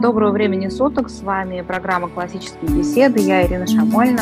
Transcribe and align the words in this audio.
Доброго 0.00 0.30
времени 0.30 0.68
суток, 0.68 1.08
с 1.08 1.22
вами 1.22 1.62
программа 1.62 2.10
«Классические 2.10 2.70
беседы», 2.70 3.18
я 3.20 3.46
Ирина 3.46 3.66
Шамольна, 3.66 4.20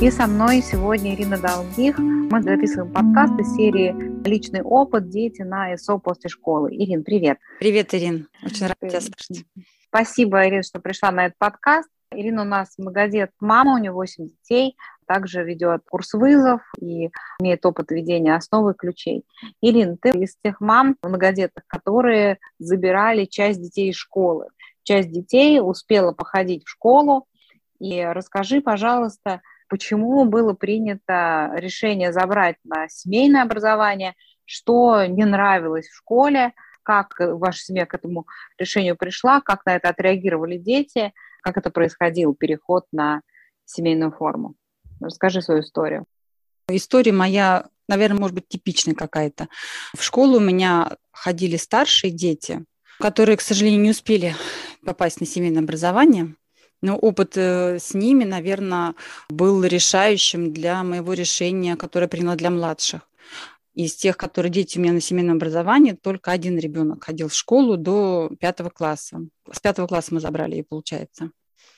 и 0.00 0.08
со 0.10 0.28
мной 0.28 0.62
сегодня 0.62 1.14
Ирина 1.14 1.36
Долгих. 1.36 1.98
Мы 1.98 2.42
записываем 2.42 2.92
подкаст 2.92 3.38
из 3.40 3.54
серии 3.56 3.92
«Личный 4.24 4.62
опыт. 4.62 5.08
Дети 5.08 5.42
на 5.42 5.76
СО 5.76 5.98
после 5.98 6.30
школы». 6.30 6.72
Ирин, 6.72 7.02
привет. 7.02 7.38
Привет, 7.58 7.92
Ирин. 7.92 8.28
Очень 8.44 8.66
рада 8.66 8.76
тебя 8.80 9.00
слышать. 9.00 9.44
Спасибо, 9.88 10.46
Ирина, 10.46 10.62
что 10.62 10.78
пришла 10.78 11.10
на 11.10 11.26
этот 11.26 11.38
подкаст. 11.38 11.88
Ирина 12.12 12.42
у 12.42 12.44
нас 12.44 12.78
многодет 12.78 13.30
мама, 13.40 13.74
у 13.74 13.78
нее 13.78 13.90
8 13.90 14.28
детей, 14.28 14.76
также 15.06 15.42
ведет 15.42 15.82
курс 15.88 16.14
вызов 16.14 16.60
и 16.80 17.10
имеет 17.40 17.66
опыт 17.66 17.90
ведения 17.90 18.34
основы 18.34 18.74
ключей. 18.74 19.24
Ирина, 19.60 19.96
ты 20.00 20.10
из 20.10 20.36
тех 20.42 20.60
мам 20.60 20.96
многодетных, 21.02 21.64
которые 21.66 22.38
забирали 22.58 23.24
часть 23.24 23.60
детей 23.60 23.90
из 23.90 23.96
школы. 23.96 24.46
Часть 24.86 25.10
детей 25.10 25.60
успела 25.60 26.12
походить 26.12 26.64
в 26.64 26.70
школу. 26.70 27.26
И 27.80 28.04
расскажи, 28.04 28.60
пожалуйста, 28.60 29.42
почему 29.68 30.24
было 30.26 30.52
принято 30.52 31.50
решение 31.56 32.12
забрать 32.12 32.54
на 32.62 32.88
семейное 32.88 33.42
образование, 33.42 34.14
что 34.44 35.04
не 35.06 35.24
нравилось 35.24 35.88
в 35.88 35.96
школе, 35.96 36.52
как 36.84 37.16
ваша 37.18 37.58
семья 37.58 37.84
к 37.84 37.94
этому 37.94 38.28
решению 38.58 38.96
пришла, 38.96 39.40
как 39.40 39.66
на 39.66 39.74
это 39.74 39.88
отреагировали 39.88 40.56
дети, 40.56 41.12
как 41.42 41.56
это 41.56 41.70
происходил, 41.70 42.36
переход 42.36 42.84
на 42.92 43.22
семейную 43.64 44.12
форму. 44.12 44.54
Расскажи 45.00 45.42
свою 45.42 45.62
историю. 45.62 46.04
История 46.68 47.10
моя, 47.10 47.66
наверное, 47.88 48.20
может 48.20 48.36
быть 48.36 48.46
типичная 48.46 48.94
какая-то. 48.94 49.48
В 49.96 50.02
школу 50.04 50.36
у 50.36 50.40
меня 50.40 50.96
ходили 51.10 51.56
старшие 51.56 52.12
дети, 52.12 52.64
которые, 53.00 53.36
к 53.36 53.40
сожалению, 53.40 53.80
не 53.80 53.90
успели 53.90 54.36
попасть 54.86 55.20
на 55.20 55.26
семейное 55.26 55.62
образование. 55.62 56.34
Но 56.82 56.96
опыт 56.96 57.36
э, 57.36 57.78
с 57.78 57.94
ними, 57.94 58.24
наверное, 58.24 58.94
был 59.28 59.64
решающим 59.64 60.52
для 60.52 60.82
моего 60.82 61.12
решения, 61.14 61.76
которое 61.76 62.08
приняла 62.08 62.36
для 62.36 62.50
младших. 62.50 63.00
Из 63.74 63.94
тех, 63.94 64.16
которые 64.16 64.50
дети 64.50 64.78
у 64.78 64.80
меня 64.80 64.92
на 64.92 65.00
семейном 65.00 65.36
образовании, 65.36 65.92
только 65.92 66.30
один 66.30 66.58
ребенок 66.58 67.04
ходил 67.04 67.28
в 67.28 67.34
школу 67.34 67.76
до 67.76 68.30
пятого 68.40 68.70
класса. 68.70 69.20
С 69.52 69.60
пятого 69.60 69.86
класса 69.86 70.14
мы 70.14 70.20
забрали 70.20 70.56
ее, 70.56 70.64
получается. 70.64 71.30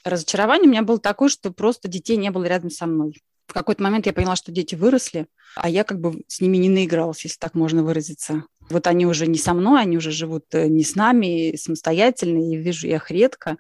Разочарование 0.05 0.69
у 0.69 0.71
меня 0.71 0.83
было 0.83 0.99
такое, 0.99 1.29
что 1.29 1.51
просто 1.51 1.89
детей 1.89 2.17
не 2.17 2.31
было 2.31 2.45
рядом 2.45 2.71
со 2.71 2.87
мной. 2.87 3.21
В 3.49 3.53
какой-то 3.53 3.83
момент 3.83 4.07
я 4.07 4.13
поняла, 4.13 4.37
что 4.37 4.53
дети 4.53 4.75
выросли, 4.75 5.27
а 5.57 5.69
я 5.69 5.83
как 5.83 6.01
бы 6.01 6.23
с 6.29 6.41
ними 6.41 6.59
не 6.59 6.69
наигралась, 6.69 7.25
если 7.25 7.39
так 7.39 7.55
можно 7.55 7.83
выразиться. 7.83 8.45
Вот 8.71 8.87
они 8.87 9.07
уже 9.07 9.27
не 9.27 9.39
со 9.39 9.55
мной, 9.55 9.83
они 9.83 9.97
уже 9.97 10.11
живут 10.11 10.45
э, 10.53 10.69
не 10.69 10.85
с 10.85 10.95
нами, 10.95 11.57
самостоятельно, 11.57 12.53
и 12.53 12.57
вижу 12.57 12.87
я 12.87 12.97
их 12.97 13.11
редко. 13.11 13.57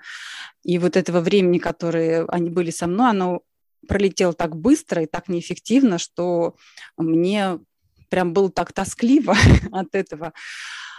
И 0.62 0.78
вот 0.78 0.96
этого 0.96 1.20
времени, 1.20 1.58
которое 1.58 2.24
они 2.26 2.50
были 2.50 2.70
со 2.70 2.86
мной, 2.86 3.10
оно 3.10 3.40
пролетело 3.86 4.32
так 4.32 4.56
быстро 4.56 5.02
и 5.02 5.06
так 5.06 5.28
неэффективно, 5.28 5.98
что 5.98 6.56
мне 6.96 7.58
прям 8.10 8.32
было 8.32 8.50
так 8.50 8.72
тоскливо 8.72 9.34
от 9.72 9.94
этого. 9.94 10.32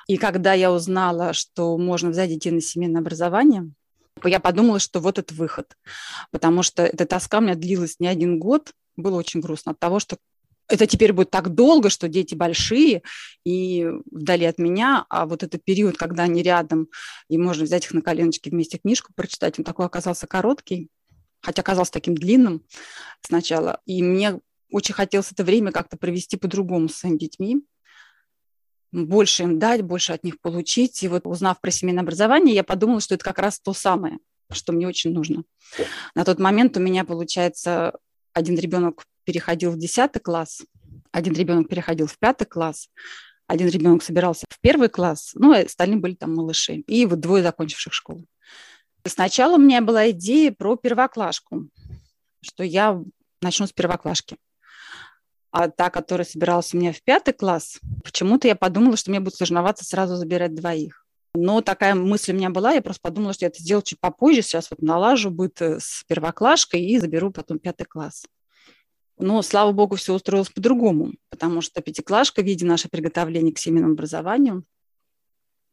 И 0.08 0.18
когда 0.18 0.54
я 0.54 0.72
узнала, 0.72 1.34
что 1.34 1.78
можно 1.78 2.10
взять 2.10 2.30
детей 2.30 2.52
на 2.52 2.62
семейное 2.62 3.02
образование, 3.02 3.72
я 4.24 4.40
подумала, 4.40 4.80
что 4.80 5.00
вот 5.00 5.20
это 5.20 5.34
выход. 5.34 5.78
Потому 6.32 6.64
что 6.64 6.84
эта 6.84 7.06
тоска 7.06 7.38
у 7.38 7.42
меня 7.42 7.56
длилась 7.56 8.00
не 8.00 8.08
один 8.08 8.40
год. 8.40 8.74
Было 8.98 9.18
очень 9.18 9.40
грустно 9.40 9.74
от 9.74 9.80
того, 9.80 10.00
что 10.00 10.18
это 10.70 10.86
теперь 10.86 11.14
будет 11.14 11.32
так 11.32 11.54
долго, 11.54 11.90
что 11.90 12.08
дети 12.08 12.36
большие 12.36 13.02
и 13.44 13.90
вдали 14.12 14.46
от 14.46 14.60
меня, 14.60 15.06
а 15.10 15.26
вот 15.26 15.44
этот 15.44 15.64
период, 15.64 15.98
когда 15.98 16.24
они 16.24 16.44
рядом, 16.44 16.88
и 17.28 17.38
можно 17.38 17.66
взять 17.66 17.86
их 17.86 17.94
на 17.94 18.02
коленочки 18.02 18.50
вместе 18.50 18.78
книжку 18.78 19.12
прочитать, 19.16 19.58
он 19.58 19.66
такой 19.66 19.88
оказался 19.88 20.28
короткий, 20.28 20.90
хотя 21.42 21.62
оказался 21.62 21.92
таким 21.92 22.16
длинным 22.16 22.64
сначала. 23.22 23.82
И 23.86 24.04
мне 24.04 24.40
очень 24.72 24.94
хотелось 24.94 25.32
это 25.32 25.44
время 25.44 25.72
как-то 25.72 25.98
провести 25.98 26.38
по-другому 26.38 26.88
с 26.88 26.96
своими 26.96 27.18
детьми, 27.18 27.64
больше 28.92 29.44
им 29.44 29.60
дать, 29.60 29.82
больше 29.82 30.14
от 30.14 30.24
них 30.24 30.40
получить. 30.40 31.02
И 31.04 31.08
вот 31.08 31.26
узнав 31.26 31.62
про 31.62 31.72
семейное 31.72 32.04
образование, 32.04 32.56
я 32.56 32.64
подумала, 32.64 33.02
что 33.02 33.16
это 33.16 33.24
как 33.24 33.40
раз 33.40 33.60
то 33.60 33.74
самое, 33.74 34.20
что 34.52 34.72
мне 34.72 34.88
очень 34.88 35.14
нужно. 35.14 35.44
На 36.16 36.26
тот 36.26 36.40
момент 36.40 36.78
у 36.78 36.80
меня, 36.80 37.06
получается, 37.06 37.98
один 38.34 38.58
ребенок 38.58 39.04
переходил 39.30 39.72
в 39.72 39.78
10 39.78 40.12
класс, 40.24 40.64
один 41.12 41.36
ребенок 41.36 41.70
переходил 41.70 42.08
в 42.08 42.18
пятый 42.18 42.46
класс, 42.46 42.90
один 43.46 43.68
ребенок 43.68 44.02
собирался 44.02 44.48
в 44.50 44.60
первый 44.60 44.90
класс, 44.90 45.34
ну, 45.36 45.54
и 45.54 45.66
остальные 45.66 46.00
были 46.00 46.16
там 46.16 46.34
малыши, 46.34 46.78
и 46.88 47.06
вот 47.06 47.20
двое 47.20 47.44
закончивших 47.44 47.94
школу. 47.94 48.26
Сначала 49.06 49.56
у 49.56 49.60
меня 49.60 49.82
была 49.82 50.10
идея 50.10 50.52
про 50.52 50.78
первоклашку, 50.78 51.70
что 52.42 52.64
я 52.64 53.00
начну 53.40 53.68
с 53.68 53.72
первоклашки. 53.72 54.36
А 55.52 55.70
та, 55.70 55.92
которая 55.92 56.26
собиралась 56.26 56.74
у 56.74 56.78
меня 56.78 56.92
в 56.92 57.04
пятый 57.04 57.36
класс, 57.36 57.80
почему-то 58.04 58.48
я 58.48 58.56
подумала, 58.56 58.98
что 58.98 59.12
мне 59.12 59.20
будет 59.20 59.36
сложновато 59.36 59.86
сразу 59.86 60.16
забирать 60.16 60.56
двоих. 60.56 61.06
Но 61.36 61.62
такая 61.62 61.94
мысль 61.94 62.32
у 62.32 62.36
меня 62.36 62.50
была, 62.50 62.72
я 62.72 62.82
просто 62.82 63.02
подумала, 63.04 63.34
что 63.34 63.46
я 63.46 63.50
это 63.50 63.62
сделаю 63.62 63.84
чуть 63.84 64.00
попозже, 64.00 64.42
сейчас 64.42 64.72
вот 64.72 64.82
налажу 64.82 65.30
быт 65.30 65.62
э, 65.62 65.80
с 65.80 66.04
первоклашкой 66.08 66.82
и 66.82 66.98
заберу 66.98 67.32
потом 67.32 67.60
пятый 67.60 67.86
класс. 67.86 68.26
Но, 69.20 69.42
слава 69.42 69.74
богу, 69.74 69.98
все 69.98 70.14
устроилось 70.14 70.50
по-другому, 70.50 71.14
потому 71.30 71.60
что 71.62 71.82
пятиклашка, 71.82 72.42
видя 72.42 72.66
наше 72.66 72.88
приготовление 72.88 73.54
к 73.54 73.60
семейному 73.60 73.94
образованию, 73.94 74.64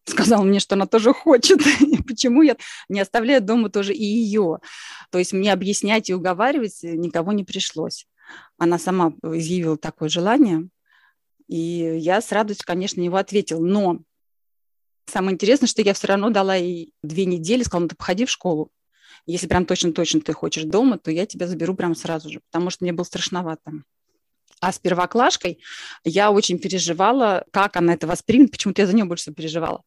сказала 0.05 0.43
мне, 0.43 0.59
что 0.59 0.75
она 0.75 0.87
тоже 0.87 1.13
хочет. 1.13 1.61
И 1.81 2.03
почему 2.03 2.43
я 2.43 2.57
не 2.89 3.01
оставляю 3.01 3.41
дома 3.41 3.71
тоже 3.71 3.95
и 3.95 4.05
ее. 4.05 4.59
То 5.11 5.19
есть 5.19 5.33
мне 5.33 5.53
объяснять 5.53 6.11
и 6.11 6.15
уговаривать 6.15 6.83
никого 6.83 7.33
не 7.33 7.45
пришлось. 7.45 8.07
Она 8.59 8.79
сама 8.79 9.13
изъявила 9.23 9.77
такое 9.77 10.09
желание, 10.09 10.69
и 11.47 11.97
я 11.99 12.21
с 12.21 12.33
радостью, 12.33 12.67
конечно, 12.67 13.01
его 13.01 13.17
ответила. 13.17 13.61
Но 13.61 14.01
самое 15.07 15.35
интересное, 15.35 15.69
что 15.69 15.83
я 15.83 15.95
все 15.95 16.09
равно 16.09 16.31
дала 16.31 16.57
ей 16.57 16.93
две 17.03 17.25
недели, 17.25 17.63
сказала, 17.63 17.83
ну 17.83 17.89
ты 17.89 17.97
походи 17.97 18.25
в 18.25 18.31
школу. 18.31 18.71
Если 19.27 19.49
прям 19.49 19.67
точно-точно 19.67 20.21
ты 20.21 20.33
хочешь 20.33 20.65
дома, 20.65 20.99
то 20.99 21.11
я 21.11 21.27
тебя 21.27 21.49
заберу 21.49 21.75
прямо 21.75 21.95
сразу 21.95 22.31
же, 22.31 22.41
потому 22.51 22.71
что 22.71 22.85
мне 22.85 22.93
было 22.93 23.05
страшновато. 23.05 23.73
А 24.61 24.73
с 24.73 24.79
первоклашкой 24.79 25.63
я 26.03 26.31
очень 26.31 26.59
переживала, 26.59 27.45
как 27.53 27.77
она 27.77 27.93
это 27.93 28.07
воспримет. 28.07 28.51
Почему-то 28.51 28.81
я 28.81 28.87
за 28.87 28.95
нее 28.95 29.05
больше 29.05 29.33
переживала. 29.33 29.83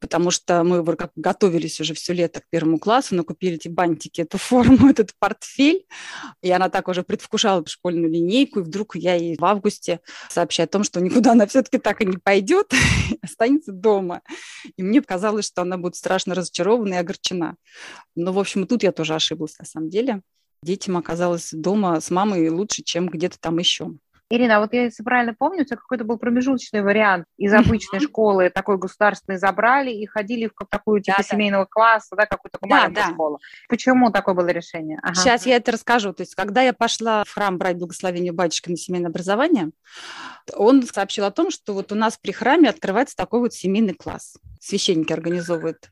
Потому 0.00 0.30
что 0.30 0.64
мы 0.64 0.82
как 0.96 1.10
готовились 1.14 1.78
уже 1.80 1.92
все 1.92 2.14
лето 2.14 2.40
к 2.40 2.48
первому 2.48 2.78
классу, 2.78 3.14
накупили 3.14 3.56
эти 3.56 3.68
бантики, 3.68 4.22
эту 4.22 4.38
форму, 4.38 4.88
этот 4.90 5.10
портфель. 5.18 5.84
И 6.42 6.50
она 6.50 6.70
так 6.70 6.88
уже 6.88 7.02
предвкушала 7.02 7.66
школьную 7.66 8.10
линейку. 8.10 8.60
И 8.60 8.62
вдруг 8.62 8.96
я 8.96 9.14
ей 9.14 9.36
в 9.36 9.44
августе 9.44 10.00
сообщаю 10.30 10.66
о 10.66 10.68
том, 10.68 10.84
что 10.84 11.00
никуда 11.00 11.32
она 11.32 11.46
все-таки 11.46 11.76
так 11.76 12.00
и 12.00 12.06
не 12.06 12.16
пойдет, 12.16 12.72
останется 13.22 13.72
дома. 13.72 14.22
И 14.76 14.82
мне 14.82 15.02
казалось, 15.02 15.46
что 15.46 15.62
она 15.62 15.76
будет 15.76 15.96
страшно 15.96 16.34
разочарована 16.34 16.94
и 16.94 16.96
огорчена. 16.96 17.56
Но, 18.14 18.32
в 18.32 18.38
общем, 18.38 18.66
тут 18.66 18.82
я 18.82 18.92
тоже 18.92 19.14
ошиблась 19.14 19.58
на 19.58 19.66
самом 19.66 19.90
деле 19.90 20.22
детям 20.64 20.96
оказалось 20.96 21.50
дома 21.52 22.00
с 22.00 22.10
мамой 22.10 22.48
лучше, 22.48 22.82
чем 22.82 23.08
где-то 23.08 23.38
там 23.38 23.58
еще. 23.58 23.92
Ирина, 24.30 24.56
а 24.56 24.60
вот 24.60 24.72
я, 24.72 24.84
если 24.84 25.02
правильно 25.02 25.34
помню, 25.34 25.62
это 25.62 25.76
какой-то 25.76 26.04
был 26.04 26.18
промежуточный 26.18 26.82
вариант 26.82 27.26
из 27.36 27.52
обычной 27.52 28.00
школы, 28.00 28.50
такой 28.50 28.78
государственной 28.78 29.38
забрали 29.38 29.90
и 29.90 30.06
ходили 30.06 30.46
в 30.46 30.66
такую 30.66 31.02
типа 31.02 31.18
да, 31.18 31.24
семейного 31.24 31.64
да. 31.64 31.68
класса, 31.70 32.16
да, 32.16 32.26
какую-то 32.26 32.58
маленькую 32.62 32.94
да. 32.94 33.12
школу. 33.12 33.40
Почему 33.68 34.10
такое 34.10 34.34
было 34.34 34.48
решение? 34.48 34.98
Ага. 35.02 35.14
Сейчас 35.14 35.46
я 35.46 35.56
это 35.56 35.72
расскажу. 35.72 36.12
То 36.12 36.22
есть, 36.22 36.34
когда 36.34 36.62
я 36.62 36.72
пошла 36.72 37.24
в 37.24 37.32
храм 37.32 37.58
брать 37.58 37.76
благословение 37.76 38.32
батюшки 38.32 38.70
на 38.70 38.76
семейное 38.76 39.10
образование, 39.10 39.70
он 40.54 40.82
сообщил 40.84 41.24
о 41.24 41.30
том, 41.30 41.50
что 41.50 41.74
вот 41.74 41.92
у 41.92 41.94
нас 41.94 42.16
при 42.16 42.32
храме 42.32 42.70
открывается 42.70 43.16
такой 43.16 43.40
вот 43.40 43.52
семейный 43.52 43.94
класс. 43.94 44.36
Священники 44.60 45.12
организовывают 45.12 45.90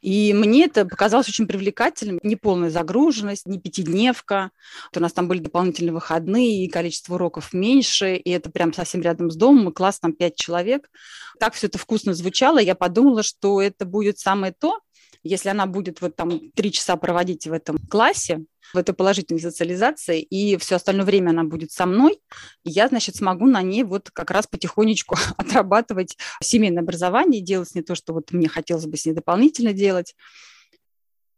и 0.00 0.32
мне 0.34 0.64
это 0.64 0.84
показалось 0.84 1.28
очень 1.28 1.46
привлекательным. 1.46 2.20
Не 2.22 2.36
полная 2.36 2.70
загруженность, 2.70 3.46
не 3.46 3.58
пятидневка. 3.58 4.50
Вот 4.90 4.98
у 4.98 5.00
нас 5.00 5.12
там 5.12 5.28
были 5.28 5.38
дополнительные 5.40 5.92
выходные, 5.92 6.64
и 6.64 6.68
количество 6.68 7.14
уроков 7.14 7.52
меньше, 7.52 8.16
и 8.16 8.30
это 8.30 8.50
прям 8.50 8.72
совсем 8.72 9.02
рядом 9.02 9.30
с 9.30 9.36
домом, 9.36 9.68
и 9.68 9.72
класс 9.72 10.00
там 10.00 10.12
пять 10.12 10.36
человек. 10.36 10.90
Так 11.38 11.54
все 11.54 11.66
это 11.66 11.78
вкусно 11.78 12.14
звучало. 12.14 12.58
Я 12.58 12.74
подумала, 12.74 13.22
что 13.22 13.60
это 13.60 13.84
будет 13.84 14.18
самое 14.18 14.52
то, 14.52 14.80
если 15.22 15.48
она 15.48 15.66
будет 15.66 16.00
вот 16.00 16.16
там 16.16 16.50
три 16.52 16.70
часа 16.70 16.96
проводить 16.96 17.46
в 17.46 17.52
этом 17.52 17.78
классе, 17.78 18.44
в 18.72 18.78
этой 18.78 18.94
положительной 18.94 19.40
социализации, 19.40 20.20
и 20.20 20.56
все 20.56 20.76
остальное 20.76 21.04
время 21.04 21.30
она 21.30 21.44
будет 21.44 21.72
со 21.72 21.86
мной, 21.86 22.20
я, 22.64 22.88
значит, 22.88 23.16
смогу 23.16 23.46
на 23.46 23.62
ней 23.62 23.84
вот 23.84 24.10
как 24.10 24.30
раз 24.30 24.46
потихонечку 24.46 25.16
отрабатывать 25.36 26.16
семейное 26.42 26.82
образование, 26.82 27.40
делать 27.42 27.74
не 27.74 27.82
то, 27.82 27.94
что 27.94 28.12
вот 28.12 28.32
мне 28.32 28.48
хотелось 28.48 28.86
бы 28.86 28.96
с 28.96 29.06
ней 29.06 29.12
дополнительно 29.12 29.72
делать. 29.72 30.14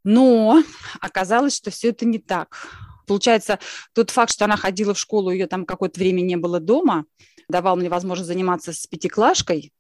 Но 0.05 0.63
оказалось, 1.01 1.57
что 1.57 1.71
все 1.71 1.89
это 1.89 2.07
не 2.07 2.19
так. 2.19 2.69
Получается, 3.07 3.59
тот 3.93 4.11
факт, 4.11 4.33
что 4.33 4.45
она 4.45 4.57
ходила 4.57 4.95
в 4.95 4.99
школу, 4.99 5.31
ее 5.31 5.47
там 5.47 5.65
какое-то 5.65 5.99
время 5.99 6.21
не 6.21 6.37
было 6.37 6.61
дома, 6.61 7.05
давал 7.49 7.77
мне 7.77 7.89
возможность 7.89 8.29
заниматься 8.29 8.73
с 8.73 8.87
пятиклашкой, 8.87 9.73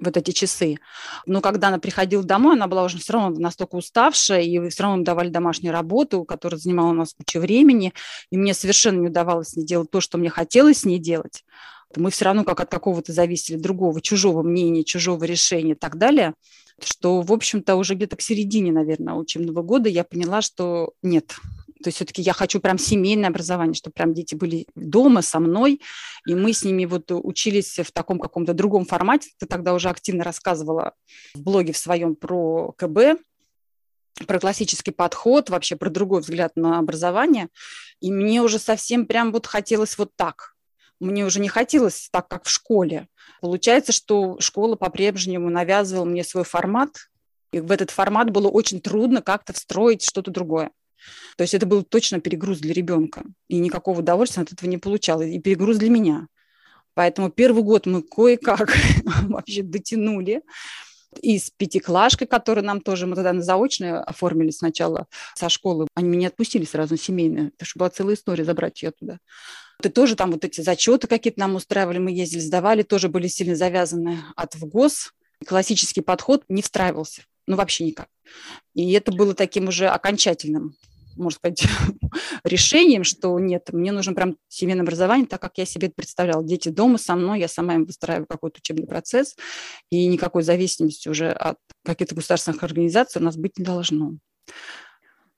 вот 0.00 0.16
эти 0.16 0.30
часы. 0.30 0.78
Но 1.26 1.40
когда 1.40 1.68
она 1.68 1.78
приходила 1.78 2.22
домой, 2.22 2.56
она 2.56 2.66
была 2.66 2.84
уже 2.84 2.98
все 2.98 3.14
равно 3.14 3.38
настолько 3.38 3.76
уставшая, 3.76 4.42
и 4.42 4.68
все 4.68 4.82
равно 4.82 5.04
давали 5.04 5.28
домашнюю 5.28 5.72
работу, 5.72 6.24
которая 6.24 6.58
занимала 6.58 6.90
у 6.90 6.94
нас 6.94 7.14
кучу 7.14 7.38
времени, 7.38 7.92
и 8.30 8.36
мне 8.36 8.54
совершенно 8.54 9.00
не 9.00 9.08
удавалось 9.08 9.56
не 9.56 9.64
делать 9.64 9.90
то, 9.90 10.00
что 10.00 10.18
мне 10.18 10.30
хотелось 10.30 10.80
с 10.80 10.84
ней 10.84 10.98
делать. 10.98 11.44
Мы 11.96 12.10
все 12.10 12.26
равно 12.26 12.44
как 12.44 12.60
от 12.60 12.70
какого-то 12.70 13.12
зависели 13.12 13.56
другого, 13.56 14.00
чужого 14.00 14.42
мнения, 14.42 14.84
чужого 14.84 15.24
решения 15.24 15.72
и 15.72 15.76
так 15.76 15.98
далее, 15.98 16.34
что, 16.82 17.20
в 17.20 17.32
общем-то, 17.32 17.74
уже 17.76 17.94
где-то 17.94 18.16
к 18.16 18.22
середине, 18.22 18.72
наверное, 18.72 19.14
учебного 19.14 19.62
года 19.62 19.88
я 19.88 20.04
поняла, 20.04 20.40
что 20.40 20.92
нет, 21.02 21.34
то 21.82 21.88
есть 21.88 21.96
все-таки 21.96 22.20
я 22.20 22.32
хочу 22.32 22.60
прям 22.60 22.78
семейное 22.78 23.30
образование, 23.30 23.74
чтобы 23.74 23.94
прям 23.94 24.12
дети 24.12 24.34
были 24.34 24.66
дома 24.74 25.22
со 25.22 25.40
мной, 25.40 25.80
и 26.26 26.34
мы 26.34 26.52
с 26.52 26.62
ними 26.62 26.84
вот 26.84 27.04
учились 27.08 27.78
в 27.78 27.90
таком 27.92 28.18
каком-то 28.18 28.52
другом 28.52 28.84
формате. 28.84 29.30
Ты 29.38 29.46
тогда 29.46 29.72
уже 29.72 29.88
активно 29.88 30.22
рассказывала 30.22 30.92
в 31.34 31.40
блоге 31.40 31.72
в 31.72 31.78
своем 31.78 32.16
про 32.16 32.72
КБ, 32.72 33.20
про 34.26 34.38
классический 34.38 34.90
подход, 34.90 35.48
вообще 35.48 35.76
про 35.76 35.88
другой 35.88 36.20
взгляд 36.20 36.52
на 36.56 36.78
образование. 36.78 37.48
И 38.00 38.12
мне 38.12 38.42
уже 38.42 38.58
совсем 38.58 39.06
прям 39.06 39.32
вот 39.32 39.46
хотелось 39.46 39.96
вот 39.96 40.10
так. 40.16 40.54
Мне 41.00 41.24
уже 41.24 41.40
не 41.40 41.48
хотелось 41.48 42.10
так, 42.12 42.28
как 42.28 42.44
в 42.44 42.50
школе. 42.50 43.08
Получается, 43.40 43.92
что 43.92 44.38
школа 44.38 44.76
по-прежнему 44.76 45.48
навязывала 45.48 46.04
мне 46.04 46.24
свой 46.24 46.44
формат, 46.44 46.90
и 47.52 47.60
в 47.60 47.72
этот 47.72 47.90
формат 47.90 48.30
было 48.30 48.48
очень 48.48 48.80
трудно 48.82 49.22
как-то 49.22 49.54
встроить 49.54 50.04
что-то 50.04 50.30
другое. 50.30 50.70
То 51.36 51.42
есть 51.42 51.54
это 51.54 51.66
был 51.66 51.82
точно 51.82 52.20
перегруз 52.20 52.58
для 52.58 52.72
ребенка, 52.72 53.24
и 53.48 53.58
никакого 53.58 54.00
удовольствия 54.00 54.42
от 54.42 54.52
этого 54.52 54.68
не 54.68 54.78
получала, 54.78 55.22
и 55.22 55.38
перегруз 55.38 55.78
для 55.78 55.90
меня. 55.90 56.26
Поэтому 56.94 57.30
первый 57.30 57.62
год 57.62 57.86
мы 57.86 58.02
кое-как 58.02 58.76
вообще 59.28 59.62
дотянули. 59.62 60.42
И 61.22 61.38
с 61.38 61.50
пятиклашкой, 61.50 62.28
которую 62.28 62.64
нам 62.64 62.80
тоже, 62.80 63.06
мы 63.06 63.16
тогда 63.16 63.32
на 63.32 63.42
заочное 63.42 64.00
оформили 64.00 64.50
сначала 64.50 65.06
со 65.34 65.48
школы, 65.48 65.88
они 65.94 66.08
меня 66.08 66.28
отпустили 66.28 66.64
сразу 66.64 66.96
семейные, 66.96 67.50
потому 67.50 67.66
что 67.66 67.78
была 67.78 67.90
целая 67.90 68.14
история 68.14 68.44
забрать 68.44 68.80
ее 68.82 68.92
туда. 68.92 69.18
И 69.82 69.88
тоже 69.88 70.14
там 70.14 70.30
вот 70.30 70.44
эти 70.44 70.60
зачеты 70.60 71.06
какие-то 71.08 71.40
нам 71.40 71.56
устраивали, 71.56 71.98
мы 71.98 72.12
ездили, 72.12 72.40
сдавали, 72.40 72.82
тоже 72.82 73.08
были 73.08 73.26
сильно 73.26 73.56
завязаны 73.56 74.18
от 74.36 74.54
ВГОС. 74.54 75.12
Классический 75.46 76.02
подход 76.02 76.44
не 76.48 76.62
встраивался, 76.62 77.22
ну 77.46 77.56
вообще 77.56 77.84
никак. 77.84 78.08
И 78.74 78.92
это 78.92 79.10
было 79.10 79.34
таким 79.34 79.68
уже 79.68 79.88
окончательным 79.88 80.76
можно 81.20 81.36
сказать, 81.36 81.64
решением, 82.44 83.04
что 83.04 83.38
нет, 83.38 83.72
мне 83.72 83.92
нужно 83.92 84.14
прям 84.14 84.36
семейное 84.48 84.82
образование, 84.82 85.26
так 85.26 85.40
как 85.40 85.58
я 85.58 85.64
себе 85.64 85.88
это 85.88 85.94
представляла. 85.96 86.44
Дети 86.44 86.68
дома 86.68 86.98
со 86.98 87.14
мной, 87.14 87.40
я 87.40 87.48
сама 87.48 87.74
им 87.74 87.84
выстраиваю 87.84 88.26
какой-то 88.26 88.58
учебный 88.58 88.86
процесс, 88.86 89.36
и 89.90 90.06
никакой 90.06 90.42
зависимости 90.42 91.08
уже 91.08 91.30
от 91.30 91.58
каких-то 91.84 92.14
государственных 92.14 92.62
организаций 92.62 93.20
у 93.20 93.24
нас 93.24 93.36
быть 93.36 93.58
не 93.58 93.64
должно. 93.64 94.14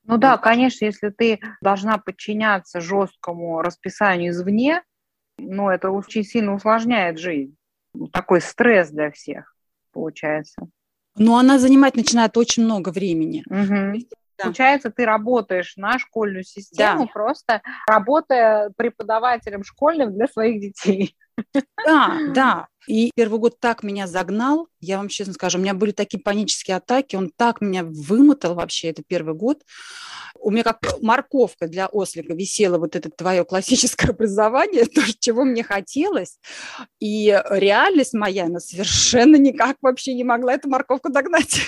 Ну 0.05 0.19
да, 0.19 0.37
конечно, 0.37 0.85
если 0.85 1.11
ты 1.11 1.41
должна 1.61 1.99
подчиняться 1.99 2.81
жесткому 2.81 3.63
расписанию 3.63 4.33
извне, 4.33 4.83
ну 5.39 5.71
это 5.71 5.91
очень 5.91 6.25
сильно 6.25 6.55
усложняет 6.55 7.19
жизнь. 7.19 7.57
Такой 8.13 8.41
стресс 8.41 8.91
для 8.91 9.11
всех 9.11 9.55
получается. 9.93 10.69
Но 11.17 11.37
она 11.37 11.59
занимать 11.59 11.95
начинает 11.95 12.37
очень 12.37 12.65
много 12.65 12.91
времени. 12.91 13.45
Угу. 13.47 14.07
Да. 14.43 14.49
Получается, 14.49 14.91
ты 14.91 15.05
работаешь 15.05 15.75
на 15.77 15.99
школьную 15.99 16.45
систему, 16.45 17.07
да. 17.07 17.13
просто 17.13 17.63
работая 17.87 18.71
преподавателем 18.77 19.63
школьным 19.65 20.13
для 20.15 20.27
своих 20.27 20.61
детей. 20.61 21.17
Да, 21.85 22.19
да. 22.35 22.67
И 22.89 23.13
первый 23.15 23.39
год 23.39 23.61
так 23.61 23.83
меня 23.83 24.07
загнал, 24.07 24.69
я 24.81 24.97
вам 24.97 25.09
честно 25.09 25.33
скажу, 25.35 25.59
у 25.59 25.61
меня 25.61 25.75
были 25.75 25.93
такие 25.93 26.19
панические 26.21 26.77
атаки, 26.77 27.15
он 27.15 27.31
так 27.31 27.61
меня 27.61 27.85
вымотал 27.85 28.55
вообще, 28.55 28.89
это 28.91 29.03
первый 29.07 29.35
год. 29.35 29.63
У 30.35 30.51
меня 30.51 30.65
как 30.65 30.81
морковка 31.01 31.69
для 31.69 31.87
ослика 31.87 32.35
висела 32.35 32.79
вот 32.79 32.97
это 32.97 33.09
твое 33.09 33.45
классическое 33.45 34.11
образование, 34.11 34.87
то, 34.87 35.01
чего 35.21 35.45
мне 35.45 35.63
хотелось. 35.63 36.41
И 36.99 37.29
реальность 37.51 38.15
моя, 38.15 38.47
она 38.47 38.59
совершенно 38.59 39.37
никак 39.37 39.77
вообще 39.81 40.15
не 40.15 40.25
могла 40.25 40.55
эту 40.55 40.69
морковку 40.69 41.11
догнать. 41.11 41.61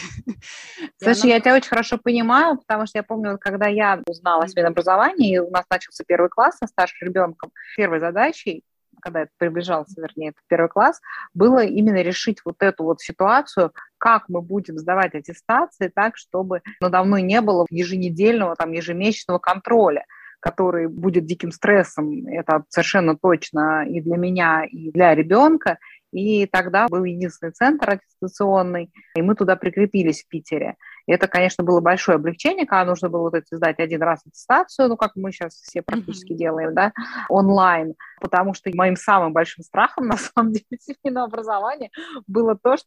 Слушай, 1.03 1.27
она... 1.27 1.35
я 1.35 1.41
тебя 1.41 1.55
очень 1.55 1.69
хорошо 1.69 1.99
понимаю, 1.99 2.59
потому 2.59 2.87
что 2.87 2.99
я 2.99 3.05
помню, 3.05 3.39
когда 3.41 3.69
я 3.69 4.03
узнала 4.09 4.45
о 4.45 4.49
своем 4.49 4.69
образовании, 4.69 5.37
и 5.37 5.39
у 5.39 5.51
нас 5.51 5.65
начался 5.71 6.03
первый 6.05 6.31
класс 6.31 6.57
со 6.59 6.67
старшим 6.67 7.07
ребенком, 7.07 7.53
первой 7.77 8.01
задачей 8.01 8.65
когда 9.05 9.23
это 9.23 9.31
приближался, 9.37 10.01
вернее, 10.01 10.31
это 10.31 10.39
первый 10.49 10.69
класс, 10.69 11.01
было 11.35 11.63
именно 11.65 12.03
решить 12.03 12.39
вот 12.45 12.57
эту 12.61 12.85
вот 12.85 13.01
ситуацию, 13.01 13.73
как 13.99 14.29
мы 14.29 14.41
будем 14.41 14.79
сдавать 14.79 15.15
аттестации 15.15 15.93
так, 15.95 16.17
чтобы 16.17 16.63
надо 16.81 17.05
мной 17.05 17.23
не 17.23 17.41
было 17.41 17.67
еженедельного, 17.71 18.57
там, 18.57 18.73
ежемесячного 18.73 19.39
контроля 19.39 20.05
который 20.41 20.89
будет 20.89 21.25
диким 21.25 21.51
стрессом, 21.53 22.27
это 22.27 22.65
совершенно 22.69 23.17
точно 23.17 23.87
и 23.89 24.03
для 24.03 24.19
меня, 24.19 24.67
и 24.71 24.91
для 24.93 25.15
ребенка. 25.15 25.79
И 26.13 26.45
тогда 26.45 26.87
был 26.87 27.05
единственный 27.05 27.53
центр 27.53 27.93
аттестационный, 27.93 28.93
и 29.17 29.23
мы 29.23 29.37
туда 29.37 29.57
прикрепились 29.57 30.23
в 30.23 30.29
Питере. 30.29 30.77
И 31.07 31.13
это, 31.13 31.29
конечно, 31.29 31.65
было 31.65 31.81
большое 31.81 32.17
облегчение, 32.17 32.67
когда 32.67 32.85
нужно 32.85 33.09
было 33.09 33.23
вот 33.23 33.35
это 33.35 33.57
сдать 33.57 33.79
один 33.79 34.03
раз 34.03 34.21
аттестацию, 34.27 34.89
ну, 34.89 34.97
как 34.97 35.13
мы 35.17 35.33
сейчас 35.33 35.55
все 35.55 35.83
практически 35.83 36.33
mm-hmm. 36.33 36.37
делаем, 36.37 36.75
да, 36.75 36.93
онлайн, 37.29 37.95
потому 38.21 38.55
что 38.55 38.71
моим 38.75 38.97
самым 38.97 39.33
большим 39.33 39.65
страхом, 39.65 40.07
на 40.09 40.17
самом 40.17 40.53
деле, 40.53 40.65
семейного 40.81 41.27
образования 41.27 41.91
было 42.27 42.57
то, 42.61 42.77
что 42.77 42.87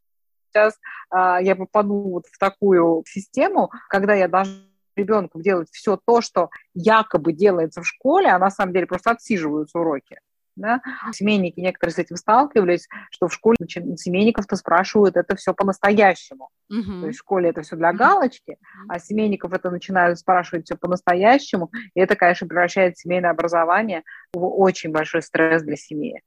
сейчас 0.49 0.79
а, 1.09 1.41
я 1.41 1.55
попаду 1.55 2.09
вот 2.09 2.25
в 2.27 2.37
такую 2.37 3.03
систему, 3.05 3.69
когда 3.89 4.13
я 4.13 4.27
должна 4.27 4.53
ребенку 4.95 5.41
делать 5.41 5.69
все 5.71 5.97
то, 6.03 6.21
что 6.21 6.49
якобы 6.73 7.31
делается 7.31 7.81
в 7.81 7.87
школе, 7.87 8.29
а 8.29 8.39
на 8.39 8.49
самом 8.49 8.73
деле 8.73 8.87
просто 8.87 9.11
отсиживаются 9.11 9.77
уроки. 9.79 10.19
Да? 10.57 10.81
Семейники 11.11 11.59
некоторые 11.59 11.93
с 11.93 11.99
этим 11.99 12.15
сталкивались, 12.15 12.87
что 13.11 13.27
в 13.27 13.33
школе 13.33 13.57
семейников-то 13.61 14.55
спрашивают 14.55 15.15
это 15.15 15.35
все 15.35 15.53
по-настоящему. 15.53 16.49
Uh-huh. 16.71 17.01
То 17.01 17.07
есть 17.07 17.19
в 17.19 17.21
школе 17.21 17.49
это 17.49 17.61
все 17.61 17.75
для 17.75 17.93
галочки, 17.93 18.51
uh-huh. 18.51 18.85
а 18.89 18.99
семейников 18.99 19.53
это 19.53 19.69
начинают 19.69 20.19
спрашивать 20.19 20.65
все 20.65 20.75
по-настоящему, 20.75 21.71
и 21.93 21.99
это, 21.99 22.15
конечно, 22.15 22.47
превращает 22.47 22.97
семейное 22.97 23.29
образование 23.29 24.03
в 24.33 24.43
очень 24.43 24.91
большой 24.91 25.21
стресс 25.21 25.63
для 25.63 25.77
семьи. 25.77 26.21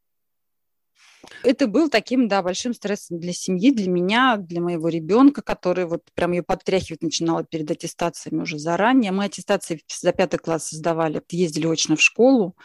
Это 1.42 1.66
был 1.66 1.88
таким, 1.88 2.28
да, 2.28 2.42
большим 2.42 2.74
стрессом 2.74 3.18
для 3.18 3.32
семьи, 3.32 3.70
для 3.70 3.88
меня, 3.88 4.36
для 4.36 4.60
моего 4.60 4.88
ребенка, 4.88 5.42
который 5.42 5.84
вот 5.86 6.04
прям 6.14 6.32
ее 6.32 6.42
подтряхивать 6.42 7.02
начинала 7.02 7.44
перед 7.44 7.70
аттестациями 7.70 8.42
уже 8.42 8.58
заранее. 8.58 9.12
Мы 9.12 9.24
аттестации 9.24 9.82
за 9.88 10.12
пятый 10.12 10.38
класс 10.38 10.70
сдавали, 10.70 11.22
ездили 11.30 11.66
очно 11.66 11.96
в 11.96 12.02
школу. 12.02 12.56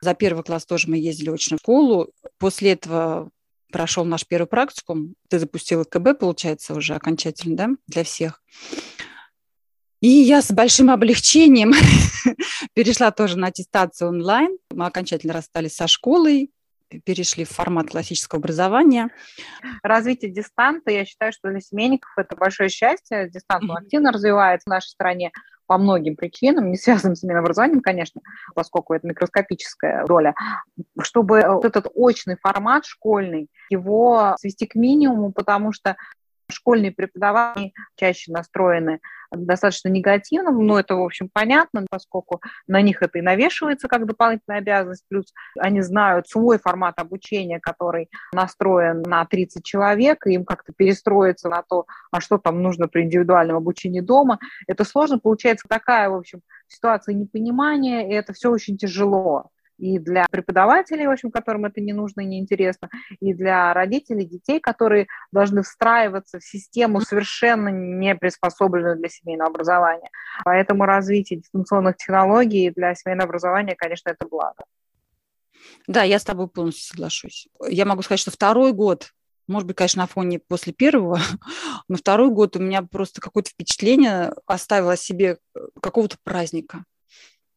За 0.00 0.14
первый 0.14 0.44
класс 0.44 0.66
тоже 0.66 0.88
мы 0.88 0.98
ездили 0.98 1.30
очно 1.30 1.56
в 1.56 1.60
школу. 1.60 2.12
После 2.38 2.72
этого 2.72 3.30
прошел 3.72 4.04
наш 4.04 4.26
первый 4.26 4.46
практикум. 4.46 5.14
Ты 5.28 5.38
запустила 5.38 5.84
КБ, 5.84 6.18
получается, 6.18 6.74
уже 6.74 6.94
окончательно, 6.94 7.56
да, 7.56 7.68
для 7.86 8.04
всех. 8.04 8.42
И 10.00 10.08
я 10.08 10.42
с 10.42 10.52
большим 10.52 10.90
облегчением 10.90 11.72
перешла 12.74 13.10
тоже 13.10 13.38
на 13.38 13.48
аттестацию 13.48 14.08
онлайн. 14.08 14.56
Мы 14.70 14.86
окончательно 14.86 15.32
расстались 15.32 15.74
со 15.74 15.88
школой, 15.88 16.50
перешли 17.04 17.44
в 17.44 17.50
формат 17.50 17.90
классического 17.90 18.38
образования. 18.38 19.10
Развитие 19.82 20.30
дистанта, 20.30 20.90
я 20.90 21.04
считаю, 21.04 21.32
что 21.32 21.50
для 21.50 21.60
семейников 21.60 22.10
это 22.16 22.36
большое 22.36 22.68
счастье. 22.68 23.28
Дистант 23.30 23.64
mm-hmm. 23.64 23.76
активно 23.76 24.12
развивается 24.12 24.64
в 24.66 24.70
нашей 24.70 24.88
стране 24.88 25.32
по 25.66 25.78
многим 25.78 26.16
причинам, 26.16 26.70
не 26.70 26.76
связанным 26.76 27.16
с 27.16 27.20
семейным 27.20 27.42
образованием, 27.42 27.80
конечно, 27.80 28.20
поскольку 28.54 28.94
это 28.94 29.06
микроскопическая 29.06 30.06
доля, 30.06 30.34
чтобы 31.02 31.42
вот 31.46 31.64
этот 31.64 31.88
очный 31.94 32.36
формат 32.40 32.86
школьный, 32.86 33.48
его 33.68 34.36
свести 34.38 34.66
к 34.66 34.76
минимуму, 34.76 35.32
потому 35.32 35.72
что 35.72 35.96
школьные 36.50 36.92
преподаватели 36.92 37.72
чаще 37.96 38.32
настроены 38.32 39.00
достаточно 39.32 39.88
негативно, 39.88 40.50
но 40.50 40.78
это, 40.78 40.94
в 40.94 41.02
общем, 41.02 41.28
понятно, 41.32 41.84
поскольку 41.90 42.40
на 42.66 42.80
них 42.80 43.02
это 43.02 43.18
и 43.18 43.22
навешивается 43.22 43.88
как 43.88 44.06
дополнительная 44.06 44.58
обязанность, 44.58 45.04
плюс 45.08 45.32
они 45.58 45.80
знают 45.82 46.28
свой 46.28 46.58
формат 46.58 46.98
обучения, 46.98 47.58
который 47.60 48.08
настроен 48.32 49.02
на 49.02 49.24
30 49.24 49.64
человек, 49.64 50.26
и 50.26 50.34
им 50.34 50.44
как-то 50.44 50.72
перестроиться 50.72 51.48
на 51.48 51.62
то, 51.62 51.86
а 52.10 52.20
что 52.20 52.38
там 52.38 52.62
нужно 52.62 52.88
при 52.88 53.02
индивидуальном 53.02 53.56
обучении 53.56 54.00
дома, 54.00 54.38
это 54.66 54.84
сложно, 54.84 55.18
получается 55.18 55.66
такая, 55.68 56.08
в 56.08 56.14
общем, 56.14 56.40
ситуация 56.68 57.14
непонимания, 57.14 58.08
и 58.08 58.12
это 58.12 58.32
все 58.32 58.50
очень 58.50 58.76
тяжело 58.76 59.50
и 59.78 59.98
для 59.98 60.26
преподавателей, 60.30 61.06
в 61.06 61.10
общем, 61.10 61.30
которым 61.30 61.64
это 61.66 61.80
не 61.80 61.92
нужно 61.92 62.22
и 62.22 62.26
не 62.26 62.38
интересно, 62.38 62.88
и 63.20 63.34
для 63.34 63.72
родителей 63.74 64.26
детей, 64.26 64.60
которые 64.60 65.06
должны 65.32 65.62
встраиваться 65.62 66.38
в 66.38 66.44
систему 66.44 67.00
совершенно 67.00 67.68
не 67.68 68.14
приспособленную 68.14 68.96
для 68.96 69.08
семейного 69.08 69.50
образования. 69.50 70.10
Поэтому 70.44 70.84
развитие 70.84 71.40
дистанционных 71.40 71.96
технологий 71.96 72.70
для 72.70 72.94
семейного 72.94 73.28
образования, 73.28 73.74
конечно, 73.76 74.10
это 74.10 74.26
благо. 74.28 74.64
Да, 75.86 76.02
я 76.02 76.18
с 76.18 76.24
тобой 76.24 76.48
полностью 76.48 76.86
соглашусь. 76.86 77.48
Я 77.68 77.84
могу 77.84 78.02
сказать, 78.02 78.20
что 78.20 78.30
второй 78.30 78.72
год 78.72 79.12
Может 79.48 79.68
быть, 79.68 79.76
конечно, 79.76 80.02
на 80.02 80.06
фоне 80.08 80.40
после 80.40 80.72
первого, 80.72 81.20
но 81.88 81.96
второй 81.96 82.30
год 82.30 82.56
у 82.56 82.58
меня 82.58 82.82
просто 82.82 83.20
какое-то 83.20 83.50
впечатление 83.50 84.32
оставило 84.46 84.96
себе 84.96 85.38
э, 85.54 85.58
какого-то 85.80 86.16
праздника. 86.24 86.84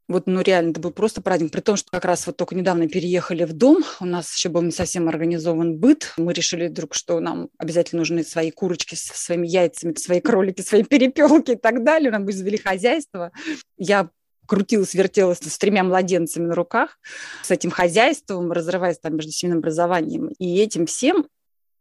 Вот, 0.09 0.23
ну, 0.25 0.41
реально, 0.41 0.71
это 0.71 0.79
был 0.79 0.89
просто 0.89 1.21
праздник. 1.21 1.51
При 1.51 1.61
том, 1.61 1.75
что 1.75 1.91
как 1.91 2.03
раз 2.03 2.25
вот 2.25 2.35
только 2.35 2.55
недавно 2.55 2.89
переехали 2.89 3.43
в 3.43 3.53
дом, 3.53 3.83
у 3.99 4.05
нас 4.05 4.35
еще 4.35 4.49
был 4.49 4.63
не 4.63 4.71
совсем 4.71 5.07
организован 5.07 5.77
быт. 5.77 6.13
Мы 6.17 6.33
решили 6.33 6.67
вдруг, 6.67 6.95
что 6.95 7.19
нам 7.19 7.49
обязательно 7.59 7.99
нужны 7.99 8.23
свои 8.23 8.49
курочки 8.49 8.95
со 8.95 9.15
своими 9.15 9.47
яйцами, 9.47 9.93
свои 9.93 10.19
кролики, 10.19 10.61
свои 10.61 10.81
перепелки 10.81 11.51
и 11.51 11.55
так 11.55 11.83
далее. 11.83 12.09
Нам 12.09 12.25
бы 12.25 12.31
завели 12.31 12.57
хозяйство. 12.57 13.31
Я 13.77 14.09
крутилась, 14.47 14.95
вертелась 14.95 15.37
с 15.37 15.57
тремя 15.59 15.83
младенцами 15.83 16.47
на 16.47 16.55
руках, 16.55 16.99
с 17.43 17.51
этим 17.51 17.69
хозяйством, 17.69 18.51
разрываясь 18.51 18.97
там 18.97 19.15
между 19.15 19.31
семейным 19.31 19.59
образованием 19.59 20.29
и 20.39 20.57
этим 20.57 20.87
всем. 20.87 21.27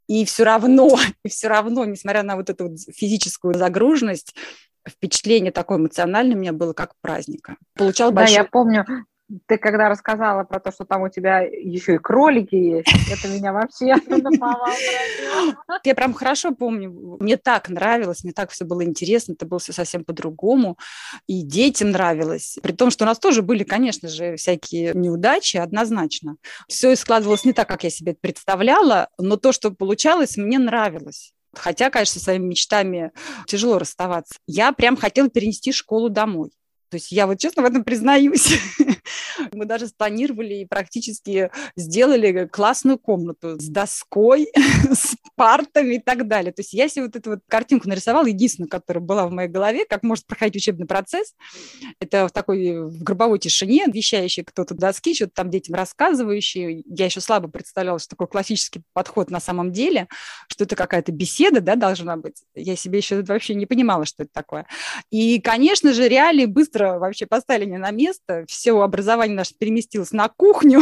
И 0.06 0.26
все 0.26 0.44
равно, 0.44 0.98
и 1.24 1.30
все 1.30 1.48
равно, 1.48 1.86
несмотря 1.86 2.22
на 2.22 2.36
вот 2.36 2.50
эту 2.50 2.68
вот 2.68 2.78
физическую 2.94 3.54
загруженность, 3.54 4.34
впечатление 4.88 5.52
такое 5.52 5.78
эмоциональное 5.78 6.36
у 6.36 6.40
меня 6.40 6.52
было 6.52 6.72
как 6.72 6.92
праздника. 7.00 7.56
Получал 7.74 8.12
большой... 8.12 8.36
Да, 8.36 8.42
я 8.42 8.48
помню, 8.48 8.86
ты 9.46 9.58
когда 9.58 9.88
рассказала 9.88 10.44
про 10.44 10.58
то, 10.58 10.72
что 10.72 10.84
там 10.84 11.02
у 11.02 11.08
тебя 11.08 11.40
еще 11.40 11.96
и 11.96 11.98
кролики 11.98 12.54
есть, 12.54 12.88
это 13.10 13.28
меня 13.28 13.52
вообще 13.52 13.94
Я 15.84 15.94
прям 15.94 16.14
хорошо 16.14 16.52
помню. 16.54 17.18
Мне 17.20 17.36
так 17.36 17.68
нравилось, 17.68 18.24
мне 18.24 18.32
так 18.32 18.50
все 18.50 18.64
было 18.64 18.82
интересно, 18.84 19.32
это 19.32 19.44
было 19.46 19.58
все 19.58 19.72
совсем 19.72 20.04
по-другому. 20.04 20.78
И 21.26 21.42
детям 21.42 21.90
нравилось. 21.90 22.58
При 22.62 22.72
том, 22.72 22.90
что 22.90 23.04
у 23.04 23.06
нас 23.06 23.18
тоже 23.18 23.42
были, 23.42 23.64
конечно 23.64 24.08
же, 24.08 24.36
всякие 24.36 24.92
неудачи, 24.94 25.58
однозначно. 25.58 26.36
Все 26.66 26.96
складывалось 26.96 27.44
не 27.44 27.52
так, 27.52 27.68
как 27.68 27.84
я 27.84 27.90
себе 27.90 28.14
представляла, 28.18 29.08
но 29.18 29.36
то, 29.36 29.52
что 29.52 29.70
получалось, 29.70 30.36
мне 30.36 30.58
нравилось. 30.58 31.34
Хотя, 31.54 31.90
конечно, 31.90 32.18
со 32.18 32.24
своими 32.24 32.46
мечтами 32.46 33.12
тяжело 33.46 33.78
расставаться. 33.78 34.38
Я 34.46 34.72
прям 34.72 34.96
хотела 34.96 35.28
перенести 35.28 35.72
школу 35.72 36.08
домой. 36.08 36.50
То 36.90 36.96
есть 36.96 37.12
я 37.12 37.26
вот 37.26 37.38
честно 37.38 37.62
в 37.62 37.66
этом 37.66 37.84
признаюсь. 37.84 38.58
Мы 39.52 39.64
даже 39.64 39.88
спланировали 39.88 40.54
и 40.54 40.66
практически 40.66 41.50
сделали 41.76 42.46
классную 42.46 42.98
комнату 42.98 43.58
с 43.58 43.68
доской, 43.68 44.48
с 44.92 45.16
партами 45.36 45.94
и 45.94 46.00
так 46.00 46.26
далее. 46.26 46.52
То 46.52 46.60
есть 46.60 46.72
я 46.72 46.88
себе 46.88 47.06
вот 47.06 47.16
эту 47.16 47.30
вот 47.30 47.40
картинку 47.48 47.88
нарисовала, 47.88 48.26
единственную, 48.26 48.68
которая 48.68 49.02
была 49.02 49.26
в 49.26 49.30
моей 49.30 49.48
голове, 49.48 49.84
как 49.88 50.02
может 50.02 50.26
проходить 50.26 50.56
учебный 50.56 50.86
процесс. 50.86 51.34
Это 52.00 52.28
в 52.28 52.32
такой 52.32 52.88
в 52.88 53.02
гробовой 53.02 53.38
тишине, 53.38 53.86
вещающий 53.86 54.42
кто-то 54.42 54.74
доски, 54.74 55.14
что-то 55.14 55.32
там 55.34 55.50
детям 55.50 55.74
рассказывающий. 55.74 56.84
Я 56.86 57.06
еще 57.06 57.20
слабо 57.20 57.48
представляла, 57.48 57.98
что 57.98 58.10
такой 58.10 58.26
классический 58.26 58.82
подход 58.92 59.30
на 59.30 59.40
самом 59.40 59.72
деле, 59.72 60.08
что 60.48 60.64
это 60.64 60.76
какая-то 60.76 61.12
беседа 61.12 61.60
да, 61.60 61.76
должна 61.76 62.16
быть. 62.16 62.42
Я 62.54 62.76
себе 62.76 62.98
еще 62.98 63.22
вообще 63.22 63.54
не 63.54 63.66
понимала, 63.66 64.04
что 64.04 64.24
это 64.24 64.32
такое. 64.32 64.66
И, 65.10 65.40
конечно 65.40 65.92
же, 65.92 66.08
реалии 66.08 66.46
быстро 66.46 66.77
быстро 66.78 66.98
вообще 66.98 67.26
поставили 67.26 67.66
меня 67.66 67.78
на 67.78 67.90
место. 67.90 68.44
Все 68.48 68.80
образование 68.80 69.36
наше 69.36 69.54
переместилось 69.54 70.12
на 70.12 70.28
кухню. 70.28 70.80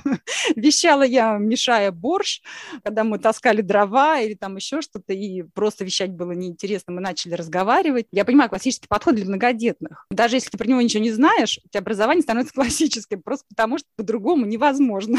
Вещала 0.56 1.02
я, 1.02 1.38
мешая 1.38 1.90
борщ, 1.90 2.40
когда 2.84 3.04
мы 3.04 3.18
таскали 3.18 3.62
дрова 3.62 4.20
или 4.20 4.34
там 4.34 4.56
еще 4.56 4.80
что-то, 4.80 5.12
и 5.12 5.42
просто 5.42 5.84
вещать 5.84 6.10
было 6.10 6.32
неинтересно, 6.32 6.92
мы 6.92 7.00
начали 7.00 7.34
разговаривать. 7.34 8.06
Я 8.12 8.24
понимаю, 8.24 8.50
классический 8.50 8.88
подход 8.88 9.14
для 9.14 9.24
многодетных. 9.24 10.06
Даже 10.10 10.36
если 10.36 10.50
ты 10.50 10.58
про 10.58 10.68
него 10.68 10.80
ничего 10.80 11.02
не 11.02 11.12
знаешь, 11.12 11.58
у 11.64 11.68
тебя 11.68 11.80
образование 11.80 12.22
становится 12.22 12.54
классическим, 12.54 13.22
просто 13.22 13.46
потому 13.48 13.78
что 13.78 13.88
по-другому 13.96 14.46
невозможно. 14.46 15.18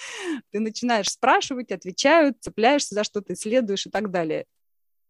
Ты 0.52 0.60
начинаешь 0.60 1.08
спрашивать, 1.08 1.72
отвечают, 1.72 2.36
цепляешься 2.40 2.94
за 2.94 3.04
что-то, 3.04 3.34
исследуешь 3.34 3.86
и 3.86 3.90
так 3.90 4.10
далее 4.10 4.46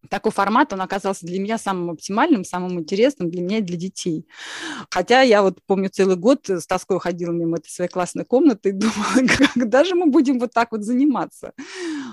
такой 0.08 0.32
формат, 0.32 0.72
он 0.72 0.80
оказался 0.80 1.26
для 1.26 1.38
меня 1.38 1.58
самым 1.58 1.90
оптимальным, 1.90 2.44
самым 2.44 2.80
интересным 2.80 3.30
для 3.30 3.42
меня 3.42 3.58
и 3.58 3.62
для 3.62 3.76
детей. 3.76 4.26
Хотя 4.90 5.20
я 5.22 5.42
вот 5.42 5.58
помню 5.66 5.90
целый 5.90 6.16
год 6.16 6.48
с 6.48 6.66
тоской 6.66 6.98
ходила 7.00 7.32
мимо 7.32 7.58
этой 7.58 7.68
своей 7.68 7.90
классной 7.90 8.24
комнаты 8.24 8.70
и 8.70 8.72
думала, 8.72 9.28
когда 9.54 9.84
же 9.84 9.94
мы 9.94 10.06
будем 10.06 10.38
вот 10.38 10.52
так 10.52 10.72
вот 10.72 10.82
заниматься. 10.82 11.52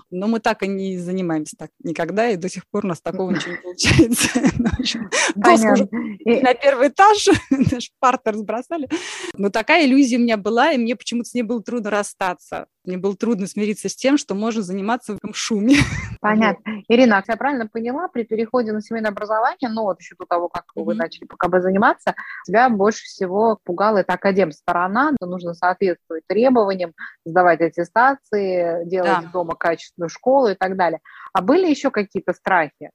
Но 0.09 0.27
мы 0.27 0.39
так 0.39 0.63
и 0.63 0.67
не 0.67 0.97
занимаемся 0.97 1.55
так 1.57 1.71
никогда, 1.83 2.29
и 2.29 2.35
до 2.35 2.49
сих 2.49 2.67
пор 2.67 2.85
у 2.85 2.89
нас 2.89 3.01
такого 3.01 3.31
ничего 3.31 3.51
не 3.51 3.57
получается. 3.57 4.29
Ну, 5.35 6.41
на 6.41 6.53
первый 6.53 6.89
этаж 6.89 7.27
наш 7.49 7.91
партер 7.99 8.35
сбросали. 8.35 8.89
Но 9.35 9.49
такая 9.49 9.85
иллюзия 9.85 10.17
у 10.17 10.21
меня 10.21 10.37
была, 10.37 10.71
и 10.71 10.77
мне 10.77 10.95
почему-то 10.95 11.29
с 11.29 11.33
ней 11.33 11.43
было 11.43 11.61
трудно 11.61 11.89
расстаться. 11.89 12.67
Мне 12.87 12.97
было 12.97 13.17
трудно 13.17 13.47
смириться 13.47 13.89
с 13.89 13.95
тем, 13.97 14.17
что 14.17 14.33
можно 14.33 14.61
заниматься 14.61 15.13
в 15.13 15.17
этом 15.17 15.33
шуме. 15.33 15.75
Понятно. 16.21 16.83
Ирина, 16.87 17.21
я 17.27 17.35
правильно 17.35 17.67
поняла, 17.67 18.07
при 18.07 18.23
переходе 18.23 18.71
на 18.71 18.81
семейное 18.81 19.11
образование, 19.11 19.69
ну 19.69 19.83
вот 19.83 19.99
еще 19.99 20.15
до 20.17 20.25
того, 20.25 20.47
как 20.47 20.63
mm-hmm. 20.63 20.83
вы 20.83 20.95
начали 20.95 21.25
пока 21.25 21.49
бы 21.49 21.59
заниматься, 21.59 22.15
тебя 22.45 22.69
больше 22.69 23.03
всего 23.03 23.59
пугала 23.65 23.97
эта 23.97 24.13
академ 24.13 24.53
сторона, 24.53 25.11
нужно 25.19 25.53
соответствовать 25.53 26.23
требованиям, 26.27 26.93
сдавать 27.25 27.59
аттестации, 27.59 28.85
делать 28.85 29.21
да. 29.21 29.29
дома 29.33 29.55
качественную 29.55 30.09
школу 30.09 30.47
и 30.47 30.55
так 30.55 30.77
далее. 30.77 31.01
А 31.33 31.41
были 31.41 31.69
еще 31.69 31.91
какие-то 31.91 32.31
страхи? 32.31 32.91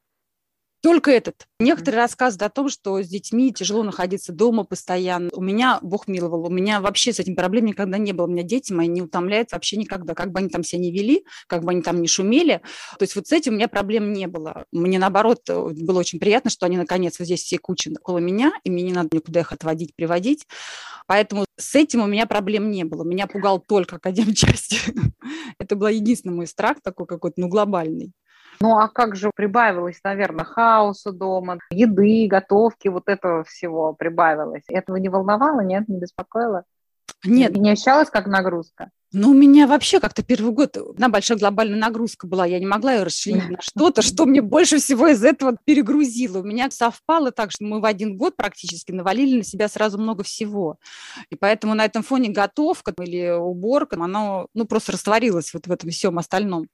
Только 0.82 1.12
этот. 1.12 1.46
Некоторые 1.60 2.00
рассказывают 2.00 2.42
о 2.42 2.52
том, 2.52 2.68
что 2.68 3.00
с 3.00 3.06
детьми 3.06 3.52
тяжело 3.52 3.84
находиться 3.84 4.32
дома 4.32 4.64
постоянно. 4.64 5.30
У 5.32 5.40
меня, 5.40 5.78
Бог 5.80 6.08
миловал, 6.08 6.46
у 6.46 6.50
меня 6.50 6.80
вообще 6.80 7.12
с 7.12 7.20
этим 7.20 7.36
проблем 7.36 7.66
никогда 7.66 7.98
не 7.98 8.12
было. 8.12 8.26
У 8.26 8.30
меня 8.30 8.42
дети 8.42 8.72
мои 8.72 8.88
не 8.88 9.00
утомляются 9.00 9.54
вообще 9.54 9.76
никогда. 9.76 10.14
Как 10.14 10.32
бы 10.32 10.40
они 10.40 10.48
там 10.48 10.64
себя 10.64 10.82
не 10.82 10.90
вели, 10.90 11.24
как 11.46 11.62
бы 11.62 11.70
они 11.70 11.82
там 11.82 12.02
не 12.02 12.08
шумели. 12.08 12.62
То 12.98 13.04
есть 13.04 13.14
вот 13.14 13.28
с 13.28 13.32
этим 13.32 13.52
у 13.52 13.56
меня 13.56 13.68
проблем 13.68 14.12
не 14.12 14.26
было. 14.26 14.64
Мне, 14.72 14.98
наоборот, 14.98 15.42
было 15.46 16.00
очень 16.00 16.18
приятно, 16.18 16.50
что 16.50 16.66
они, 16.66 16.76
наконец, 16.76 17.16
вот 17.20 17.26
здесь 17.26 17.44
все 17.44 17.58
куча 17.58 17.92
около 18.00 18.18
меня, 18.18 18.50
и 18.64 18.70
мне 18.70 18.82
не 18.82 18.92
надо 18.92 19.10
никуда 19.12 19.40
их 19.40 19.52
отводить, 19.52 19.94
приводить. 19.94 20.48
Поэтому 21.06 21.44
с 21.56 21.76
этим 21.76 22.02
у 22.02 22.06
меня 22.06 22.26
проблем 22.26 22.72
не 22.72 22.84
было. 22.84 23.04
Меня 23.04 23.28
пугал 23.28 23.60
только 23.60 23.96
академчасть. 24.02 24.80
Это 25.60 25.76
был 25.76 25.86
единственный 25.86 26.34
мой 26.34 26.48
страх 26.48 26.78
такой 26.82 27.06
какой-то, 27.06 27.40
ну, 27.40 27.46
глобальный. 27.46 28.12
Ну 28.62 28.78
а 28.78 28.88
как 28.88 29.16
же 29.16 29.33
прибавилось, 29.35 29.99
наверное, 30.04 30.45
хаоса 30.45 31.11
дома, 31.11 31.59
еды, 31.71 32.28
готовки, 32.28 32.87
вот 32.87 33.09
этого 33.09 33.42
всего 33.42 33.92
прибавилось. 33.92 34.62
Этого 34.69 34.99
не 34.99 35.09
волновало, 35.09 35.62
нет, 35.62 35.88
не 35.88 35.99
беспокоило? 35.99 36.62
Нет. 37.25 37.57
Не 37.57 37.73
ощущалось 37.73 38.09
как 38.09 38.26
нагрузка? 38.26 38.90
Ну, 39.14 39.31
у 39.31 39.35
меня 39.35 39.66
вообще 39.66 40.00
как-то 40.00 40.23
первый 40.23 40.52
год 40.52 40.76
одна 40.78 41.11
большая 41.11 41.37
глобальная 41.37 41.78
нагрузка 41.78 42.26
была. 42.26 42.47
Я 42.47 42.59
не 42.59 42.66
могла 42.66 42.95
ее 42.95 43.02
расчленить 43.02 43.50
на 43.50 43.61
что-то, 43.61 44.00
что 44.00 44.25
мне 44.25 44.40
больше 44.40 44.78
всего 44.78 45.09
из 45.09 45.23
этого 45.23 45.57
перегрузило. 45.64 46.38
У 46.38 46.45
меня 46.45 46.71
совпало 46.71 47.31
так, 47.31 47.50
что 47.50 47.64
мы 47.64 47.81
в 47.81 47.85
один 47.85 48.16
год 48.16 48.37
практически 48.37 48.90
навалили 48.90 49.38
на 49.38 49.45
себя 49.45 49.69
сразу 49.69 49.99
много 49.99 50.23
всего. 50.23 50.76
И 51.28 51.37
поэтому 51.37 51.75
на 51.75 51.85
этом 51.85 52.02
фоне 52.02 52.31
готовка 52.31 52.95
или 53.02 53.38
уборка, 53.38 53.97
она 54.02 54.47
ну, 54.54 54.64
просто 54.64 54.92
растворилась 54.92 55.52
вот 55.52 55.66
в 55.66 55.73
этом 55.73 55.90
всем 55.90 56.19
остальном. 56.19 56.69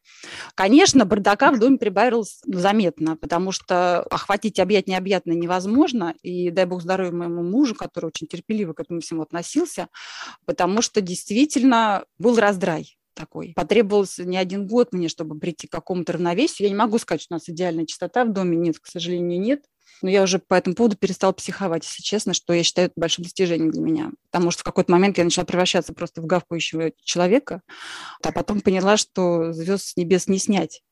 Конечно, 0.55 1.05
бардака 1.05 1.51
в 1.51 1.59
доме 1.59 1.77
прибавилось 1.77 2.39
заметно, 2.47 3.17
потому 3.17 3.51
что 3.51 4.03
охватить 4.03 4.61
объять 4.61 4.87
необъятно 4.87 5.33
невозможно. 5.33 6.15
И 6.23 6.51
дай 6.51 6.67
бог 6.67 6.83
здоровья 6.83 7.11
моему 7.13 7.43
мужу, 7.43 7.75
который 7.75 8.07
очень 8.07 8.29
терпеливо 8.29 8.75
к 8.75 8.81
этому 8.81 9.01
всему 9.01 9.23
относился, 9.23 9.89
потому 10.45 10.83
что 10.83 11.01
действительно 11.01 12.05
был 12.29 12.39
раздрай 12.39 12.99
такой. 13.15 13.53
Потребовался 13.57 14.25
не 14.25 14.37
один 14.37 14.67
год 14.67 14.93
мне, 14.93 15.09
чтобы 15.09 15.39
прийти 15.39 15.67
к 15.67 15.73
какому-то 15.73 16.13
равновесию. 16.13 16.67
Я 16.67 16.71
не 16.71 16.79
могу 16.79 16.99
сказать, 16.99 17.23
что 17.23 17.35
у 17.35 17.37
нас 17.37 17.49
идеальная 17.49 17.87
чистота 17.87 18.25
в 18.25 18.33
доме. 18.33 18.57
Нет, 18.57 18.79
к 18.79 18.87
сожалению, 18.87 19.41
нет. 19.41 19.65
Но 20.03 20.11
я 20.11 20.23
уже 20.23 20.39
по 20.39 20.55
этому 20.55 20.77
поводу 20.77 20.97
перестала 20.97 21.33
психовать, 21.33 21.85
если 21.85 22.03
честно, 22.03 22.33
что 22.33 22.53
я 22.53 22.63
считаю 22.63 22.87
это 22.87 22.95
большим 22.97 23.25
достижением 23.25 23.73
для 23.73 23.81
меня. 23.81 24.11
Потому 24.31 24.53
что 24.53 24.61
в 24.61 24.65
какой-то 24.65 24.93
момент 24.93 25.19
я 25.19 25.25
начала 25.25 25.45
превращаться 25.45 25.93
просто 25.93 26.21
в 26.21 26.27
гавкающего 26.27 26.93
человека, 27.03 27.63
а 28.23 28.31
потом 28.31 28.61
поняла, 28.61 28.97
что 28.97 29.53
звезд 29.53 29.87
с 29.87 29.97
небес 29.97 30.29
не 30.29 30.39
снять. 30.39 30.83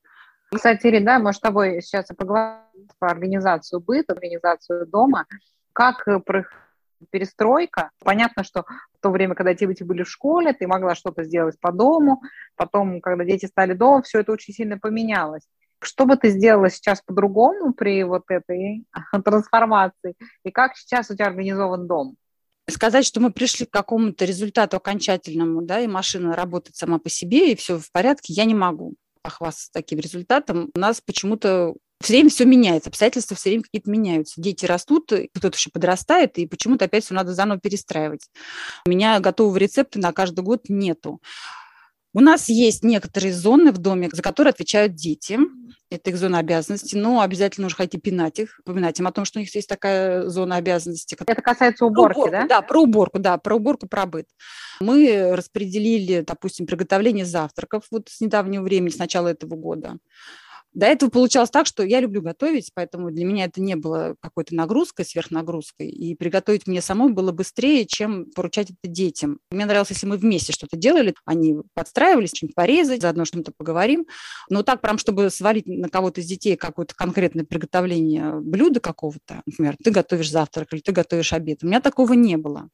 Кстати, 0.52 0.86
Ирина, 0.86 1.06
да, 1.06 1.18
мы 1.20 1.32
с 1.32 1.38
тобой 1.38 1.80
сейчас 1.82 2.06
поговорим 2.06 2.88
про 2.98 3.10
организацию 3.10 3.80
быта, 3.80 4.14
организацию 4.14 4.86
дома. 4.86 5.26
Как 5.72 6.08
перестройка. 7.10 7.90
Понятно, 8.04 8.44
что 8.44 8.64
в 8.94 9.00
то 9.00 9.10
время, 9.10 9.34
когда 9.34 9.54
дети 9.54 9.82
были 9.82 10.02
в 10.02 10.10
школе, 10.10 10.52
ты 10.52 10.66
могла 10.66 10.94
что-то 10.94 11.24
сделать 11.24 11.58
по 11.60 11.72
дому, 11.72 12.22
потом, 12.56 13.00
когда 13.00 13.24
дети 13.24 13.46
стали 13.46 13.74
дома, 13.74 14.02
все 14.02 14.20
это 14.20 14.32
очень 14.32 14.54
сильно 14.54 14.78
поменялось. 14.78 15.42
Что 15.80 16.06
бы 16.06 16.16
ты 16.16 16.30
сделала 16.30 16.70
сейчас 16.70 17.02
по-другому 17.02 17.74
при 17.74 18.02
вот 18.04 18.24
этой 18.28 18.84
трансформации? 19.24 20.14
И 20.44 20.50
как 20.50 20.76
сейчас 20.76 21.10
у 21.10 21.14
тебя 21.14 21.26
организован 21.26 21.86
дом? 21.86 22.16
Сказать, 22.68 23.06
что 23.06 23.20
мы 23.20 23.30
пришли 23.30 23.64
к 23.64 23.70
какому-то 23.70 24.24
результату 24.24 24.76
окончательному, 24.76 25.62
да, 25.62 25.80
и 25.80 25.86
машина 25.86 26.34
работает 26.34 26.74
сама 26.74 26.98
по 26.98 27.08
себе, 27.08 27.52
и 27.52 27.56
все 27.56 27.78
в 27.78 27.92
порядке, 27.92 28.32
я 28.32 28.44
не 28.44 28.54
могу 28.54 28.94
похвастаться 29.22 29.70
таким 29.72 29.98
результатом. 29.98 30.70
У 30.74 30.78
нас 30.78 31.00
почему-то 31.00 31.74
все 32.00 32.12
время 32.12 32.30
все 32.30 32.44
меняется, 32.44 32.90
обстоятельства 32.90 33.36
все 33.36 33.50
время 33.50 33.64
какие-то 33.64 33.90
меняются. 33.90 34.40
Дети 34.40 34.66
растут, 34.66 35.12
кто-то 35.34 35.56
еще 35.56 35.70
подрастает, 35.70 36.38
и 36.38 36.46
почему-то 36.46 36.84
опять 36.84 37.04
все 37.04 37.14
надо 37.14 37.32
заново 37.32 37.58
перестраивать. 37.60 38.28
У 38.86 38.90
меня 38.90 39.18
готового 39.20 39.56
рецепта 39.56 39.98
на 39.98 40.12
каждый 40.12 40.44
год 40.44 40.68
нету. 40.68 41.20
У 42.16 42.20
нас 42.20 42.48
есть 42.48 42.82
некоторые 42.82 43.34
зоны 43.34 43.72
в 43.72 43.76
доме, 43.78 44.08
за 44.10 44.22
которые 44.22 44.52
отвечают 44.52 44.94
дети. 44.94 45.38
Это 45.90 46.08
их 46.08 46.16
зона 46.16 46.38
обязанностей, 46.38 46.96
но 46.96 47.20
обязательно 47.20 47.66
нужно 47.66 47.76
ходить 47.76 47.94
и 47.94 47.98
пинать 47.98 48.38
их, 48.38 48.58
поминать 48.64 48.98
им 48.98 49.06
о 49.06 49.12
том, 49.12 49.26
что 49.26 49.38
у 49.38 49.40
них 49.40 49.54
есть 49.54 49.68
такая 49.68 50.26
зона 50.26 50.56
обязанностей. 50.56 51.14
Это 51.26 51.42
касается 51.42 51.84
уборки, 51.84 52.16
уборку, 52.16 52.32
да? 52.32 52.46
Да, 52.46 52.62
про 52.62 52.80
уборку, 52.80 53.18
да, 53.18 53.36
про 53.36 53.56
уборку, 53.56 53.86
про 53.86 54.06
быт. 54.06 54.26
Мы 54.80 55.36
распределили, 55.36 56.24
допустим, 56.26 56.66
приготовление 56.66 57.26
завтраков 57.26 57.84
вот 57.90 58.08
с 58.08 58.18
недавнего 58.22 58.62
времени, 58.62 58.88
с 58.88 58.98
начала 58.98 59.28
этого 59.28 59.54
года. 59.54 59.98
До 60.76 60.84
этого 60.84 61.08
получалось 61.08 61.48
так, 61.48 61.66
что 61.66 61.82
я 61.82 62.00
люблю 62.00 62.20
готовить, 62.20 62.70
поэтому 62.74 63.10
для 63.10 63.24
меня 63.24 63.46
это 63.46 63.62
не 63.62 63.76
было 63.76 64.14
какой-то 64.20 64.54
нагрузкой, 64.54 65.06
сверхнагрузкой. 65.06 65.88
И 65.88 66.14
приготовить 66.14 66.66
мне 66.66 66.82
самой 66.82 67.14
было 67.14 67.32
быстрее, 67.32 67.86
чем 67.86 68.26
поручать 68.32 68.68
это 68.68 68.92
детям. 68.92 69.38
Мне 69.50 69.64
нравилось, 69.64 69.88
если 69.88 70.06
мы 70.06 70.18
вместе 70.18 70.52
что-то 70.52 70.76
делали, 70.76 71.14
они 71.24 71.56
подстраивались, 71.72 72.32
что-нибудь 72.34 72.54
порезать, 72.54 73.00
заодно 73.00 73.24
что-то 73.24 73.52
поговорим. 73.56 74.04
Но 74.50 74.62
так 74.62 74.82
прям, 74.82 74.98
чтобы 74.98 75.30
свалить 75.30 75.66
на 75.66 75.88
кого-то 75.88 76.20
из 76.20 76.26
детей 76.26 76.56
какое-то 76.56 76.94
конкретное 76.94 77.46
приготовление 77.46 78.38
блюда 78.40 78.78
какого-то, 78.78 79.40
например, 79.46 79.76
ты 79.82 79.90
готовишь 79.90 80.30
завтрак 80.30 80.74
или 80.74 80.80
ты 80.80 80.92
готовишь 80.92 81.32
обед, 81.32 81.64
у 81.64 81.66
меня 81.68 81.80
такого 81.80 82.12
не 82.12 82.36
было. 82.36 82.68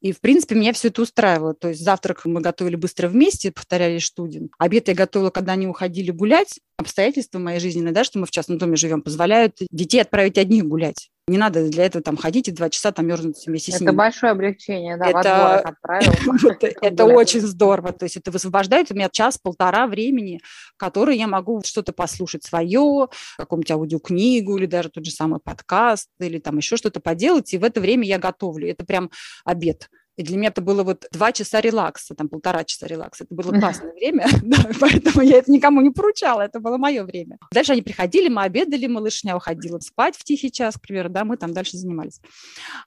И, 0.00 0.12
в 0.12 0.20
принципе, 0.20 0.54
меня 0.54 0.72
все 0.72 0.88
это 0.88 1.02
устраивало. 1.02 1.54
То 1.54 1.68
есть 1.68 1.82
завтрак 1.82 2.24
мы 2.24 2.40
готовили 2.40 2.76
быстро 2.76 3.08
вместе, 3.08 3.50
повторяли 3.50 3.98
студент. 3.98 4.52
Обед 4.58 4.88
я 4.88 4.94
готовила, 4.94 5.30
когда 5.30 5.52
они 5.52 5.66
уходили 5.66 6.10
гулять. 6.10 6.60
Обстоятельства 6.78 7.38
моей 7.38 7.60
жизни, 7.60 7.90
да, 7.90 8.04
что 8.04 8.18
мы 8.18 8.26
в 8.26 8.30
частном 8.30 8.58
доме 8.58 8.76
живем, 8.76 9.02
позволяют 9.02 9.56
детей 9.70 10.00
отправить 10.00 10.38
одних 10.38 10.64
гулять. 10.64 11.10
Не 11.28 11.38
надо 11.38 11.68
для 11.68 11.86
этого 11.86 12.04
там 12.04 12.16
ходить 12.16 12.46
и 12.46 12.52
два 12.52 12.70
часа 12.70 12.92
там 12.92 13.08
мерзнуть 13.08 13.46
вместе 13.46 13.72
с 13.72 13.80
ними. 13.80 13.88
Это 13.88 13.96
большое 13.96 14.30
облегчение, 14.30 14.96
да, 14.96 15.06
это... 15.06 15.76
это 16.82 17.04
очень 17.04 17.40
здорово. 17.40 17.92
То 17.92 18.04
есть 18.04 18.16
это 18.16 18.30
высвобождает 18.30 18.92
у 18.92 18.94
меня 18.94 19.08
час-полтора 19.10 19.88
времени, 19.88 20.40
который 20.76 21.18
я 21.18 21.26
могу 21.26 21.62
что-то 21.64 21.92
послушать 21.92 22.44
свое, 22.44 23.08
какую-нибудь 23.38 23.70
аудиокнигу 23.72 24.56
или 24.56 24.66
даже 24.66 24.88
тот 24.88 25.04
же 25.04 25.10
самый 25.10 25.40
подкаст 25.40 26.10
или 26.20 26.38
там 26.38 26.58
еще 26.58 26.76
что-то 26.76 27.00
поделать, 27.00 27.52
и 27.52 27.58
в 27.58 27.64
это 27.64 27.80
время 27.80 28.06
я 28.06 28.18
готовлю. 28.18 28.70
Это 28.70 28.84
прям 28.84 29.10
обед. 29.44 29.90
И 30.16 30.22
для 30.22 30.36
меня 30.36 30.48
это 30.48 30.62
было 30.62 30.82
вот 30.82 31.06
два 31.12 31.32
часа 31.32 31.60
релакса, 31.60 32.14
там 32.14 32.28
полтора 32.28 32.64
часа 32.64 32.86
релакса. 32.86 33.24
Это 33.24 33.34
было 33.34 33.52
классное 33.52 33.92
время, 33.92 34.26
да, 34.42 34.56
поэтому 34.80 35.22
я 35.22 35.38
это 35.38 35.50
никому 35.52 35.82
не 35.82 35.90
поручала, 35.90 36.42
это 36.42 36.58
было 36.58 36.78
мое 36.78 37.04
время. 37.04 37.38
Дальше 37.52 37.72
они 37.72 37.82
приходили, 37.82 38.28
мы 38.28 38.42
обедали, 38.42 38.86
малышня 38.86 39.36
уходила 39.36 39.78
спать 39.80 40.16
в 40.16 40.24
тихий 40.24 40.50
час, 40.50 40.76
к 40.76 40.80
примеру, 40.80 41.10
да, 41.10 41.24
мы 41.24 41.36
там 41.36 41.52
дальше 41.52 41.76
занимались. 41.76 42.20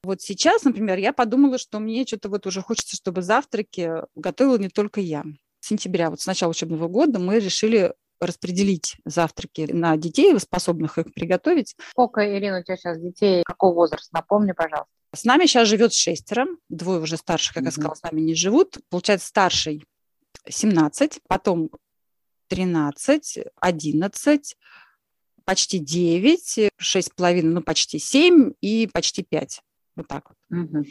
Вот 0.03 0.21
сейчас, 0.21 0.63
например, 0.63 0.97
я 0.97 1.13
подумала, 1.13 1.57
что 1.57 1.79
мне 1.79 2.05
что-то 2.05 2.29
вот 2.29 2.47
уже 2.47 2.61
хочется, 2.61 2.95
чтобы 2.95 3.21
завтраки 3.21 3.91
готовила 4.15 4.57
не 4.57 4.69
только 4.69 4.99
я. 4.99 5.23
С 5.59 5.67
сентября, 5.67 6.09
вот 6.09 6.21
с 6.21 6.25
начала 6.25 6.51
учебного 6.51 6.87
года 6.87 7.19
мы 7.19 7.39
решили 7.39 7.93
распределить 8.19 8.97
завтраки 9.05 9.69
на 9.71 9.95
детей, 9.97 10.37
способных 10.39 10.97
их 10.97 11.13
приготовить. 11.13 11.75
Сколько, 11.91 12.37
Ирина, 12.37 12.59
у 12.59 12.63
тебя 12.63 12.75
сейчас 12.75 12.99
детей? 12.99 13.43
Какого 13.43 13.75
возраста? 13.75 14.09
Напомни, 14.13 14.51
пожалуйста. 14.51 14.91
С 15.13 15.23
нами 15.23 15.45
сейчас 15.45 15.67
живет 15.67 15.93
шестеро, 15.93 16.45
двое 16.69 17.01
уже 17.01 17.17
старших, 17.17 17.53
как 17.53 17.63
mm-hmm. 17.63 17.67
я 17.67 17.71
сказала, 17.71 17.95
с 17.95 18.03
нами 18.03 18.21
не 18.21 18.35
живут. 18.35 18.77
Получается, 18.89 19.27
старший 19.27 19.83
17, 20.47 21.21
потом 21.27 21.71
13, 22.49 23.39
11, 23.59 24.57
почти 25.45 25.79
9, 25.79 26.69
6,5, 26.79 27.41
ну 27.41 27.61
почти 27.63 27.97
7 27.97 28.51
и 28.61 28.87
почти 28.87 29.23
5. 29.23 29.61
Вот 29.95 30.07
так 30.07 30.29
вот. 30.29 30.59
Mm-hmm. 30.59 30.85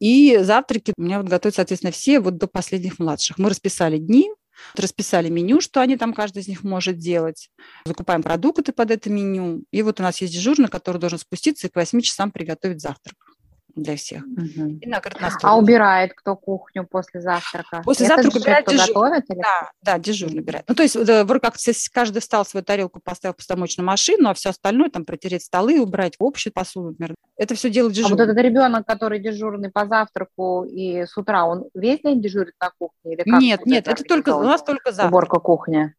И 0.00 0.38
завтраки 0.38 0.92
у 0.96 1.02
меня 1.02 1.18
вот 1.20 1.28
готовят, 1.28 1.54
соответственно, 1.54 1.92
все 1.92 2.18
вот 2.18 2.36
до 2.36 2.48
последних 2.48 2.98
младших. 2.98 3.38
Мы 3.38 3.50
расписали 3.50 3.98
дни, 3.98 4.28
расписали 4.74 5.28
меню, 5.28 5.60
что 5.60 5.80
они 5.80 5.96
там, 5.96 6.12
каждый 6.12 6.42
из 6.42 6.48
них 6.48 6.64
может 6.64 6.98
делать. 6.98 7.50
Закупаем 7.84 8.24
продукты 8.24 8.72
под 8.72 8.90
это 8.90 9.10
меню. 9.10 9.62
И 9.70 9.82
вот 9.82 10.00
у 10.00 10.02
нас 10.02 10.20
есть 10.20 10.34
дежурный, 10.34 10.68
который 10.68 10.98
должен 10.98 11.20
спуститься 11.20 11.68
и 11.68 11.70
к 11.70 11.76
8 11.76 12.00
часам 12.00 12.32
приготовить 12.32 12.80
завтрак 12.80 13.33
для 13.76 13.96
всех. 13.96 14.24
Угу. 14.24 14.78
И 14.80 14.86
накрыт 14.86 15.20
на 15.20 15.30
стол. 15.30 15.50
А 15.50 15.56
убирает 15.56 16.14
кто 16.14 16.36
кухню 16.36 16.86
после 16.86 17.20
завтрака? 17.20 17.82
После 17.84 18.06
Это 18.06 18.16
завтрака 18.16 18.36
убирает 18.36 18.66
дежурный. 18.66 18.94
Готовит, 18.94 19.24
или? 19.30 19.40
Да, 19.40 19.70
да, 19.82 19.98
дежурный 19.98 20.40
убирает. 20.40 20.64
Ну, 20.68 20.74
то 20.74 20.82
есть 20.82 20.96
вроде 20.96 21.40
как 21.40 21.54
каждый 21.92 22.20
встал 22.20 22.44
свою 22.44 22.64
тарелку, 22.64 23.00
поставил 23.02 23.34
посудомоечную 23.34 23.86
машину, 23.86 24.28
а 24.28 24.34
все 24.34 24.50
остальное, 24.50 24.90
там, 24.90 25.04
протереть 25.04 25.44
столы, 25.44 25.80
убрать 25.80 26.16
в 26.18 26.24
общую 26.24 26.52
посуду, 26.52 26.90
например. 26.90 27.14
Это 27.36 27.54
все 27.54 27.70
делает 27.70 27.94
дежурный. 27.94 28.16
А 28.16 28.26
вот 28.26 28.30
этот 28.30 28.42
ребенок, 28.44 28.86
который 28.86 29.18
дежурный 29.18 29.70
по 29.70 29.86
завтраку 29.86 30.64
и 30.64 31.04
с 31.04 31.16
утра, 31.16 31.44
он 31.44 31.64
весь 31.74 32.00
день 32.00 32.22
дежурит 32.22 32.54
на 32.60 32.70
кухне? 32.78 33.14
Или 33.14 33.22
как 33.22 33.40
нет, 33.40 33.66
нет, 33.66 33.88
это 33.88 34.04
только, 34.04 34.36
у 34.36 34.42
нас 34.42 34.62
только 34.62 34.92
завтрак. 34.92 35.10
Уборка 35.10 35.40
кухни. 35.40 35.94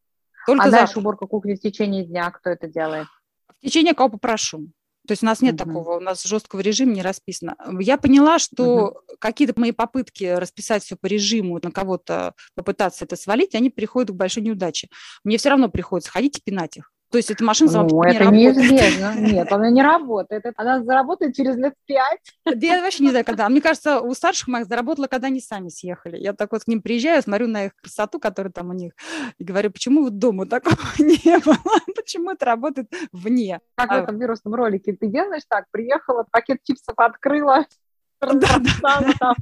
Только 0.46 0.62
а 0.62 0.70
завтрак. 0.70 0.86
дальше 0.86 0.98
уборка 1.00 1.26
кухни 1.26 1.54
в 1.54 1.60
течение 1.60 2.04
дня 2.04 2.30
кто 2.30 2.50
это 2.50 2.68
делает? 2.68 3.06
В 3.58 3.64
течение 3.64 3.94
кого 3.94 4.10
попрошу. 4.10 4.68
То 5.06 5.12
есть 5.12 5.22
у 5.22 5.26
нас 5.26 5.40
нет 5.40 5.54
uh-huh. 5.54 5.64
такого, 5.64 5.96
у 5.96 6.00
нас 6.00 6.24
жесткого 6.24 6.60
режима 6.60 6.92
не 6.92 7.02
расписано. 7.02 7.56
Я 7.80 7.96
поняла, 7.96 8.38
что 8.38 8.64
uh-huh. 8.64 9.16
какие-то 9.18 9.58
мои 9.58 9.72
попытки 9.72 10.24
расписать 10.24 10.84
все 10.84 10.96
по 10.96 11.06
режиму, 11.06 11.58
на 11.62 11.70
кого-то 11.70 12.34
попытаться 12.54 13.04
это 13.04 13.16
свалить, 13.16 13.54
они 13.54 13.70
приходят 13.70 14.10
к 14.10 14.14
большой 14.14 14.42
неудаче. 14.42 14.88
Мне 15.24 15.38
все 15.38 15.50
равно 15.50 15.68
приходится 15.68 16.10
ходить 16.10 16.38
и 16.38 16.42
пинать 16.42 16.76
их. 16.76 16.90
То 17.10 17.18
есть 17.18 17.30
эта 17.30 17.44
машина 17.44 17.70
сама 17.70 17.88
ну, 17.88 18.02
это 18.02 18.30
не 18.30 18.48
работает. 18.48 18.56
неизбежно. 18.56 19.14
Нет, 19.18 19.52
она 19.52 19.70
не 19.70 19.82
работает. 19.82 20.44
Она 20.56 20.82
заработает 20.82 21.34
через 21.34 21.56
лет 21.56 21.74
пять. 21.86 22.20
Я 22.44 22.82
вообще 22.82 23.04
не 23.04 23.10
знаю, 23.10 23.24
когда. 23.24 23.48
Мне 23.48 23.60
кажется, 23.60 24.00
у 24.00 24.12
старших 24.14 24.48
моих 24.48 24.66
заработала, 24.66 25.06
когда 25.06 25.28
они 25.28 25.40
сами 25.40 25.68
съехали. 25.68 26.16
Я 26.16 26.32
так 26.32 26.52
вот 26.52 26.64
к 26.64 26.68
ним 26.68 26.82
приезжаю, 26.82 27.22
смотрю 27.22 27.46
на 27.46 27.66
их 27.66 27.76
красоту, 27.76 28.18
которая 28.18 28.52
там 28.52 28.70
у 28.70 28.72
них, 28.72 28.92
и 29.38 29.44
говорю, 29.44 29.70
почему 29.70 30.02
вот 30.04 30.18
дома 30.18 30.46
такого 30.46 30.76
не 30.98 31.38
было? 31.38 31.56
Почему 31.94 32.32
это 32.32 32.44
работает 32.44 32.92
вне? 33.12 33.60
Как 33.76 33.90
а... 33.90 34.00
в 34.00 34.02
этом 34.04 34.18
вирусном 34.18 34.54
ролике. 34.54 34.96
Ты 34.98 35.06
делаешь 35.06 35.44
так, 35.48 35.66
приехала, 35.70 36.26
пакет 36.30 36.58
чипсов 36.64 36.94
открыла, 36.98 37.66
да, 38.20 38.58
да. 38.82 39.04
Там, 39.20 39.34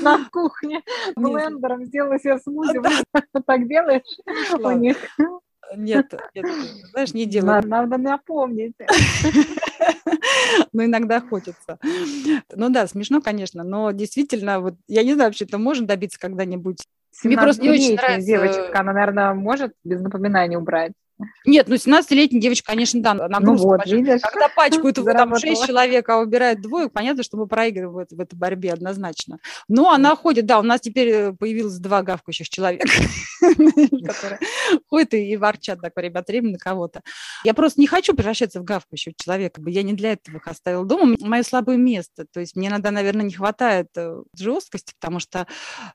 на 0.00 0.24
кухне 0.30 0.82
блендером 1.16 1.84
сделала 1.84 2.18
себе 2.18 2.38
смузи. 2.38 2.80
Так 3.46 3.68
делаешь 3.68 4.02
у 4.58 4.70
них. 4.70 4.96
Нет, 5.76 6.12
нет, 6.34 6.46
знаешь, 6.90 7.14
не 7.14 7.26
делаю. 7.26 7.54
Надо, 7.54 7.68
надо 7.68 7.98
напомнить. 7.98 8.74
Но 10.72 10.84
иногда 10.84 11.20
хочется. 11.20 11.78
Ну 12.54 12.70
да, 12.70 12.86
смешно, 12.86 13.20
конечно, 13.20 13.64
но 13.64 13.90
действительно, 13.92 14.60
вот 14.60 14.74
я 14.88 15.02
не 15.02 15.14
знаю, 15.14 15.30
вообще 15.30 15.44
это 15.44 15.58
можно 15.58 15.86
добиться 15.86 16.18
когда-нибудь. 16.18 16.78
Мне 17.22 17.36
просто 17.36 17.62
не 17.62 17.70
очень 17.70 17.94
нравится. 17.96 18.26
Девочка, 18.26 18.80
она, 18.80 18.92
наверное, 18.92 19.34
может 19.34 19.72
без 19.84 20.00
напоминания 20.00 20.58
убрать. 20.58 20.92
Нет, 21.46 21.68
ну 21.68 21.76
17-летняя 21.76 22.40
девочка, 22.40 22.72
конечно, 22.72 23.00
да, 23.00 23.14
нагрузка. 23.14 23.66
Ну 23.66 23.76
вот, 23.76 23.86
видишь, 23.86 24.20
Когда 24.22 24.48
пачкают 24.48 24.96
там 24.96 25.36
6 25.36 25.66
человек, 25.66 26.08
а 26.08 26.18
убирает 26.18 26.60
двое, 26.60 26.88
понятно, 26.88 27.22
что 27.22 27.36
мы 27.36 27.46
проигрываем 27.46 27.94
в, 27.94 27.98
этой, 27.98 28.16
в 28.16 28.20
этой 28.20 28.34
борьбе 28.34 28.72
однозначно. 28.72 29.38
Но 29.68 29.92
она 29.92 30.16
ходит, 30.16 30.46
да, 30.46 30.58
у 30.58 30.62
нас 30.62 30.80
теперь 30.80 31.08
э, 31.08 31.32
появилось 31.32 31.78
два 31.78 32.02
гавкающих 32.02 32.48
человека, 32.48 32.88
которые 33.40 34.40
ходят 34.88 35.14
и 35.14 35.36
ворчат 35.36 35.80
так 35.80 35.94
время 35.94 36.18
от 36.18 36.28
времени 36.28 36.52
на 36.52 36.58
кого-то. 36.58 37.02
Я 37.44 37.54
просто 37.54 37.80
не 37.80 37.86
хочу 37.86 38.14
превращаться 38.14 38.60
в 38.60 38.64
гавкающего 38.64 39.14
человека, 39.16 39.62
я 39.66 39.82
не 39.82 39.92
для 39.92 40.12
этого 40.12 40.38
их 40.38 40.48
оставила 40.48 40.84
дома. 40.84 41.16
Мое 41.20 41.42
слабое 41.42 41.76
место, 41.76 42.26
то 42.32 42.40
есть 42.40 42.56
мне 42.56 42.68
иногда, 42.68 42.90
наверное, 42.90 43.24
не 43.24 43.34
хватает 43.34 43.88
э, 43.96 44.22
жесткости, 44.36 44.94
потому 44.98 45.20
что 45.20 45.46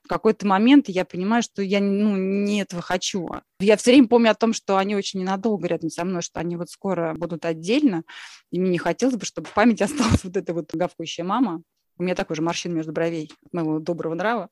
в 0.04 0.08
какой-то 0.08 0.46
момент 0.46 0.88
я 0.88 1.04
понимаю, 1.04 1.42
что 1.42 1.60
я 1.62 1.80
ну, 1.80 2.16
не 2.16 2.62
этого 2.62 2.82
хочу. 2.82 3.28
Я 3.58 3.76
все 3.76 3.90
время 3.90 4.08
помню 4.08 4.30
о 4.30 4.34
том, 4.34 4.54
что 4.54 4.76
они 4.76 4.96
очень 4.96 5.09
очень 5.10 5.20
ненадолго 5.20 5.66
рядом 5.66 5.90
со 5.90 6.04
мной, 6.04 6.22
что 6.22 6.40
они 6.40 6.56
вот 6.56 6.70
скоро 6.70 7.14
будут 7.14 7.44
отдельно, 7.44 8.04
и 8.50 8.60
мне 8.60 8.70
не 8.70 8.78
хотелось 8.78 9.16
бы, 9.16 9.24
чтобы 9.24 9.48
в 9.48 9.54
памяти 9.54 9.82
осталась 9.84 10.24
вот 10.24 10.36
эта 10.36 10.54
вот 10.54 10.72
гавкающая 10.72 11.24
мама. 11.24 11.62
У 11.98 12.02
меня 12.02 12.14
такой 12.14 12.36
же 12.36 12.42
морщин 12.42 12.74
между 12.74 12.92
бровей 12.92 13.30
моего 13.52 13.78
доброго 13.78 14.14
нрава. 14.14 14.48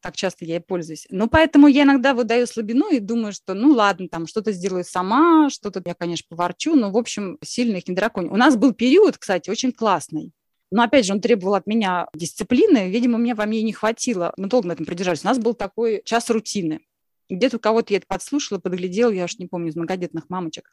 Так 0.00 0.16
часто 0.16 0.44
я 0.44 0.56
и 0.56 0.60
пользуюсь. 0.60 1.06
Ну, 1.10 1.28
поэтому 1.28 1.66
я 1.66 1.82
иногда 1.82 2.14
выдаю 2.14 2.46
слабину 2.46 2.88
и 2.90 3.00
думаю, 3.00 3.32
что, 3.32 3.52
ну, 3.52 3.72
ладно, 3.72 4.08
там 4.08 4.26
что-то 4.26 4.52
сделаю 4.52 4.84
сама, 4.84 5.50
что-то 5.50 5.82
я, 5.84 5.94
конечно, 5.94 6.24
поворчу, 6.30 6.74
но, 6.74 6.90
в 6.90 6.96
общем, 6.96 7.36
сильно 7.44 7.76
их 7.76 7.88
не 7.88 7.94
драконю. 7.94 8.32
У 8.32 8.36
нас 8.36 8.56
был 8.56 8.72
период, 8.72 9.18
кстати, 9.18 9.50
очень 9.50 9.72
классный. 9.72 10.32
Но, 10.70 10.82
опять 10.82 11.04
же, 11.04 11.12
он 11.12 11.20
требовал 11.20 11.54
от 11.54 11.66
меня 11.66 12.08
дисциплины. 12.14 12.88
Видимо, 12.88 13.18
мне 13.18 13.34
во 13.34 13.44
мне 13.44 13.62
не 13.62 13.72
хватило. 13.72 14.32
Мы 14.36 14.46
долго 14.46 14.68
на 14.68 14.72
этом 14.72 14.86
продержались. 14.86 15.24
У 15.24 15.28
нас 15.28 15.38
был 15.38 15.52
такой 15.52 16.00
час 16.04 16.30
рутины 16.30 16.80
где-то 17.28 17.56
у 17.56 17.60
кого-то 17.60 17.92
я 17.92 17.98
это 17.98 18.06
подслушала, 18.06 18.58
подглядела, 18.58 19.10
я 19.10 19.24
уж 19.24 19.38
не 19.38 19.46
помню, 19.46 19.70
из 19.70 19.76
многодетных 19.76 20.28
мамочек, 20.28 20.70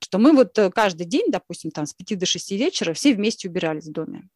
что 0.00 0.18
мы 0.18 0.32
вот 0.32 0.58
э, 0.58 0.70
каждый 0.70 1.06
день, 1.06 1.26
допустим, 1.28 1.70
там 1.70 1.86
с 1.86 1.94
5 1.94 2.18
до 2.18 2.26
6 2.26 2.52
вечера 2.52 2.92
все 2.92 3.14
вместе 3.14 3.48
убирались 3.48 3.86
в 3.86 3.92
доме. 3.92 4.28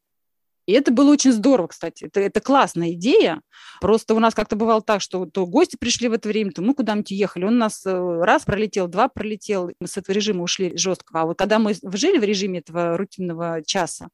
И 0.67 0.73
это 0.73 0.91
было 0.91 1.11
очень 1.11 1.31
здорово, 1.31 1.67
кстати. 1.67 2.03
Это, 2.03 2.19
это 2.19 2.41
классная 2.41 2.91
идея. 2.91 3.41
Просто 3.79 4.13
у 4.13 4.19
нас 4.19 4.35
как-то 4.35 4.57
бывало 4.57 4.81
так, 4.81 5.01
что 5.01 5.25
то 5.25 5.45
гости 5.47 5.77
пришли 5.79 6.09
в 6.09 6.13
это 6.13 6.27
время, 6.27 6.51
то 6.51 6.61
мы 6.61 6.73
куда-нибудь 6.73 7.09
ехали. 7.11 7.45
Он 7.45 7.57
нас 7.57 7.85
э, 7.85 7.91
раз 7.91 8.43
пролетел, 8.43 8.87
два 8.89 9.07
пролетел. 9.07 9.71
Мы 9.79 9.87
с 9.87 9.95
этого 9.95 10.13
режима 10.13 10.43
ушли 10.43 10.77
жестко. 10.77 11.21
А 11.21 11.25
вот 11.25 11.37
когда 11.37 11.57
мы 11.57 11.73
жили 11.93 12.17
в 12.17 12.23
режиме 12.23 12.59
этого 12.59 12.97
рутинного 12.97 13.63
часа, 13.65 14.09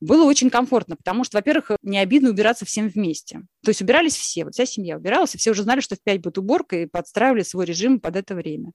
было 0.00 0.22
очень 0.22 0.50
комфортно, 0.50 0.94
потому 0.94 1.24
что, 1.24 1.38
во-первых, 1.38 1.72
не 1.82 1.98
обидно 1.98 2.30
убираться 2.30 2.64
всем 2.64 2.88
вместе. 2.88 3.42
То 3.64 3.70
есть 3.70 3.82
убирались 3.82 4.14
все, 4.14 4.44
вот 4.44 4.54
вся 4.54 4.66
семья 4.66 4.96
убиралась, 4.96 5.34
и 5.34 5.38
все 5.38 5.50
уже 5.50 5.64
знали, 5.64 5.80
что 5.80 5.96
в 5.96 6.02
пять 6.02 6.20
будет 6.20 6.38
уборка, 6.38 6.76
и 6.76 6.86
подстраивали 6.86 7.42
свой 7.42 7.64
режим 7.64 7.98
под 7.98 8.14
это 8.14 8.36
время. 8.36 8.70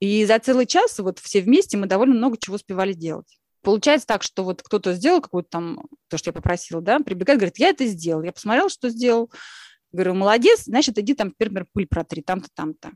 И 0.00 0.24
за 0.24 0.38
целый 0.38 0.64
час 0.64 0.98
вот 0.98 1.18
все 1.18 1.42
вместе 1.42 1.76
мы 1.76 1.86
довольно 1.86 2.14
много 2.14 2.38
чего 2.40 2.56
успевали 2.56 2.94
делать. 2.94 3.38
Получается 3.62 4.06
так, 4.06 4.22
что 4.22 4.44
вот 4.44 4.62
кто-то 4.62 4.92
сделал 4.94 5.20
какую-то 5.20 5.48
там, 5.50 5.82
то, 6.08 6.18
что 6.18 6.30
я 6.30 6.32
попросила, 6.32 6.80
да, 6.80 6.98
прибегает, 6.98 7.38
говорит, 7.38 7.58
я 7.58 7.68
это 7.68 7.86
сделал. 7.86 8.22
Я 8.22 8.32
посмотрела, 8.32 8.68
что 8.68 8.88
сделал. 8.88 9.30
Говорю, 9.92 10.14
молодец, 10.14 10.64
значит, 10.64 10.98
иди 10.98 11.14
там, 11.14 11.28
например, 11.38 11.66
пыль 11.72 11.86
протри, 11.86 12.22
там-то, 12.22 12.48
там-то. 12.54 12.92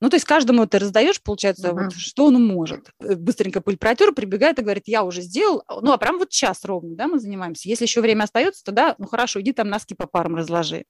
Ну, 0.00 0.10
то 0.10 0.16
есть 0.16 0.26
каждому 0.26 0.66
ты 0.66 0.78
раздаешь, 0.78 1.22
получается, 1.22 1.68
uh-huh. 1.68 1.84
вот, 1.84 1.94
что 1.94 2.26
он 2.26 2.44
может. 2.44 2.90
Быстренько 3.00 3.60
пыль 3.60 3.78
протер, 3.78 4.12
прибегает 4.12 4.58
и 4.58 4.62
говорит, 4.62 4.84
я 4.86 5.04
уже 5.04 5.22
сделал. 5.22 5.62
Ну, 5.80 5.92
а 5.92 5.98
прям 5.98 6.18
вот 6.18 6.28
час 6.28 6.64
ровно, 6.64 6.94
да, 6.94 7.08
мы 7.08 7.18
занимаемся. 7.18 7.68
Если 7.68 7.84
еще 7.84 8.02
время 8.02 8.24
остается, 8.24 8.64
то 8.64 8.72
да, 8.72 8.96
ну, 8.98 9.06
хорошо, 9.06 9.40
иди 9.40 9.52
там 9.52 9.68
носки 9.68 9.94
по 9.94 10.06
парам 10.06 10.36
разложи. 10.36 10.84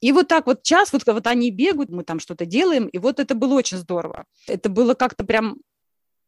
И 0.00 0.10
вот 0.12 0.28
так 0.28 0.46
вот 0.46 0.62
час, 0.62 0.92
вот, 0.92 1.06
вот 1.06 1.26
они 1.26 1.50
бегают, 1.50 1.90
мы 1.90 2.02
там 2.02 2.18
что-то 2.18 2.46
делаем, 2.46 2.88
и 2.88 2.98
вот 2.98 3.20
это 3.20 3.34
было 3.34 3.54
очень 3.54 3.78
здорово. 3.78 4.24
Это 4.48 4.68
было 4.68 4.94
как-то 4.94 5.24
прям 5.24 5.58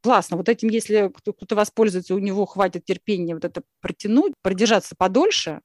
классно. 0.03 0.37
Вот 0.37 0.49
этим, 0.49 0.69
если 0.69 1.11
кто-то 1.15 1.55
воспользуется, 1.55 2.15
у 2.15 2.19
него 2.19 2.47
хватит 2.47 2.85
терпения 2.85 3.35
вот 3.35 3.45
это 3.45 3.63
протянуть, 3.81 4.33
продержаться 4.43 4.95
подольше, 4.97 5.61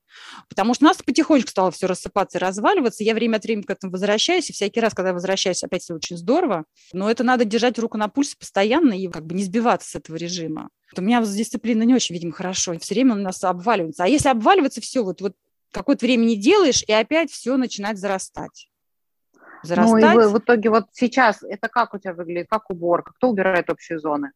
потому 0.50 0.74
что 0.74 0.86
у 0.86 0.88
нас 0.88 0.98
потихонечку 0.98 1.50
стало 1.50 1.72
все 1.72 1.88
рассыпаться 1.88 2.38
и 2.38 2.42
разваливаться. 2.42 3.04
Я 3.04 3.14
время 3.14 3.38
от 3.38 3.44
времени 3.44 3.64
к 3.64 3.70
этому 3.70 3.92
возвращаюсь, 3.92 4.50
и 4.50 4.54
всякий 4.54 4.80
раз, 4.80 4.94
когда 4.94 5.14
возвращаюсь, 5.14 5.64
опять 5.64 5.84
все 5.84 5.96
очень 5.96 6.18
здорово. 6.18 6.66
Но 6.94 7.10
это 7.10 7.24
надо 7.24 7.46
держать 7.46 7.80
руку 7.80 7.98
на 7.98 8.08
пульсе 8.08 8.36
постоянно 8.38 8.94
и 8.94 9.08
как 9.08 9.26
бы 9.26 9.36
не 9.36 9.44
сбиваться 9.44 9.90
с 9.90 9.96
этого 9.96 10.16
режима. 10.16 10.70
У 10.98 11.02
меня 11.02 11.24
с 11.24 11.34
дисциплиной 11.34 11.86
не 11.86 11.94
очень, 11.94 12.14
видимо, 12.16 12.32
хорошо. 12.32 12.78
Все 12.80 12.94
время 12.94 13.16
у 13.16 13.18
нас 13.18 13.44
обваливается. 13.44 14.04
А 14.04 14.08
если 14.08 14.30
обваливается, 14.30 14.82
все, 14.82 15.04
вот, 15.04 15.22
вот 15.22 15.34
какое-то 15.72 16.06
время 16.06 16.24
не 16.26 16.38
делаешь, 16.38 16.84
и 16.88 16.94
опять 16.94 17.32
все 17.32 17.58
начинает 17.58 17.98
зарастать 17.98 18.70
зарастать. 19.66 20.16
Ну 20.16 20.22
и 20.22 20.26
в, 20.28 20.32
в 20.32 20.38
итоге 20.40 20.70
вот 20.70 20.86
сейчас 20.92 21.44
это 21.44 21.68
как 21.68 21.94
у 21.94 22.00
тебя 22.00 22.14
выглядит, 22.14 22.48
как 22.50 22.70
уборка? 22.70 23.14
Кто 23.16 23.30
убирает 23.30 23.70
общие 23.70 24.00
зоны? 24.00 24.32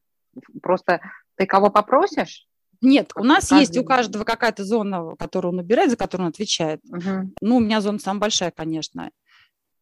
Просто 0.62 1.02
ты 1.36 1.46
кого 1.46 1.70
попросишь? 1.70 2.48
Нет, 2.82 3.12
у 3.16 3.24
нас 3.24 3.52
есть 3.52 3.78
у 3.78 3.84
каждого 3.84 4.24
какая-то 4.24 4.64
зона, 4.64 5.16
которую 5.18 5.54
он 5.54 5.60
убирает, 5.60 5.92
за 5.92 5.98
которую 5.98 6.28
он 6.28 6.32
отвечает. 6.32 6.80
Угу. 6.90 7.34
Ну, 7.42 7.58
у 7.58 7.60
меня 7.60 7.82
зона 7.82 8.00
самая 8.00 8.22
большая, 8.22 8.52
конечно. 8.52 9.12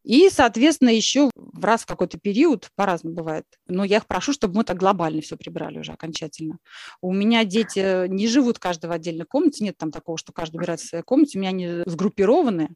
И, 0.08 0.30
соответственно, 0.30 0.90
еще 0.90 1.30
в 1.36 1.66
раз 1.66 1.82
в 1.82 1.86
какой-то 1.86 2.18
период, 2.18 2.70
по-разному 2.76 3.14
бывает, 3.14 3.46
но 3.68 3.84
я 3.84 3.98
их 3.98 4.08
прошу, 4.08 4.32
чтобы 4.32 4.56
мы 4.56 4.64
так 4.64 4.78
глобально 4.78 5.22
все 5.22 5.36
прибрали 5.36 5.80
уже 5.80 5.92
окончательно. 5.92 6.60
У 7.02 7.14
меня 7.14 7.44
дети 7.44 8.08
не 8.08 8.28
живут 8.30 8.58
каждый 8.58 8.86
в 8.86 8.94
отдельной 8.94 9.26
комнате, 9.26 9.66
нет 9.66 9.78
там 9.78 9.92
такого, 9.92 10.18
что 10.18 10.32
каждый 10.32 10.58
убирает 10.58 10.80
в 10.80 10.88
своей 10.88 11.04
комнате, 11.04 11.38
у 11.38 11.42
меня 11.42 11.50
они 11.50 11.84
сгруппированы. 11.86 12.70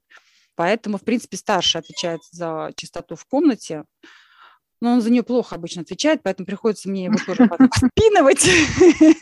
Поэтому, 0.55 0.97
в 0.97 1.03
принципе, 1.03 1.37
старший 1.37 1.79
отвечает 1.79 2.21
за 2.31 2.71
чистоту 2.75 3.15
в 3.15 3.25
комнате. 3.25 3.83
Но 4.81 4.93
он 4.93 5.01
за 5.01 5.11
нее 5.11 5.21
плохо 5.21 5.55
обычно 5.55 5.83
отвечает, 5.83 6.21
поэтому 6.23 6.47
приходится 6.47 6.89
мне 6.89 7.05
его 7.05 7.15
тоже 7.23 7.47
подпинывать, 7.47 8.49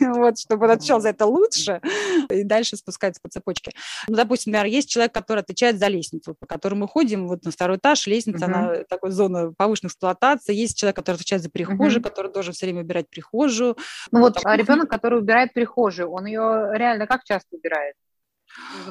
вот, 0.00 0.38
чтобы 0.38 0.64
он 0.64 0.72
отвечал 0.72 1.02
за 1.02 1.10
это 1.10 1.26
лучше 1.26 1.82
и 2.30 2.44
дальше 2.44 2.76
спускается 2.76 3.20
по 3.22 3.28
цепочке. 3.28 3.72
Ну, 4.08 4.16
допустим, 4.16 4.52
например, 4.52 4.72
есть 4.72 4.88
человек, 4.88 5.12
который 5.12 5.40
отвечает 5.40 5.78
за 5.78 5.88
лестницу, 5.88 6.34
по 6.38 6.46
которой 6.46 6.74
мы 6.74 6.88
ходим, 6.88 7.28
вот 7.28 7.44
на 7.44 7.50
второй 7.50 7.76
этаж, 7.76 8.06
лестница, 8.06 8.46
она 8.46 8.84
такой 8.88 9.10
зона 9.10 9.52
повышенной 9.52 9.88
эксплуатации. 9.88 10.54
Есть 10.54 10.78
человек, 10.78 10.96
который 10.96 11.16
отвечает 11.16 11.42
за 11.42 11.50
прихожую, 11.50 12.02
который 12.02 12.32
должен 12.32 12.54
все 12.54 12.64
время 12.64 12.80
убирать 12.80 13.10
прихожую. 13.10 13.76
Ну 14.12 14.20
вот 14.20 14.38
а 14.42 14.56
ребенок, 14.56 14.88
который 14.88 15.18
убирает 15.18 15.52
прихожую, 15.52 16.10
он 16.10 16.24
ее 16.24 16.70
реально 16.72 17.06
как 17.06 17.24
часто 17.24 17.54
убирает? 17.54 17.96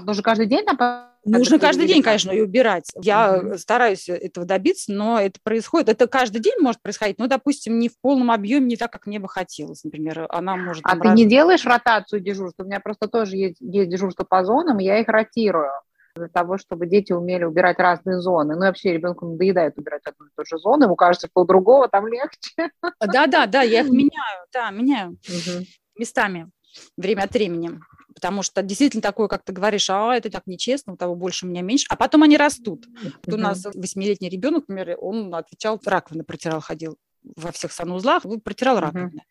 Нужно 0.04 0.24
каждый 0.24 0.46
день 0.46 0.66
там 0.66 1.10
Нужно 1.26 1.60
каждый 1.60 1.86
день, 1.86 2.02
конечно, 2.02 2.32
ее 2.32 2.46
убирать. 2.46 2.92
Я 3.02 3.38
угу. 3.38 3.58
стараюсь 3.58 4.08
этого 4.08 4.46
добиться, 4.46 4.92
но 4.92 5.20
это 5.20 5.40
происходит. 5.44 5.90
Это 5.90 6.08
каждый 6.08 6.40
день 6.40 6.56
может 6.62 6.82
происходить, 6.82 7.20
но, 7.20 7.28
допустим, 7.28 7.78
не 7.78 7.90
в 7.90 8.00
полном 8.00 8.32
объеме, 8.32 8.68
не 8.68 8.78
так, 8.78 8.92
как 8.92 9.06
мне 9.06 9.20
бы 9.20 9.28
хотелось. 9.28 9.84
Например, 9.84 10.28
она 10.30 10.56
может... 10.56 10.82
А 10.86 10.96
ты 10.96 11.10
раз... 11.10 11.18
не 11.18 11.26
делаешь 11.26 11.66
ротацию 11.66 12.22
дежурства? 12.22 12.64
У 12.64 12.68
меня 12.68 12.80
просто 12.80 13.08
тоже 13.08 13.36
есть, 13.36 13.58
есть 13.60 13.90
дежурство 13.90 14.24
по 14.24 14.44
зонам, 14.46 14.80
и 14.80 14.86
я 14.86 15.00
их 15.00 15.08
ротирую 15.08 15.72
для 16.16 16.28
того, 16.28 16.58
чтобы 16.58 16.88
дети 16.88 17.12
умели 17.12 17.44
убирать 17.44 17.80
разные 17.80 18.20
зоны. 18.20 18.56
Ну, 18.56 18.62
вообще 18.62 18.94
ребенку 18.94 19.26
надоедает 19.26 19.78
убирать 19.78 20.02
одну 20.06 20.26
и 20.26 20.30
ту 20.36 20.46
же 20.46 20.58
зону, 20.58 20.86
ему 20.86 20.96
кажется, 20.96 21.28
что 21.28 21.42
у 21.42 21.46
другого 21.46 21.88
там 21.90 22.08
легче. 22.08 22.72
Да-да-да, 23.00 23.62
я 23.62 23.82
их 23.82 23.90
меняю, 23.90 24.46
да, 24.54 24.72
меняю 24.72 25.10
угу. 25.10 25.66
местами 25.98 26.50
время 26.98 27.24
от 27.24 27.34
времени 27.34 27.80
потому 28.20 28.44
что 28.44 28.62
действительно 28.62 29.02
такое, 29.02 29.30
как 29.30 29.44
ты 29.46 29.54
говоришь, 29.54 29.90
а 29.90 30.14
это 30.14 30.30
так 30.30 30.46
нечестно, 30.46 30.94
у 30.94 30.98
того 30.98 31.16
больше, 31.16 31.46
у 31.46 31.50
меня 31.50 31.62
меньше, 31.62 31.86
а 31.90 31.96
потом 31.96 32.24
они 32.24 32.36
растут. 32.36 32.86
Вот 33.26 33.34
у 33.34 33.38
нас 33.38 33.64
восьмилетний 33.74 34.30
ребенок, 34.30 34.66
например, 34.68 34.98
он 35.00 35.34
отвечал, 35.34 35.80
раковины 35.86 36.26
протирал, 36.26 36.60
ходил 36.60 36.98
во 37.24 37.52
всех 37.54 37.72
санузлах, 37.72 38.24
протирал 38.44 38.80
раковины. 38.80 39.24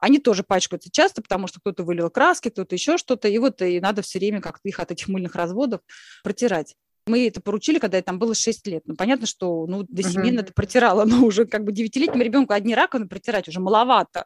Они 0.00 0.18
тоже 0.18 0.42
пачкаются 0.42 0.90
часто, 0.90 1.22
потому 1.22 1.46
что 1.46 1.60
кто-то 1.60 1.84
вылил 1.84 2.10
краски, 2.10 2.50
кто-то 2.50 2.74
еще 2.74 2.98
что-то, 2.98 3.28
и 3.28 3.38
вот 3.38 3.62
и 3.62 3.80
надо 3.80 4.02
все 4.02 4.18
время 4.18 4.40
как-то 4.40 4.68
их 4.68 4.80
от 4.80 4.90
этих 4.90 5.06
мыльных 5.06 5.36
разводов 5.36 5.80
протирать. 6.24 6.74
Мы 7.06 7.28
это 7.28 7.40
поручили, 7.40 7.78
когда 7.78 7.98
я 7.98 8.02
там 8.02 8.18
было 8.18 8.34
6 8.34 8.66
лет. 8.66 8.82
Ну, 8.86 8.96
понятно, 8.96 9.26
что 9.26 9.66
ну, 9.66 9.84
до 9.84 10.02
7 10.02 10.20
uh-huh. 10.20 10.40
это 10.40 10.52
протирала, 10.52 11.04
но 11.04 11.24
уже 11.24 11.46
как 11.46 11.64
бы 11.64 11.72
девятилетнему 11.72 12.22
ребенку 12.22 12.52
одни 12.52 12.74
раковины 12.74 13.08
протирать 13.08 13.48
уже 13.48 13.60
маловато. 13.60 14.24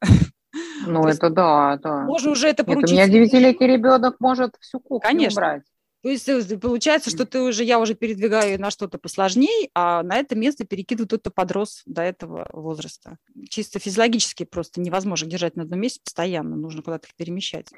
Ну, 0.87 1.03
То 1.03 1.09
это 1.09 1.27
есть, 1.27 1.35
да, 1.35 1.79
да. 1.83 2.03
Можно 2.03 2.31
уже 2.31 2.49
это 2.49 2.65
поручить. 2.65 2.91
Нет, 2.93 3.09
у 3.09 3.13
меня 3.13 3.27
девятилетний 3.27 3.67
ребенок 3.67 4.17
может 4.21 4.57
всю 4.61 4.79
кухню 4.79 5.09
Конечно. 5.09 5.41
убрать. 5.41 5.63
То 6.03 6.11
есть 6.11 6.29
э, 6.29 6.59
получается, 6.59 7.11
что 7.11 7.27
ты 7.27 7.41
уже, 7.41 7.65
я 7.65 7.81
уже 7.81 7.95
передвигаю 7.95 8.61
на 8.61 8.71
что-то 8.71 8.97
посложнее, 8.99 9.71
а 9.75 10.05
на 10.05 10.17
это 10.19 10.37
место 10.37 10.65
перекидываю 10.65 11.09
тот, 11.09 11.21
кто 11.21 11.31
подрос 11.31 11.83
до 11.85 12.03
этого 12.03 12.49
возраста. 12.53 13.19
Чисто 13.49 13.81
физиологически 13.81 14.45
просто 14.45 14.81
невозможно 14.81 15.29
держать 15.29 15.57
на 15.57 15.65
одном 15.65 15.81
месте 15.81 16.01
постоянно, 16.05 16.55
нужно 16.55 16.83
куда-то 16.83 17.09
их 17.09 17.15
перемещать. 17.17 17.71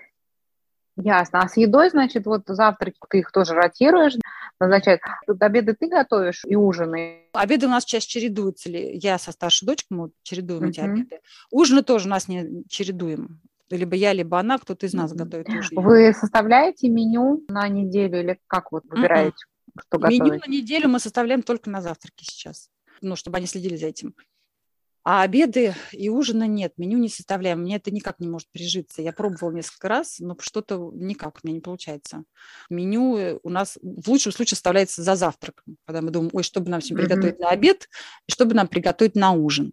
Ясно. 1.03 1.41
А 1.41 1.49
с 1.49 1.57
едой, 1.57 1.91
значит, 1.91 2.27
вот 2.27 2.43
завтраки 2.47 2.99
ты 3.09 3.21
их 3.21 3.31
тоже 3.31 3.55
ротируешь, 3.55 4.15
назначают. 4.59 5.01
Тут 5.27 5.41
обеды 5.43 5.75
ты 5.75 5.89
готовишь 5.89 6.45
и 6.45 6.57
ужины? 6.57 7.29
Обеды 7.33 7.67
у 7.67 7.71
нас 7.71 7.85
сейчас 7.85 8.05
чередуются. 8.05 8.69
Ли. 8.69 8.99
Я 8.99 9.19
со 9.19 9.31
старшей 9.31 9.67
дочкой, 9.67 9.97
мы 9.97 10.11
чередуем 10.23 10.65
uh-huh. 10.65 10.71
эти 10.71 10.81
обеды. 10.81 11.21
Ужины 11.51 11.83
тоже 11.83 12.09
у 12.09 12.11
нас 12.11 12.27
не 12.27 12.65
чередуем. 12.69 13.41
Либо 13.71 13.95
я, 13.95 14.13
либо 14.13 14.41
она, 14.41 14.59
кто-то 14.59 14.87
из 14.87 14.95
нас 14.95 15.13
готовит 15.13 15.49
ужин. 15.49 15.81
Вы 15.81 16.13
составляете 16.15 16.89
меню 16.89 17.45
на 17.49 17.69
неделю 17.69 18.21
или 18.21 18.41
как 18.47 18.73
вот 18.73 18.85
выбираете, 18.89 19.37
uh-huh. 19.37 19.83
что 19.87 19.99
готовить? 19.99 20.21
Меню 20.21 20.41
на 20.45 20.51
неделю 20.51 20.89
мы 20.89 20.99
составляем 20.99 21.43
только 21.43 21.71
на 21.71 21.81
завтраки 21.81 22.25
сейчас. 22.25 22.71
Ну, 23.03 23.15
чтобы 23.15 23.37
они 23.37 23.47
следили 23.47 23.77
за 23.77 23.87
этим. 23.87 24.15
А 25.11 25.23
обеды 25.23 25.75
и 25.93 26.11
ужина 26.11 26.47
нет, 26.47 26.75
меню 26.77 26.99
не 26.99 27.09
составляем. 27.09 27.63
Мне 27.63 27.77
это 27.77 27.91
никак 27.91 28.21
не 28.21 28.29
может 28.29 28.47
прижиться. 28.53 29.01
Я 29.01 29.15
пробовала 29.15 29.53
несколько 29.53 29.89
раз, 29.89 30.19
но 30.19 30.37
что-то 30.39 30.91
никак 30.93 31.39
у 31.43 31.47
меня 31.47 31.55
не 31.55 31.63
получается. 31.63 32.25
Меню 32.69 33.17
э, 33.17 33.39
у 33.43 33.49
нас 33.49 33.79
в 33.81 34.07
лучшем 34.11 34.33
случае 34.33 34.57
составляется 34.57 35.03
за 35.03 35.17
завтраком, 35.17 35.79
когда 35.87 36.03
мы 36.03 36.11
думаем, 36.11 36.31
ой, 36.35 36.43
что 36.43 36.61
бы 36.61 36.69
нам 36.69 36.83
всем 36.83 36.99
приготовить 36.99 37.37
mm-hmm. 37.37 37.43
на 37.43 37.49
обед 37.49 37.89
и 38.27 38.33
что 38.33 38.45
бы 38.45 38.53
нам 38.53 38.69
приготовить 38.69 39.15
на 39.15 39.33
ужин. 39.33 39.73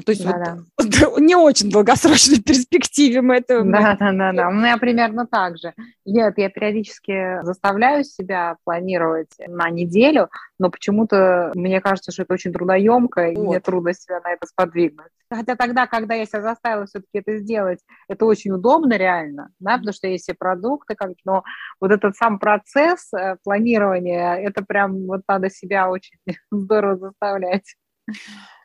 Ну, 0.00 0.04
то 0.04 0.12
есть 0.12 0.24
да, 0.24 0.58
вот, 0.78 0.88
да. 0.88 1.20
не 1.20 1.36
очень 1.36 1.70
долгосрочной 1.70 2.40
перспективе 2.40 3.20
мы 3.20 3.36
это... 3.36 3.62
Да, 3.62 3.96
да, 3.98 4.12
да, 4.12 4.32
да. 4.32 4.48
У 4.48 4.52
меня 4.52 4.78
примерно 4.78 5.26
так 5.26 5.58
же. 5.58 5.74
Нет, 6.06 6.34
я 6.38 6.48
периодически 6.48 7.42
заставляю 7.42 8.04
себя 8.04 8.56
планировать 8.64 9.30
на 9.46 9.68
неделю, 9.68 10.30
но 10.58 10.70
почему-то 10.70 11.52
мне 11.54 11.80
кажется, 11.80 12.12
что 12.12 12.22
это 12.22 12.34
очень 12.34 12.52
трудоемко, 12.52 13.26
вот. 13.26 13.32
и 13.32 13.38
мне 13.38 13.60
трудно 13.60 13.92
себя 13.92 14.20
на 14.24 14.32
это 14.32 14.46
сподвигнуть. 14.46 15.10
Хотя 15.30 15.54
тогда, 15.54 15.86
когда 15.86 16.14
я 16.14 16.24
себя 16.24 16.42
заставила 16.42 16.86
все-таки 16.86 17.18
это 17.18 17.36
сделать, 17.36 17.80
это 18.08 18.24
очень 18.24 18.52
удобно 18.52 18.94
реально, 18.96 19.50
да, 19.60 19.76
потому 19.76 19.92
что 19.92 20.08
есть 20.08 20.24
все 20.24 20.34
продукты, 20.34 20.94
как, 20.94 21.10
но 21.24 21.44
вот 21.80 21.92
этот 21.92 22.16
сам 22.16 22.38
процесс 22.38 23.12
э, 23.12 23.36
планирования, 23.44 24.34
это 24.36 24.64
прям 24.64 25.06
вот 25.06 25.22
надо 25.28 25.50
себя 25.50 25.90
очень 25.90 26.16
здорово 26.50 26.96
заставлять. 26.96 27.76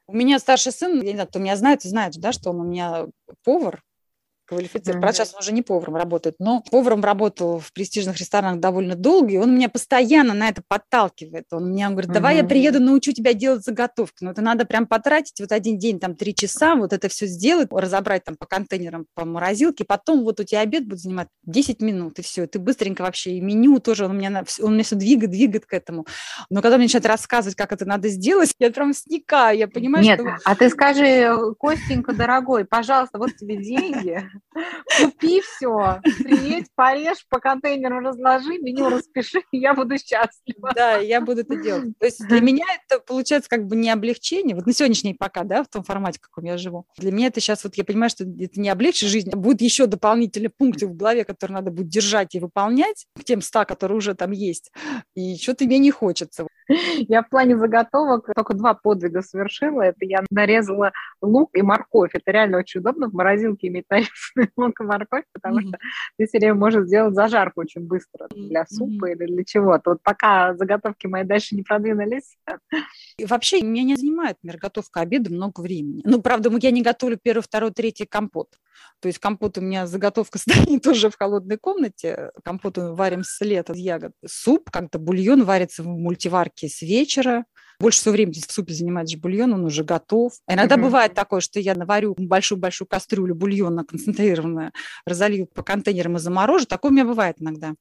У 0.08 0.16
меня 0.16 0.40
старший 0.40 0.72
сын, 0.72 1.02
я 1.02 1.12
не 1.12 1.14
знаю, 1.14 1.28
кто 1.28 1.40
меня 1.40 1.56
знает, 1.56 1.82
знает, 1.82 2.14
да, 2.18 2.32
что 2.32 2.52
он 2.52 2.62
у 2.62 2.64
меня 2.64 3.08
повар. 3.44 3.82
Квалифицирован. 4.46 4.98
Mm-hmm. 4.98 5.02
Правда, 5.02 5.18
сейчас 5.18 5.34
он 5.34 5.40
уже 5.40 5.52
не 5.52 5.62
поваром 5.62 5.96
работает, 5.96 6.36
но 6.40 6.64
поваром 6.72 7.04
работал 7.04 7.60
в 7.60 7.74
престижных 7.74 8.18
ресторанах 8.18 8.60
довольно 8.60 8.96
долго, 8.96 9.32
и 9.32 9.38
он 9.38 9.56
меня 9.56 9.70
постоянно 9.70 10.34
на 10.34 10.50
это 10.50 10.62
подталкивает. 10.68 11.46
Он 11.52 11.70
мне 11.70 11.88
говорит, 11.90 12.12
давай 12.12 12.36
mm-hmm. 12.36 12.42
я 12.42 12.44
приеду, 12.44 12.80
научу 12.80 13.12
тебя 13.12 13.34
делать 13.34 13.64
заготовки. 13.64 14.24
Но 14.24 14.32
это 14.32 14.42
надо 14.42 14.66
прям 14.66 14.88
потратить 14.88 15.40
вот 15.40 15.52
один 15.52 15.78
день, 15.78 16.00
там, 16.00 16.16
три 16.16 16.34
часа, 16.34 16.76
вот 16.76 16.94
это 16.94 17.10
все 17.10 17.28
сделать, 17.28 17.70
разобрать 17.72 18.24
там 18.24 18.36
по 18.36 18.46
контейнерам, 18.46 19.06
по 19.14 19.26
морозилке, 19.26 19.84
потом 19.86 20.24
вот 20.24 20.40
у 20.40 20.44
тебя 20.44 20.62
обед 20.62 20.88
будет 20.88 21.00
занимать 21.00 21.28
10 21.44 21.82
минут, 21.82 22.20
и 22.20 22.22
все. 22.22 22.48
Ты 22.48 22.60
быстренько 22.60 23.02
вообще, 23.02 23.32
и 23.32 23.42
меню 23.42 23.80
тоже, 23.80 24.06
он 24.06 24.18
меня, 24.18 24.44
он 24.62 24.74
меня 24.74 24.84
все 24.84 24.96
двигает, 24.96 25.32
двигает 25.32 25.66
к 25.66 25.74
этому. 25.74 26.06
Но 26.50 26.62
когда 26.62 26.78
мне 26.78 26.86
начинает 26.86 27.06
рассказывать, 27.06 27.56
как 27.56 27.72
это 27.72 27.86
надо 27.86 28.10
сделать, 28.10 28.54
я 28.60 28.72
прям 28.72 28.94
сникаю, 28.94 29.58
я 29.58 29.68
понимаю, 29.68 30.04
Нет, 30.04 30.20
что... 30.20 30.38
а 30.44 30.56
ты 30.56 30.70
скажи, 30.70 31.30
Костенька, 31.60 32.14
дорогой, 32.14 32.66
пожалуйста, 32.66 33.18
вот 33.18 33.36
тебе 33.36 33.58
деньги, 33.58 34.30
Купи 34.98 35.42
все, 35.42 36.00
приедь, 36.24 36.68
порежь, 36.76 37.26
по 37.30 37.40
контейнеру 37.40 38.00
разложи, 38.00 38.58
меню 38.60 38.90
распиши, 38.90 39.42
я 39.52 39.74
буду 39.74 39.98
счастлива. 39.98 40.72
Да, 40.76 40.98
я 40.98 41.22
буду 41.22 41.42
это 41.42 41.56
делать. 41.56 41.98
То 42.00 42.06
есть 42.06 42.26
для 42.28 42.42
меня 42.42 42.66
это 42.86 43.00
получается 43.00 43.50
как 43.50 43.66
бы 43.66 43.76
не 43.76 43.90
облегчение, 43.90 44.56
вот 44.56 44.66
на 44.66 44.74
сегодняшний 44.74 45.14
пока, 45.14 45.44
да, 45.44 45.64
в 45.64 45.68
том 45.68 45.84
формате, 45.84 46.20
в 46.20 46.28
каком 46.28 46.46
я 46.46 46.58
живу. 46.58 46.86
Для 46.98 47.12
меня 47.12 47.28
это 47.28 47.40
сейчас, 47.40 47.64
вот 47.64 47.76
я 47.76 47.84
понимаю, 47.84 48.10
что 48.10 48.24
это 48.24 48.60
не 48.60 48.70
облегчит 48.70 49.10
жизнь, 49.10 49.30
а 49.32 49.38
будет 49.38 49.62
еще 49.62 49.88
дополнительные 49.88 50.50
пункты 50.50 50.88
в 50.88 50.96
голове, 50.96 51.26
которые 51.26 51.56
надо 51.56 51.72
будет 51.72 51.90
держать 51.90 52.36
и 52.36 52.40
выполнять, 52.40 53.08
к 53.16 53.24
тем 53.24 53.42
ста, 53.42 53.66
которые 53.66 53.98
уже 53.98 54.16
там 54.16 54.32
есть. 54.32 54.72
И 55.16 55.38
что-то 55.38 55.66
мне 55.66 55.80
не 55.80 55.92
хочется. 55.92 56.48
Я 56.68 57.24
в 57.24 57.30
плане 57.30 57.58
заготовок 57.58 58.30
только 58.34 58.54
два 58.54 58.74
подвига 58.74 59.22
совершила. 59.22 59.82
Это 59.82 60.06
я 60.06 60.24
нарезала 60.32 60.92
лук 61.22 61.52
и 61.54 61.62
морковь. 61.62 62.12
Это 62.14 62.32
реально 62.32 62.60
очень 62.60 62.80
удобно 62.80 63.10
в 63.10 63.14
морозилке 63.14 63.68
иметь 63.68 63.86
нарезанный 63.90 64.50
лук 64.58 64.80
и 64.80 64.84
морковь, 64.84 65.26
потому 65.34 65.60
mm-hmm. 65.60 65.68
что 65.68 65.78
ты 66.18 66.28
все 66.28 66.38
время 66.40 66.56
можешь 66.56 66.86
сделать 66.86 67.14
зажарку 67.14 67.62
очень 67.62 67.82
быстро 67.82 68.28
для 68.32 68.66
супа 68.66 69.10
mm-hmm. 69.10 69.16
или 69.16 69.26
для 69.34 69.44
чего-то. 69.44 69.92
Вот 69.92 70.00
пока 70.04 70.56
заготовки 70.56 71.08
мои 71.08 71.24
дальше 71.24 71.56
не 71.56 71.64
продвинулись. 71.64 72.38
И 73.18 73.26
вообще 73.26 73.62
меня 73.62 73.84
не 73.84 73.96
занимает 73.96 74.38
например, 74.46 74.60
готовка 74.60 75.02
обеда 75.02 75.34
много 75.34 75.62
времени. 75.62 76.02
Ну, 76.06 76.22
правда, 76.22 76.52
я 76.62 76.72
не 76.72 76.82
готовлю 76.82 77.18
первый, 77.22 77.42
второй, 77.42 77.72
третий 77.72 78.06
компот. 78.06 78.50
То 79.02 79.08
есть 79.08 79.20
компот 79.20 79.58
у 79.58 79.62
меня 79.62 79.88
заготовка 79.88 80.38
стоит 80.40 80.84
тоже 80.84 81.10
в 81.10 81.18
холодной 81.18 81.58
комнате. 81.58 82.32
Компот 82.44 82.78
мы 82.78 82.96
варим 82.96 83.24
с 83.24 83.40
лета 83.42 83.74
из 83.74 83.80
ягод. 83.80 84.14
Суп, 84.26 84.70
как-то 84.72 85.00
бульон 85.00 85.44
варится 85.44 85.84
в 85.84 85.88
мультиварке 85.88 86.68
с 86.68 86.82
вечера. 86.82 87.46
Больше 87.80 88.00
всего 88.00 88.14
времени 88.14 88.40
в 88.40 88.52
супе 88.52 88.74
занимает 88.74 89.10
же 89.10 89.18
бульон, 89.18 89.54
он 89.54 89.66
уже 89.66 89.84
готов. 89.84 90.34
Иногда 90.48 90.76
mm-hmm. 90.76 90.82
бывает 90.82 91.14
такое, 91.14 91.42
что 91.42 91.60
я 91.60 91.76
наварю 91.76 92.16
большую-большую 92.18 92.88
кастрюлю 92.88 93.36
бульона 93.36 93.84
концентрированную, 93.84 94.72
разолью 95.06 95.48
по 95.48 95.62
контейнерам 95.62 96.16
и 96.16 96.20
заморожу. 96.20 96.66
Такое 96.66 96.92
у 96.92 96.94
меня 96.94 97.06
бывает 97.06 97.36
иногда. 97.40 97.74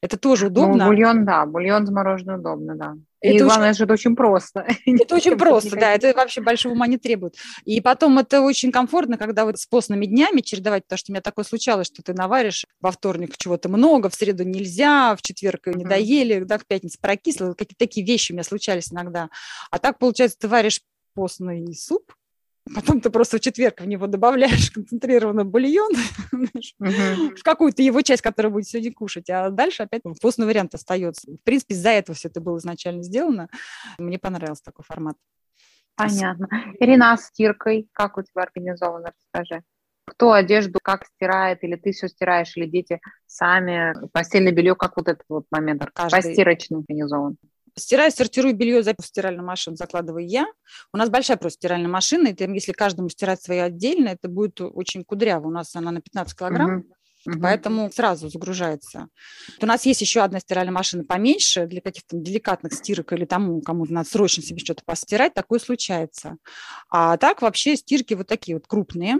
Это 0.00 0.16
тоже 0.16 0.46
ну, 0.46 0.52
удобно. 0.52 0.84
Ну, 0.84 0.90
бульон, 0.90 1.24
да, 1.24 1.44
бульон 1.44 1.86
замороженный 1.86 2.36
удобно, 2.36 2.76
да. 2.76 2.94
И 3.22 3.28
это 3.28 3.44
главное, 3.44 3.68
очень... 3.68 3.74
что 3.76 3.84
это 3.84 3.92
очень 3.92 4.16
просто. 4.16 4.66
Это 4.86 5.14
очень 5.14 5.38
просто, 5.38 5.76
да, 5.76 5.92
это 5.92 6.12
вообще 6.14 6.40
большого 6.40 6.72
ума 6.72 6.86
не 6.86 6.98
требует. 6.98 7.36
И 7.64 7.80
потом 7.80 8.18
это 8.18 8.40
очень 8.40 8.72
комфортно, 8.72 9.16
когда 9.16 9.44
вот 9.44 9.58
с 9.58 9.66
постными 9.66 10.06
днями 10.06 10.40
чередовать, 10.40 10.84
потому 10.84 10.98
что 10.98 11.12
у 11.12 11.14
меня 11.14 11.22
такое 11.22 11.44
случалось, 11.44 11.86
что 11.86 12.02
ты 12.02 12.14
наваришь 12.14 12.66
во 12.80 12.90
вторник 12.90 13.36
чего-то 13.38 13.68
много, 13.68 14.08
в 14.08 14.14
среду 14.14 14.44
нельзя, 14.44 15.14
в 15.16 15.22
четверг 15.22 15.68
не 15.68 15.84
доели, 15.84 16.40
да, 16.40 16.58
в 16.58 16.66
пятницу 16.66 16.98
прокисло. 17.00 17.54
Какие-то 17.54 17.76
такие 17.78 18.04
вещи 18.04 18.32
у 18.32 18.34
меня 18.34 18.44
случались 18.44 18.92
иногда. 18.92 19.30
А 19.70 19.78
так, 19.78 19.98
получается, 19.98 20.38
ты 20.40 20.48
варишь 20.48 20.82
постный 21.14 21.74
суп, 21.74 22.12
Потом 22.74 23.00
ты 23.00 23.10
просто 23.10 23.38
в 23.38 23.40
четверг 23.40 23.80
в 23.80 23.86
него 23.86 24.06
добавляешь 24.06 24.70
концентрированный 24.74 25.44
бульон 25.44 25.92
uh-huh. 26.32 27.36
в 27.36 27.42
какую-то 27.42 27.82
его 27.82 28.02
часть, 28.02 28.22
которую 28.22 28.52
будет 28.52 28.68
сегодня 28.68 28.92
кушать, 28.92 29.28
а 29.30 29.50
дальше 29.50 29.82
опять 29.82 30.02
вкусный 30.16 30.46
вариант 30.46 30.74
остается. 30.74 31.32
В 31.32 31.42
принципе, 31.42 31.74
из-за 31.74 31.90
этого 31.90 32.16
все 32.16 32.28
это 32.28 32.40
было 32.40 32.58
изначально 32.58 33.02
сделано. 33.02 33.48
Мне 33.98 34.18
понравился 34.18 34.62
такой 34.64 34.84
формат. 34.86 35.16
Понятно. 35.96 36.48
Ирина, 36.78 37.12
а 37.12 37.16
стиркой 37.16 37.88
как 37.92 38.16
у 38.16 38.22
тебя 38.22 38.42
организовано, 38.42 39.12
расскажи. 39.34 39.62
Кто 40.04 40.32
одежду 40.32 40.78
как 40.82 41.06
стирает, 41.06 41.62
или 41.62 41.76
ты 41.76 41.92
все 41.92 42.08
стираешь, 42.08 42.56
или 42.56 42.66
дети 42.66 43.00
сами, 43.26 43.94
постельное 44.12 44.52
белье, 44.52 44.74
как 44.74 44.96
вот 44.96 45.08
этот 45.08 45.24
вот 45.28 45.46
момент 45.50 45.84
Каждый... 45.94 46.16
постирочный 46.16 46.78
организован? 46.78 47.36
Стираю, 47.78 48.10
сортирую 48.12 48.54
белье, 48.54 48.82
за 48.82 48.94
стиральную 49.00 49.46
машину 49.46 49.76
закладываю 49.76 50.26
я. 50.26 50.46
У 50.92 50.96
нас 50.96 51.08
большая 51.08 51.36
просто 51.36 51.58
стиральная 51.58 51.88
машина, 51.88 52.28
и 52.28 52.34
там, 52.34 52.52
если 52.52 52.72
каждому 52.72 53.08
стирать 53.08 53.42
свое 53.42 53.62
отдельно, 53.62 54.08
это 54.08 54.28
будет 54.28 54.60
очень 54.60 55.04
кудряво. 55.04 55.48
У 55.48 55.50
нас 55.50 55.74
она 55.74 55.90
на 55.90 56.00
15 56.00 56.38
килограмм. 56.38 56.80
Uh-huh. 56.80 56.84
Uh-huh. 57.28 57.40
Поэтому 57.40 57.90
сразу 57.92 58.28
загружается. 58.28 59.08
у 59.60 59.66
нас 59.66 59.86
есть 59.86 60.00
еще 60.00 60.22
одна 60.22 60.40
стиральная 60.40 60.72
машина 60.72 61.04
поменьше 61.04 61.66
для 61.66 61.80
каких-то 61.80 62.16
деликатных 62.16 62.72
стирок 62.74 63.12
или 63.12 63.24
тому, 63.24 63.60
кому-то 63.62 63.92
надо 63.92 64.08
срочно 64.08 64.42
себе 64.42 64.58
что-то 64.58 64.82
постирать, 64.84 65.32
такое 65.32 65.60
случается. 65.60 66.36
А 66.90 67.16
так 67.16 67.40
вообще 67.40 67.76
стирки 67.76 68.14
вот 68.14 68.26
такие 68.26 68.56
вот 68.56 68.66
крупные. 68.66 69.18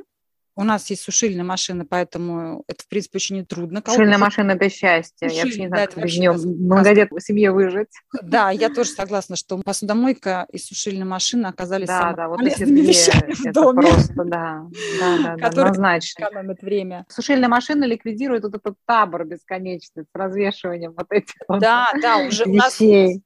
У 0.54 0.64
нас 0.64 0.90
есть 0.90 1.02
сушильная 1.02 1.44
машина, 1.44 1.86
поэтому 1.88 2.62
это, 2.66 2.84
в 2.84 2.88
принципе, 2.88 3.16
очень 3.16 3.36
нетрудно. 3.38 3.82
Сушильная 3.86 4.18
машина– 4.18 4.50
это 4.52 4.68
счастье. 4.68 5.30
Сушильная, 5.30 5.36
я 5.36 5.44
вообще 5.44 5.60
не 5.60 5.68
знаю, 5.68 5.86
да, 5.88 5.94
как 5.94 6.04
без 6.04 6.18
нее 6.18 6.32
многодетной 6.32 7.20
семье 7.22 7.52
выжить. 7.52 7.88
Да, 8.22 8.50
я 8.50 8.68
тоже 8.68 8.90
согласна, 8.90 9.36
что 9.36 9.56
посудомойка 9.58 10.46
и 10.52 10.58
сушильная 10.58 11.06
машина 11.06 11.48
оказались 11.48 11.88
да, 11.88 12.00
самыми 12.00 12.16
да, 12.16 12.28
вот 12.28 12.38
полезными 12.38 12.80
вещами 12.80 13.32
в 13.32 13.52
доме. 13.52 13.82
Просто, 13.82 14.24
да, 14.24 14.66
да, 15.00 15.18
да, 15.22 15.36
да 15.36 15.46
однозначно. 15.46 16.24
экономят 16.24 16.60
время. 16.60 17.06
Сушильная 17.08 17.48
машина 17.48 17.84
ликвидирует 17.84 18.42
вот 18.42 18.54
этот 18.54 18.76
табор 18.86 19.24
бесконечный 19.24 20.04
с 20.04 20.08
развешиванием 20.14 20.92
вот 20.96 21.06
этих 21.10 21.34
Да, 21.48 21.92
да, 22.00 22.18
уже 22.18 22.44
вещей. 22.44 22.52
у 22.52 22.56
нас 22.56 23.22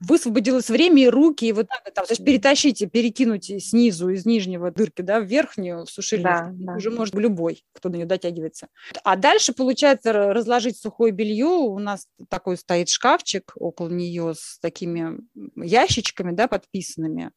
высвободилось 0.00 0.68
время 0.68 1.04
и 1.04 1.08
руки, 1.08 1.46
и 1.46 1.52
вот 1.52 1.68
так, 1.68 1.82
там, 1.94 2.06
то 2.06 2.12
есть 2.12 2.24
перетащите, 2.24 2.86
перекинуть 2.86 3.50
снизу, 3.62 4.08
из 4.08 4.26
нижнего 4.26 4.70
дырки, 4.70 5.02
да, 5.02 5.20
в 5.20 5.24
верхнюю, 5.24 5.84
в 5.84 5.90
сушильную, 5.90 6.54
да, 6.54 6.72
да. 6.72 6.76
уже 6.76 6.90
может 6.90 7.14
любой, 7.14 7.64
кто 7.72 7.88
на 7.88 7.96
нее 7.96 8.06
дотягивается. 8.06 8.68
А 9.04 9.16
дальше, 9.16 9.52
получается, 9.52 10.12
разложить 10.12 10.78
сухое 10.78 11.12
белье, 11.12 11.46
у 11.46 11.78
нас 11.78 12.06
такой 12.28 12.56
стоит 12.56 12.88
шкафчик 12.88 13.52
около 13.56 13.88
нее 13.88 14.34
с 14.36 14.58
такими 14.60 15.18
ящичками, 15.56 16.32
да, 16.32 16.48
подписанными, 16.48 17.32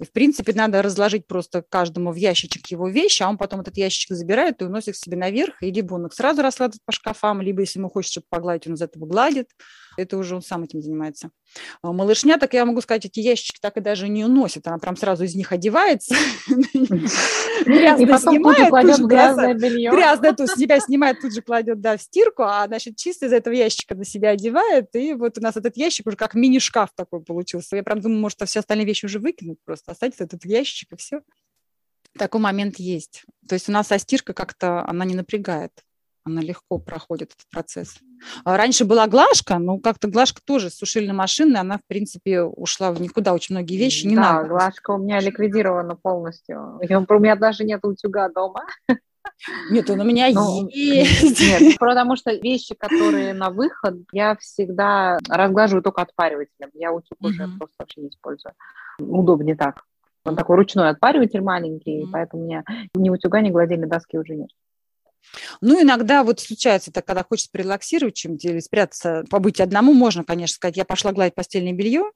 и, 0.00 0.04
в 0.04 0.12
принципе, 0.12 0.52
надо 0.52 0.82
разложить 0.82 1.26
просто 1.26 1.62
каждому 1.62 2.12
в 2.12 2.16
ящичек 2.16 2.66
его 2.68 2.88
вещи, 2.88 3.22
а 3.22 3.28
он 3.28 3.38
потом 3.38 3.60
этот 3.60 3.76
ящичек 3.76 4.16
забирает 4.16 4.60
и 4.60 4.64
уносит 4.64 4.94
к 4.94 4.98
себе 4.98 5.16
наверх, 5.16 5.62
и 5.62 5.70
либо 5.70 5.94
он 5.94 6.06
их 6.06 6.14
сразу 6.14 6.42
раскладывает 6.42 6.82
по 6.84 6.92
шкафам, 6.92 7.40
либо, 7.40 7.60
если 7.60 7.78
ему 7.78 7.90
хочется 7.90 8.20
что-то 8.20 8.26
погладить, 8.30 8.66
он 8.66 8.74
из 8.74 8.82
этого 8.82 9.06
гладит. 9.06 9.48
Это 9.96 10.16
уже 10.16 10.36
он 10.36 10.42
сам 10.42 10.64
этим 10.64 10.80
занимается. 10.80 11.30
А 11.82 11.92
малышня, 11.92 12.38
так 12.38 12.54
я 12.54 12.64
могу 12.64 12.80
сказать, 12.80 13.04
эти 13.04 13.20
ящички 13.20 13.58
так 13.60 13.76
и 13.76 13.80
даже 13.80 14.08
не 14.08 14.24
уносит. 14.24 14.66
Она 14.66 14.78
прям 14.78 14.96
сразу 14.96 15.24
из 15.24 15.34
них 15.34 15.52
одевается. 15.52 16.14
Грязно 17.64 18.18
снимает, 18.18 18.70
тут 18.70 18.96
же 18.96 19.04
грязное 19.04 19.54
белье. 19.54 19.90
Грязное 19.90 20.32
тут 20.32 20.50
себя 20.50 20.80
снимает, 20.80 21.20
тут 21.20 21.34
же 21.34 21.42
кладет, 21.42 21.80
да, 21.80 21.96
в 21.96 22.02
стирку, 22.02 22.42
а, 22.42 22.66
значит, 22.66 22.96
чисто 22.96 23.26
из 23.26 23.32
этого 23.32 23.54
ящика 23.54 23.94
на 23.94 24.04
себя 24.04 24.30
одевает. 24.30 24.94
И 24.94 25.14
вот 25.14 25.38
у 25.38 25.40
нас 25.40 25.56
этот 25.56 25.76
ящик 25.76 26.06
уже 26.06 26.16
как 26.16 26.34
мини-шкаф 26.34 26.90
такой 26.94 27.22
получился. 27.22 27.76
Я 27.76 27.82
прям 27.82 28.00
думаю, 28.00 28.20
может, 28.20 28.40
все 28.48 28.60
остальные 28.60 28.86
вещи 28.86 29.06
уже 29.06 29.18
выкинуть 29.18 29.58
просто, 29.64 29.92
оставить 29.92 30.14
этот 30.18 30.44
ящичек 30.44 30.92
и 30.92 30.96
все. 30.96 31.20
Такой 32.18 32.40
момент 32.40 32.76
есть. 32.78 33.24
То 33.48 33.54
есть 33.54 33.68
у 33.68 33.72
нас 33.72 33.90
а 33.90 33.98
стирка 33.98 34.34
как-то, 34.34 34.86
она 34.86 35.04
не 35.04 35.14
напрягает 35.14 35.72
она 36.24 36.40
легко 36.40 36.78
проходит 36.78 37.32
этот 37.32 37.48
процесс. 37.50 37.98
А 38.44 38.56
раньше 38.56 38.84
была 38.84 39.06
глажка, 39.06 39.58
но 39.58 39.78
как-то 39.78 40.08
глажка 40.08 40.40
тоже 40.44 40.70
с 40.70 40.76
сушильной 40.76 41.14
машины, 41.14 41.56
она, 41.56 41.78
в 41.78 41.86
принципе, 41.86 42.42
ушла 42.42 42.92
в 42.92 43.00
никуда. 43.00 43.32
Очень 43.34 43.54
многие 43.54 43.76
вещи 43.76 44.06
не 44.06 44.16
да, 44.16 44.22
надо. 44.22 44.42
Да, 44.42 44.48
глажка 44.48 44.90
у 44.92 44.98
меня 44.98 45.20
ликвидирована 45.20 45.96
полностью. 45.96 46.78
У 46.78 47.18
меня 47.18 47.36
даже 47.36 47.64
нет 47.64 47.84
утюга 47.84 48.28
дома. 48.28 48.64
Нет, 49.70 49.88
он 49.90 50.00
у 50.00 50.04
меня 50.04 50.28
ну, 50.32 50.68
есть. 50.68 51.40
Нет, 51.40 51.78
потому 51.78 52.16
что 52.16 52.32
вещи, 52.32 52.74
которые 52.74 53.34
на 53.34 53.50
выход, 53.50 53.96
я 54.12 54.36
всегда 54.36 55.18
разглаживаю 55.28 55.82
только 55.82 56.02
отпаривателем. 56.02 56.70
Я 56.74 56.92
утюг 56.92 57.18
uh-huh. 57.20 57.28
уже 57.28 57.48
просто 57.58 57.74
вообще 57.78 58.02
не 58.02 58.08
использую. 58.08 58.52
Удобнее 58.98 59.56
так. 59.56 59.82
Он 60.24 60.36
такой 60.36 60.56
ручной 60.56 60.88
отпариватель 60.88 61.42
маленький, 61.42 62.02
uh-huh. 62.02 62.10
поэтому 62.12 62.42
у 62.42 62.46
меня 62.46 62.64
ни 62.94 63.10
утюга, 63.10 63.40
ни 63.40 63.50
гладильной 63.50 63.88
доски 63.88 64.18
уже 64.18 64.34
нет. 64.36 64.50
Ну, 65.60 65.82
иногда 65.82 66.22
вот 66.24 66.40
случается 66.40 66.92
так, 66.92 67.04
когда 67.04 67.24
хочется 67.24 67.50
прелаксировать 67.52 68.14
чем-то 68.14 68.48
или 68.48 68.60
спрятаться, 68.60 69.24
побыть 69.30 69.60
одному, 69.60 69.92
можно, 69.94 70.24
конечно, 70.24 70.54
сказать, 70.54 70.76
я 70.76 70.84
пошла 70.84 71.12
гладить 71.12 71.34
постельное 71.34 71.72
белье, 71.72 72.10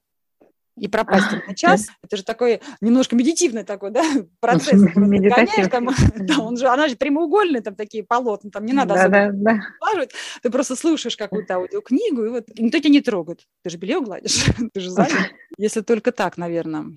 и 0.79 0.87
пропасть 0.87 1.27
на 1.47 1.55
час. 1.55 1.87
Это 2.03 2.17
же 2.17 2.23
такой 2.23 2.61
немножко 2.81 3.15
медитивный 3.15 3.63
такой, 3.63 3.91
да, 3.91 4.03
процесс. 4.39 4.81
Медитативный. 4.95 5.69
Там, 5.69 5.89
да, 6.15 6.39
он 6.39 6.57
же, 6.57 6.67
она 6.67 6.87
же 6.87 6.95
прямоугольная, 6.95 7.61
там 7.61 7.75
такие 7.75 8.03
полотна, 8.03 8.49
там 8.49 8.65
не 8.65 8.73
надо 8.73 8.93
да, 8.93 8.99
особо 9.01 9.31
да, 9.33 9.59
да. 9.95 10.07
Ты 10.41 10.49
просто 10.49 10.75
слушаешь 10.75 11.17
какую-то 11.17 11.55
аудиокнигу, 11.55 12.25
и 12.25 12.29
вот 12.29 12.47
никто 12.57 12.79
тебя 12.79 12.89
не 12.89 13.01
трогает. 13.01 13.45
Ты 13.63 13.69
же 13.69 13.77
белье 13.77 14.01
гладишь, 14.01 14.45
ты 14.73 14.79
же 14.79 14.89
занят. 14.89 15.31
Если 15.57 15.81
только 15.81 16.11
так, 16.11 16.37
наверное. 16.37 16.95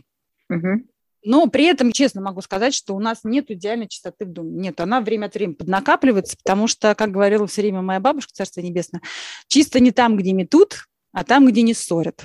Угу. 0.49 0.87
Но 1.25 1.47
при 1.47 1.65
этом, 1.65 1.93
честно 1.93 2.21
могу 2.21 2.41
сказать, 2.41 2.75
что 2.75 2.95
у 2.95 2.99
нас 2.99 3.21
нет 3.23 3.51
идеальной 3.51 3.89
чистоты 3.89 4.25
в 4.25 4.33
доме. 4.33 4.51
Нет, 4.61 4.81
она 4.81 5.01
время 5.01 5.27
от 5.27 5.35
времени 5.35 5.55
поднакапливается, 5.55 6.37
потому 6.37 6.67
что, 6.67 6.95
как 6.95 7.13
говорила 7.13 7.47
все 7.47 7.63
время 7.63 7.83
моя 7.83 8.01
бабушка, 8.01 8.33
Царство 8.33 8.61
Небесное, 8.61 9.03
чисто 9.47 9.79
не 9.81 9.93
там, 9.93 10.17
где 10.17 10.33
метут, 10.33 10.87
а 11.13 11.25
там, 11.25 11.47
где 11.47 11.63
не 11.63 11.75
ссорят. 11.75 12.25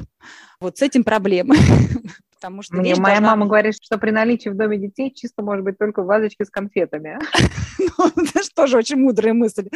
Вот 0.60 0.78
с 0.78 0.82
этим 0.82 1.04
проблемы. 1.04 1.58
Потому 2.39 2.62
что 2.62 2.76
Мне 2.76 2.93
моя 2.95 3.15
должна... 3.15 3.30
мама 3.32 3.47
говорит, 3.47 3.76
что 3.82 3.97
при 3.97 4.12
наличии 4.12 4.50
в 4.50 4.56
доме 4.56 4.78
детей 4.78 5.12
чисто 5.13 5.41
может 5.41 5.63
быть 5.63 5.78
только 5.80 6.04
вазочки 6.04 6.43
с 6.43 6.50
конфетами. 6.50 7.19
Ну, 8.00 8.12
это 8.15 8.43
же 8.43 8.50
тоже 8.54 8.78
очень 8.78 8.97
мудрая 8.97 9.34
мысль. 9.34 9.69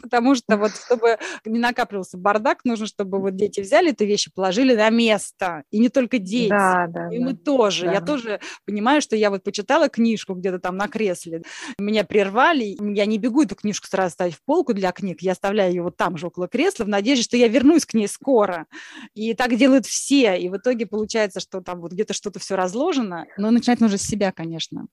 Потому 0.00 0.34
что 0.34 0.56
вот 0.56 0.72
чтобы 0.72 1.18
не 1.44 1.58
накапливался 1.58 2.16
бардак, 2.16 2.64
нужно, 2.64 2.86
чтобы 2.86 3.20
вот 3.20 3.36
дети 3.36 3.60
взяли 3.60 3.90
эту 3.90 4.04
вещь 4.04 4.26
и 4.26 4.30
положили 4.30 4.74
на 4.74 4.88
место. 4.90 5.62
И 5.70 5.78
не 5.78 5.88
только 5.88 6.18
дети. 6.18 6.48
Да, 6.48 6.86
да, 6.88 7.08
и 7.12 7.18
мы 7.18 7.34
тоже. 7.34 7.86
Я 7.86 8.00
тоже 8.00 8.40
понимаю, 8.64 9.00
что 9.02 9.14
я 9.14 9.30
вот 9.30 9.44
почитала 9.44 9.88
книжку 9.88 10.34
где-то 10.34 10.58
там 10.58 10.76
на 10.76 10.88
кресле, 10.88 11.42
меня 11.78 12.04
прервали, 12.04 12.76
я 12.80 13.06
не 13.06 13.18
бегу 13.18 13.42
эту 13.42 13.54
книжку 13.54 13.86
сразу 13.86 14.12
ставить 14.12 14.34
в 14.34 14.42
полку 14.44 14.74
для 14.74 14.90
книг, 14.92 15.22
я 15.22 15.32
оставляю 15.32 15.70
ее 15.70 15.82
вот 15.82 15.96
там 15.96 16.16
же 16.16 16.26
около 16.26 16.48
кресла 16.48 16.84
в 16.84 16.88
надежде, 16.88 17.24
что 17.24 17.36
я 17.36 17.48
вернусь 17.48 17.86
к 17.86 17.94
ней 17.94 18.08
скоро. 18.08 18.66
И 19.14 19.34
так 19.34 19.56
делают 19.56 19.86
все. 19.86 20.36
И 20.36 20.48
в 20.48 20.56
итоге 20.56 20.86
получается, 20.86 21.40
что 21.40 21.60
там 21.60 21.80
вот 21.80 21.92
где-то 22.00 22.14
что-то 22.14 22.38
все 22.38 22.54
разложено, 22.54 23.26
но 23.36 23.50
начинать 23.50 23.80
нужно 23.80 23.98
с 23.98 24.02
себя, 24.02 24.32
конечно. 24.32 24.86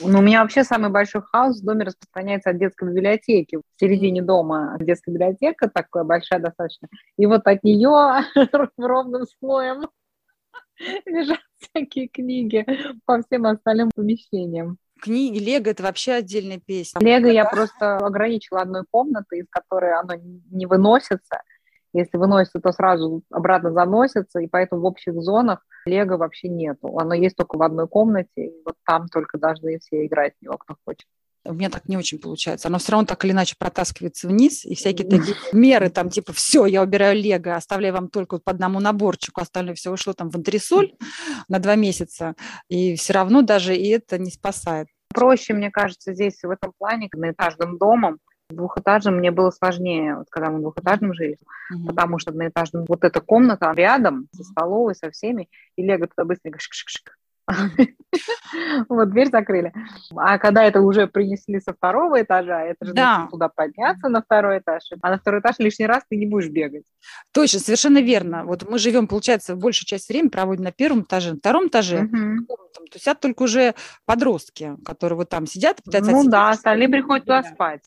Ну, 0.00 0.18
у 0.18 0.22
меня 0.22 0.40
вообще 0.40 0.64
самый 0.64 0.90
большой 0.90 1.20
хаос 1.20 1.60
в 1.60 1.64
доме 1.64 1.84
распространяется 1.84 2.50
от 2.50 2.58
детской 2.58 2.88
библиотеки. 2.88 3.56
В 3.56 3.62
середине 3.78 4.22
дома 4.22 4.78
детская 4.80 5.12
библиотека, 5.12 5.68
такая 5.68 6.04
большая 6.04 6.40
достаточно, 6.40 6.88
и 7.18 7.26
вот 7.26 7.46
от 7.46 7.62
нее 7.62 8.24
ровным 8.78 9.24
слоем 9.38 9.88
лежат 11.04 11.40
всякие 11.58 12.08
книги 12.08 12.64
по 13.04 13.22
всем 13.22 13.44
остальным 13.44 13.90
помещениям. 13.94 14.78
Книги, 15.02 15.38
Лего– 15.38 15.64
это 15.68 15.82
вообще 15.82 16.12
отдельная 16.12 16.58
песня. 16.58 16.98
Лего 17.02 17.26
я 17.26 17.44
просто 17.44 17.98
ограничила 17.98 18.62
одной 18.62 18.84
комнатой, 18.90 19.40
из 19.40 19.46
которой 19.50 19.92
оно 19.92 20.14
не 20.50 20.64
выносится– 20.64 21.42
если 21.96 22.16
выносится, 22.18 22.60
то 22.60 22.72
сразу 22.72 23.22
обратно 23.30 23.72
заносится, 23.72 24.40
и 24.40 24.46
поэтому 24.46 24.82
в 24.82 24.84
общих 24.84 25.14
зонах 25.14 25.64
лего 25.86 26.16
вообще 26.16 26.48
нету. 26.48 26.98
Оно 26.98 27.14
есть 27.14 27.36
только 27.36 27.56
в 27.56 27.62
одной 27.62 27.88
комнате, 27.88 28.30
и 28.36 28.62
вот 28.64 28.74
там 28.84 29.08
только 29.08 29.38
должны 29.38 29.78
все 29.78 30.06
играть 30.06 30.34
в 30.38 30.44
него, 30.44 30.56
кто 30.58 30.76
хочет 30.84 31.06
у 31.48 31.54
меня 31.54 31.70
так 31.70 31.88
не 31.88 31.96
очень 31.96 32.18
получается. 32.18 32.68
Оно 32.68 32.78
все 32.78 32.92
равно 32.92 33.06
так 33.06 33.24
или 33.24 33.32
иначе 33.32 33.54
протаскивается 33.58 34.28
вниз, 34.28 34.64
и 34.64 34.74
всякие 34.74 35.08
такие 35.08 35.36
меры, 35.52 35.90
там, 35.90 36.10
типа, 36.10 36.32
все, 36.32 36.66
я 36.66 36.82
убираю 36.82 37.16
лего, 37.16 37.54
оставляю 37.54 37.94
вам 37.94 38.08
только 38.08 38.38
по 38.38 38.52
одному 38.52 38.80
наборчику, 38.80 39.40
остальное 39.40 39.74
все 39.74 39.90
ушло 39.90 40.12
там 40.12 40.30
в 40.30 40.36
антресоль 40.36 40.94
на 41.48 41.58
два 41.58 41.76
месяца, 41.76 42.34
и 42.68 42.96
все 42.96 43.12
равно 43.12 43.42
даже 43.42 43.76
и 43.76 43.88
это 43.88 44.18
не 44.18 44.30
спасает. 44.30 44.88
Проще, 45.08 45.54
мне 45.54 45.70
кажется, 45.70 46.12
здесь 46.12 46.42
в 46.42 46.50
этом 46.50 46.72
плане, 46.76 47.08
на 47.12 47.30
этажным 47.30 47.78
домом, 47.78 48.18
Двухэтажным 48.48 49.16
мне 49.16 49.30
было 49.30 49.50
сложнее, 49.50 50.16
вот 50.16 50.28
когда 50.30 50.50
мы 50.50 50.60
двухэтажным 50.60 51.14
жили, 51.14 51.36
mm-hmm. 51.36 51.86
потому 51.86 52.18
что 52.18 52.30
одноэтажным 52.30 52.84
вот 52.88 53.02
эта 53.02 53.20
комната 53.20 53.72
рядом 53.72 54.28
со 54.32 54.44
столовой, 54.44 54.94
со 54.94 55.10
всеми, 55.10 55.48
и 55.76 55.82
Лего 55.82 56.06
туда 56.06 56.24
быстренько 56.24 56.58
шик-шик-шик. 56.58 57.12
Вот, 58.88 59.10
дверь 59.10 59.30
закрыли. 59.30 59.72
А 60.16 60.38
когда 60.38 60.64
это 60.64 60.80
уже 60.80 61.06
принесли 61.06 61.60
со 61.60 61.74
второго 61.74 62.22
этажа, 62.22 62.62
это 62.62 62.86
же 62.86 62.94
да. 62.94 63.28
туда 63.30 63.48
подняться 63.48 64.08
на 64.08 64.22
второй 64.22 64.58
этаж. 64.58 64.82
А 65.02 65.10
на 65.10 65.18
второй 65.18 65.40
этаж 65.40 65.56
лишний 65.58 65.86
раз 65.86 66.02
ты 66.08 66.16
не 66.16 66.26
будешь 66.26 66.48
бегать. 66.48 66.84
Точно, 67.32 67.58
совершенно 67.58 68.00
верно. 68.00 68.44
Вот 68.44 68.68
мы 68.68 68.78
живем, 68.78 69.06
получается, 69.06 69.56
большую 69.56 69.86
часть 69.86 70.08
времени 70.08 70.28
проводим 70.28 70.64
на 70.64 70.72
первом 70.72 71.02
этаже, 71.02 71.32
на 71.32 71.38
втором 71.38 71.68
этаже. 71.68 72.04
Угу. 72.04 72.46
То 72.92 72.98
сидят 72.98 73.20
только 73.20 73.42
уже 73.42 73.74
подростки, 74.06 74.76
которые 74.84 75.18
вот 75.18 75.28
там 75.28 75.46
сидят. 75.46 75.80
Ну 75.84 76.28
да, 76.28 76.50
остальные 76.50 76.88
приходят 76.88 77.24
туда 77.24 77.42
спать. 77.42 77.82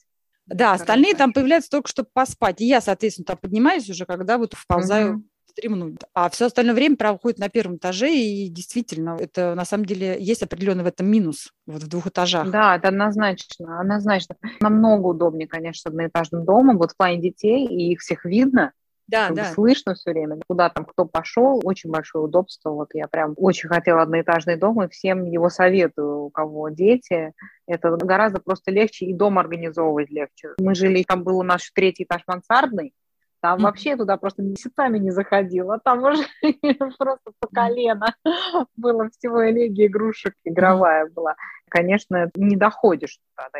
Да, 0.50 0.74
остальные 0.74 1.16
там 1.16 1.34
появляются 1.34 1.70
только 1.70 1.90
чтобы 1.90 2.10
поспать. 2.12 2.62
И 2.62 2.66
я, 2.66 2.82
соответственно, 2.82 3.26
там 3.26 3.38
поднимаюсь 3.38 3.90
уже, 3.90 4.06
когда 4.06 4.38
вот 4.38 4.54
вползаю 4.54 5.14
угу. 5.14 5.24
стремнуть. 5.48 5.98
А 6.14 6.30
все 6.30 6.48
остальное 6.48 6.74
время 6.74 6.98
проходит 6.98 7.40
на 7.40 7.50
первом 7.50 7.78
этаже, 7.78 8.12
и 8.14 8.50
действительно, 8.50 9.18
это 9.20 9.56
на 9.56 9.66
самом 9.66 9.86
деле 9.86 10.18
есть 10.20 10.44
определенный 10.44 10.84
в 10.84 10.88
этом 10.88 11.08
минус 11.08 11.54
вот 11.66 11.84
в 11.84 11.88
двух 11.88 12.08
этажах. 12.08 12.50
Да, 12.50 12.76
это 12.76 12.88
однозначно, 12.88 13.80
однозначно. 13.80 14.36
Намного 14.60 15.08
удобнее, 15.08 15.48
конечно, 15.48 15.90
одноэтажным 15.90 16.46
домом, 16.46 16.78
вот 16.78 16.92
в 16.92 16.98
плане 16.98 17.22
детей, 17.22 17.68
и 17.68 17.92
их 17.94 18.00
всех 18.00 18.26
видно, 18.26 18.74
да, 19.10 19.30
да. 19.32 19.54
слышно 19.54 19.96
все 19.96 20.12
время, 20.12 20.40
куда 20.48 20.70
там 20.70 20.86
кто 20.86 21.06
пошел, 21.06 21.60
очень 21.64 21.90
большое 21.90 22.26
удобство. 22.26 22.72
Вот 22.72 22.90
я 22.94 23.08
прям 23.08 23.34
очень 23.38 23.70
хотела 23.70 24.02
одноэтажный 24.02 24.56
дом, 24.56 24.84
и 24.84 24.90
всем 24.90 25.26
его 25.26 25.50
советую, 25.50 26.26
у 26.26 26.30
кого 26.30 26.70
дети. 26.70 27.34
Это 27.68 27.96
гораздо 27.98 28.40
просто 28.40 28.72
легче, 28.72 29.06
и 29.06 29.14
дом 29.14 29.40
организовывать 29.40 30.10
легче. 30.10 30.50
Мы 30.60 30.76
жили, 30.76 31.04
там 31.04 31.24
был 31.24 31.40
у 31.40 31.44
нас 31.44 31.70
третий 31.74 32.04
этаж 32.04 32.22
мансардный, 32.28 32.94
там 33.42 33.60
вообще 33.60 33.96
туда 33.96 34.18
просто 34.18 34.42
месяцами 34.42 34.98
не 34.98 35.12
заходила. 35.12 35.80
Там 35.80 36.04
уже 36.04 36.24
просто 36.98 37.32
по 37.40 37.48
колено 37.48 38.14
было 38.76 39.10
всего 39.10 39.50
элегии 39.50 39.88
игрушек, 39.88 40.36
игровая 40.44 41.08
была. 41.08 41.36
Конечно, 41.70 42.30
не 42.36 42.58
доходишь 42.58 43.18
туда 43.18 43.50
до 43.54 43.60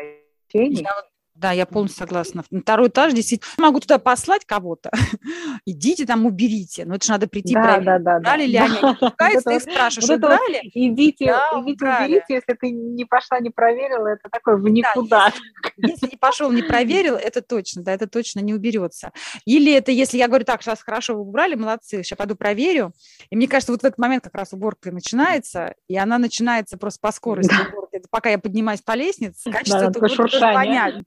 Я 0.82 0.94
вот 0.94 1.06
да, 1.40 1.52
я 1.52 1.66
полностью 1.66 2.06
согласна. 2.06 2.44
На 2.50 2.60
второй 2.60 2.88
этаж 2.88 3.12
действительно 3.14 3.50
могу 3.58 3.80
туда 3.80 3.98
послать 3.98 4.44
кого-то. 4.44 4.90
Идите 5.64 6.06
там, 6.06 6.26
уберите. 6.26 6.84
Но 6.84 6.96
это 6.96 7.06
же 7.06 7.12
надо 7.12 7.28
прийти 7.28 7.54
да, 7.54 7.62
проверить, 7.62 7.86
да, 7.86 7.98
да, 7.98 8.16
убрали 8.18 8.42
да. 8.42 8.46
ли 8.46 8.56
они. 8.56 9.40
Ты 9.44 9.60
спрашиваешь, 9.60 10.08
вот 10.08 10.18
убрали? 10.18 10.60
Идите, 10.74 11.26
да, 11.26 11.50
идите 11.62 11.86
уберите, 11.86 12.34
если 12.34 12.52
ты 12.54 12.70
не 12.70 13.04
пошла, 13.04 13.40
не 13.40 13.50
проверила, 13.50 14.08
это 14.08 14.28
такое 14.30 14.56
в 14.56 14.68
никуда. 14.68 15.28
Да, 15.28 15.32
если, 15.76 15.92
если 15.92 16.06
не 16.10 16.16
пошел, 16.16 16.50
не 16.52 16.62
проверил, 16.62 17.16
это 17.16 17.42
точно, 17.42 17.82
да, 17.82 17.92
это 17.92 18.06
точно 18.06 18.40
не 18.40 18.54
уберется. 18.54 19.12
Или 19.44 19.72
это, 19.72 19.92
если 19.92 20.18
я 20.18 20.28
говорю, 20.28 20.44
так, 20.44 20.62
сейчас 20.62 20.82
хорошо 20.82 21.14
вы 21.14 21.22
убрали, 21.22 21.54
молодцы, 21.54 22.02
сейчас 22.02 22.16
пойду 22.16 22.36
проверю. 22.36 22.92
И 23.30 23.36
мне 23.36 23.48
кажется, 23.48 23.72
вот 23.72 23.82
в 23.82 23.84
этот 23.84 23.98
момент 23.98 24.24
как 24.24 24.34
раз 24.34 24.52
уборка 24.52 24.92
начинается, 24.92 25.74
и 25.88 25.96
она 25.96 26.18
начинается 26.18 26.76
просто 26.76 27.00
по 27.00 27.12
скорости 27.12 27.50
да. 27.50 27.79
Уборки. 28.00 28.08
Пока 28.10 28.30
я 28.30 28.38
поднимаюсь 28.38 28.80
по 28.82 28.94
лестнице, 28.94 29.50
качество 29.52 29.80
да, 29.80 29.86
этого 29.88 30.28
понятно. 30.54 31.04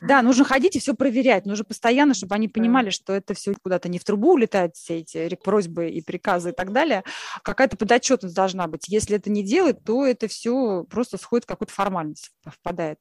Да, 0.00 0.22
нужно 0.22 0.44
ходить 0.44 0.76
и 0.76 0.80
все 0.80 0.94
проверять. 0.94 1.46
Нужно 1.46 1.64
постоянно, 1.64 2.14
чтобы 2.14 2.34
они 2.34 2.48
понимали, 2.48 2.90
что 2.90 3.12
это 3.12 3.34
все 3.34 3.54
куда-то 3.54 3.88
не 3.88 3.98
в 3.98 4.04
трубу 4.04 4.32
улетает, 4.32 4.76
все 4.76 4.98
эти 4.98 5.34
просьбы 5.42 5.88
и 5.90 6.00
приказы 6.02 6.50
и 6.50 6.52
так 6.52 6.72
далее. 6.72 7.04
Какая-то 7.42 7.76
подотчетность 7.76 8.34
должна 8.34 8.66
быть. 8.66 8.88
Если 8.88 9.16
это 9.16 9.30
не 9.30 9.42
делать, 9.42 9.82
то 9.84 10.06
это 10.06 10.28
все 10.28 10.84
просто 10.88 11.18
сходит 11.18 11.44
в 11.44 11.48
какую-то 11.48 11.72
формальность, 11.72 12.30
впадает. 12.46 12.98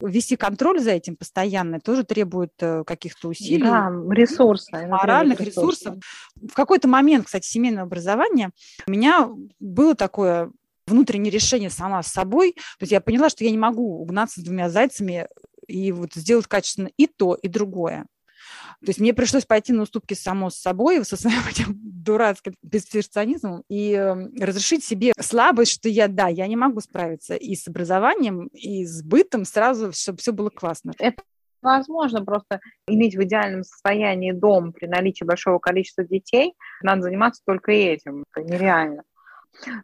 Вести 0.00 0.36
контроль 0.36 0.78
за 0.78 0.92
этим 0.92 1.16
постоянно 1.16 1.80
тоже 1.80 2.04
требует 2.04 2.52
э, 2.60 2.84
каких-то 2.84 3.28
усилий. 3.28 3.64
Да, 3.64 3.90
ресурсов. 4.10 4.80
Моральных 4.86 5.40
ресурсов. 5.40 5.96
В 6.36 6.54
какой-то 6.54 6.86
момент, 6.86 7.26
кстати, 7.26 7.48
семейного 7.48 7.86
образования 7.86 8.50
у 8.86 8.92
меня 8.92 9.28
было 9.58 9.96
такое 9.96 10.52
внутреннее 10.88 11.30
решение 11.30 11.70
сама 11.70 12.02
с 12.02 12.08
собой. 12.08 12.52
То 12.52 12.82
есть 12.82 12.92
я 12.92 13.00
поняла, 13.00 13.28
что 13.28 13.44
я 13.44 13.50
не 13.50 13.58
могу 13.58 14.00
угнаться 14.00 14.40
с 14.40 14.44
двумя 14.44 14.68
зайцами 14.70 15.28
и 15.66 15.92
вот 15.92 16.14
сделать 16.14 16.46
качественно 16.46 16.90
и 16.96 17.06
то, 17.06 17.34
и 17.34 17.48
другое. 17.48 18.06
То 18.80 18.90
есть 18.90 19.00
мне 19.00 19.12
пришлось 19.12 19.44
пойти 19.44 19.72
на 19.72 19.82
уступки 19.82 20.14
само 20.14 20.50
с 20.50 20.56
собой, 20.56 21.04
со 21.04 21.16
своим 21.16 21.40
этим 21.50 21.74
дурацким 21.76 22.54
перфекционизмом, 22.70 23.64
и 23.68 23.92
эм, 23.92 24.32
разрешить 24.40 24.84
себе 24.84 25.12
слабость, 25.20 25.72
что 25.72 25.88
я, 25.88 26.08
да, 26.08 26.28
я 26.28 26.46
не 26.46 26.56
могу 26.56 26.80
справиться 26.80 27.34
и 27.34 27.54
с 27.54 27.66
образованием, 27.68 28.46
и 28.48 28.84
с 28.84 29.02
бытом 29.02 29.44
сразу, 29.44 29.92
чтобы 29.92 30.18
все 30.18 30.32
было 30.32 30.50
классно. 30.50 30.92
Это 30.98 31.22
возможно 31.60 32.24
просто 32.24 32.60
иметь 32.86 33.16
в 33.16 33.22
идеальном 33.24 33.64
состоянии 33.64 34.32
дом 34.32 34.72
при 34.72 34.86
наличии 34.86 35.24
большого 35.24 35.58
количества 35.58 36.04
детей. 36.04 36.54
Надо 36.82 37.02
заниматься 37.02 37.42
только 37.44 37.72
этим. 37.72 38.24
Это 38.32 38.46
нереально. 38.46 39.02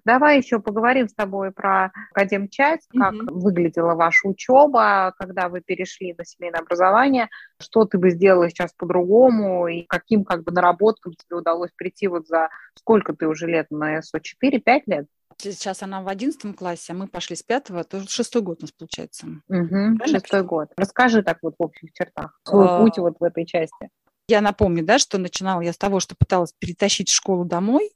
Давай 0.05 0.39
еще 0.39 0.61
поговорим 0.61 1.09
с 1.09 1.15
тобой 1.15 1.53
про 1.53 1.93
академчасть, 2.13 2.89
как 2.97 3.15
выглядела 3.15 3.95
ваша 3.95 4.29
учеба, 4.29 5.15
когда 5.19 5.49
вы 5.49 5.61
перешли 5.61 6.15
на 6.17 6.25
семейное 6.25 6.61
образование, 6.61 7.29
что 7.61 7.85
ты 7.85 7.99
бы 7.99 8.11
сделала 8.11 8.49
сейчас 8.49 8.73
по-другому, 8.73 9.67
и 9.69 9.83
каким 9.83 10.25
как 10.25 10.45
бы 10.45 10.53
наработкам 10.53 11.15
тебе 11.15 11.37
удалось 11.37 11.71
прийти 11.77 12.09
вот 12.09 12.27
за 12.27 12.49
сколько 12.75 13.15
ты 13.15 13.27
уже 13.27 13.47
лет 13.47 13.71
на 13.71 14.01
СО? 14.03 14.19
4-5 14.19 14.83
лет? 14.87 15.07
Сейчас 15.39 15.83
она 15.83 16.01
в 16.01 16.09
одиннадцатом 16.09 16.55
классе, 16.55 16.93
а 16.93 16.95
мы 16.95 17.09
пошли 17.09 17.37
с 17.37 17.43
пятого, 17.43 17.85
то 17.85 18.01
шестой 18.09 18.43
год 18.43 18.59
у 18.61 18.63
нас 18.63 18.73
получается. 18.73 19.27
Угу, 19.49 20.07
шестой 20.07 20.45
год. 20.45 20.69
Расскажи 20.77 21.23
так 21.23 21.39
вот 21.43 21.55
в 21.59 21.63
общих 21.63 21.93
чертах 21.93 22.39
свой 22.45 22.67
а... 22.69 22.81
путь 22.81 22.99
вот 22.99 23.17
в 23.19 23.25
этой 23.25 23.45
части. 23.45 23.91
Я 24.29 24.41
напомню, 24.41 24.85
да, 24.85 24.99
что 24.99 25.19
начинала 25.19 25.61
я 25.61 25.73
с 25.73 25.77
того, 25.77 26.01
что 26.01 26.15
пыталась 26.17 26.55
перетащить 26.59 27.11
школу 27.11 27.45
домой, 27.45 27.91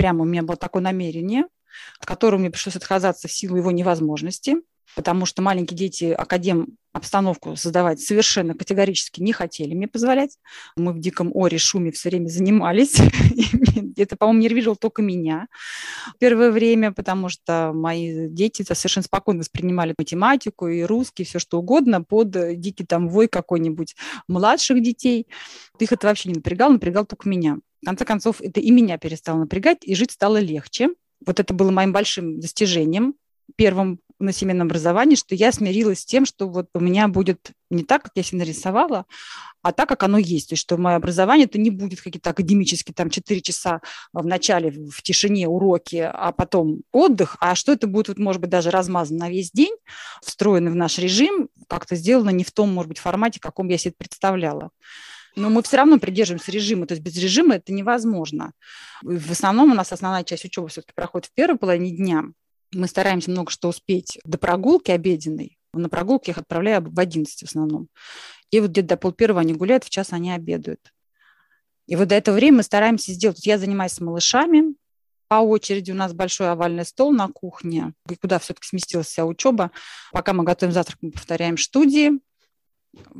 прямо 0.00 0.22
у 0.22 0.24
меня 0.24 0.42
было 0.42 0.56
такое 0.56 0.82
намерение, 0.82 1.44
от 1.98 2.06
которого 2.06 2.40
мне 2.40 2.50
пришлось 2.50 2.74
отказаться 2.74 3.28
в 3.28 3.32
силу 3.32 3.58
его 3.58 3.70
невозможности. 3.70 4.56
потому 4.96 5.24
что 5.26 5.40
маленькие 5.40 5.76
дети 5.76 6.04
академ 6.06 6.78
обстановку 6.92 7.54
создавать 7.54 8.00
совершенно 8.00 8.54
категорически 8.54 9.20
не 9.20 9.32
хотели 9.32 9.74
мне 9.74 9.86
позволять. 9.86 10.38
Мы 10.74 10.92
в 10.92 10.98
диком 10.98 11.30
оре, 11.34 11.58
шуме 11.58 11.92
все 11.92 12.08
время 12.08 12.26
занимались. 12.28 12.96
Это, 13.96 14.16
по-моему, 14.16 14.40
нервировало 14.40 14.76
только 14.76 15.02
меня 15.02 15.46
первое 16.18 16.50
время, 16.50 16.92
потому 16.92 17.28
что 17.28 17.72
мои 17.74 18.26
дети 18.28 18.62
совершенно 18.62 19.04
спокойно 19.04 19.40
воспринимали 19.40 19.94
математику 19.96 20.66
и 20.66 20.82
русский, 20.82 21.24
все 21.24 21.38
что 21.38 21.58
угодно 21.58 22.02
под 22.02 22.58
дикий 22.58 22.86
там 22.86 23.08
вой 23.10 23.28
какой-нибудь 23.28 23.94
младших 24.28 24.82
детей. 24.82 25.28
Их 25.78 25.92
это 25.92 26.06
вообще 26.06 26.30
не 26.30 26.36
напрягало, 26.36 26.72
напрягал 26.72 27.04
только 27.04 27.28
меня. 27.28 27.58
В 27.82 27.86
конце 27.86 28.04
концов, 28.04 28.40
это 28.40 28.60
и 28.60 28.70
меня 28.70 28.98
перестало 28.98 29.38
напрягать, 29.38 29.78
и 29.82 29.94
жить 29.94 30.10
стало 30.12 30.38
легче. 30.38 30.90
Вот 31.24 31.40
это 31.40 31.54
было 31.54 31.70
моим 31.70 31.92
большим 31.92 32.40
достижением, 32.40 33.14
первым 33.56 34.00
на 34.18 34.32
семейном 34.32 34.66
образовании, 34.66 35.16
что 35.16 35.34
я 35.34 35.50
смирилась 35.50 36.00
с 36.00 36.04
тем, 36.04 36.26
что 36.26 36.48
вот 36.48 36.66
у 36.74 36.80
меня 36.80 37.08
будет 37.08 37.52
не 37.70 37.84
так, 37.84 38.02
как 38.02 38.12
я 38.14 38.22
себе 38.22 38.40
нарисовала, 38.40 39.06
а 39.62 39.72
так, 39.72 39.88
как 39.88 40.02
оно 40.02 40.18
есть. 40.18 40.50
То 40.50 40.52
есть, 40.54 40.62
что 40.62 40.76
мое 40.76 40.96
образование 40.96 41.46
это 41.46 41.58
не 41.58 41.70
будет 41.70 42.02
какие-то 42.02 42.30
академические 42.30 42.94
там 42.94 43.08
4 43.08 43.40
часа 43.40 43.80
в 44.12 44.26
начале 44.26 44.70
в 44.70 45.02
тишине 45.02 45.48
уроки, 45.48 46.10
а 46.12 46.32
потом 46.32 46.82
отдых, 46.92 47.36
а 47.40 47.54
что 47.54 47.72
это 47.72 47.86
будет, 47.86 48.08
вот, 48.08 48.18
может 48.18 48.42
быть, 48.42 48.50
даже 48.50 48.70
размазано 48.70 49.20
на 49.20 49.30
весь 49.30 49.50
день, 49.52 49.74
встроено 50.22 50.70
в 50.70 50.74
наш 50.74 50.98
режим, 50.98 51.48
как-то 51.66 51.96
сделано 51.96 52.30
не 52.30 52.44
в 52.44 52.52
том, 52.52 52.72
может 52.72 52.90
быть, 52.90 52.98
формате, 52.98 53.40
каком 53.40 53.68
я 53.68 53.78
себе 53.78 53.94
представляла. 53.96 54.70
Но 55.36 55.48
мы 55.48 55.62
все 55.62 55.76
равно 55.76 55.98
придерживаемся 55.98 56.50
режима, 56.50 56.86
то 56.86 56.94
есть 56.94 57.04
без 57.04 57.16
режима 57.16 57.56
это 57.56 57.72
невозможно. 57.72 58.52
В 59.02 59.30
основном 59.30 59.72
у 59.72 59.74
нас 59.74 59.92
основная 59.92 60.24
часть 60.24 60.44
учебы 60.44 60.68
все-таки 60.68 60.92
проходит 60.94 61.26
в 61.26 61.32
первой 61.32 61.58
половине 61.58 61.96
дня, 61.96 62.24
мы 62.72 62.86
стараемся 62.86 63.30
много 63.30 63.50
что 63.50 63.68
успеть 63.68 64.18
до 64.24 64.38
прогулки 64.38 64.90
обеденной. 64.90 65.58
На 65.72 65.88
прогулке 65.88 66.32
их 66.32 66.38
отправляю 66.38 66.82
в 66.82 66.98
11 66.98 67.40
в 67.40 67.46
основном. 67.46 67.88
И 68.50 68.60
вот 68.60 68.70
где-то 68.70 68.88
до 68.88 68.96
пол 68.96 69.12
первого 69.12 69.40
они 69.40 69.54
гуляют, 69.54 69.84
в 69.84 69.90
час 69.90 70.12
они 70.12 70.32
обедают. 70.32 70.92
И 71.86 71.96
вот 71.96 72.08
до 72.08 72.14
этого 72.14 72.36
времени 72.36 72.58
мы 72.58 72.62
стараемся 72.62 73.12
сделать. 73.12 73.44
Я 73.46 73.58
занимаюсь 73.58 73.92
с 73.92 74.00
малышами, 74.00 74.74
по 75.28 75.36
очереди 75.36 75.92
у 75.92 75.94
нас 75.94 76.12
большой 76.12 76.50
овальный 76.50 76.84
стол 76.84 77.12
на 77.12 77.28
кухне, 77.28 77.92
куда 78.20 78.40
все-таки 78.40 78.66
сместилась 78.66 79.06
вся 79.06 79.24
учеба. 79.24 79.70
Пока 80.12 80.32
мы 80.32 80.42
готовим 80.42 80.72
завтрак, 80.72 80.98
мы 81.02 81.12
повторяем 81.12 81.56
студии. 81.56 82.20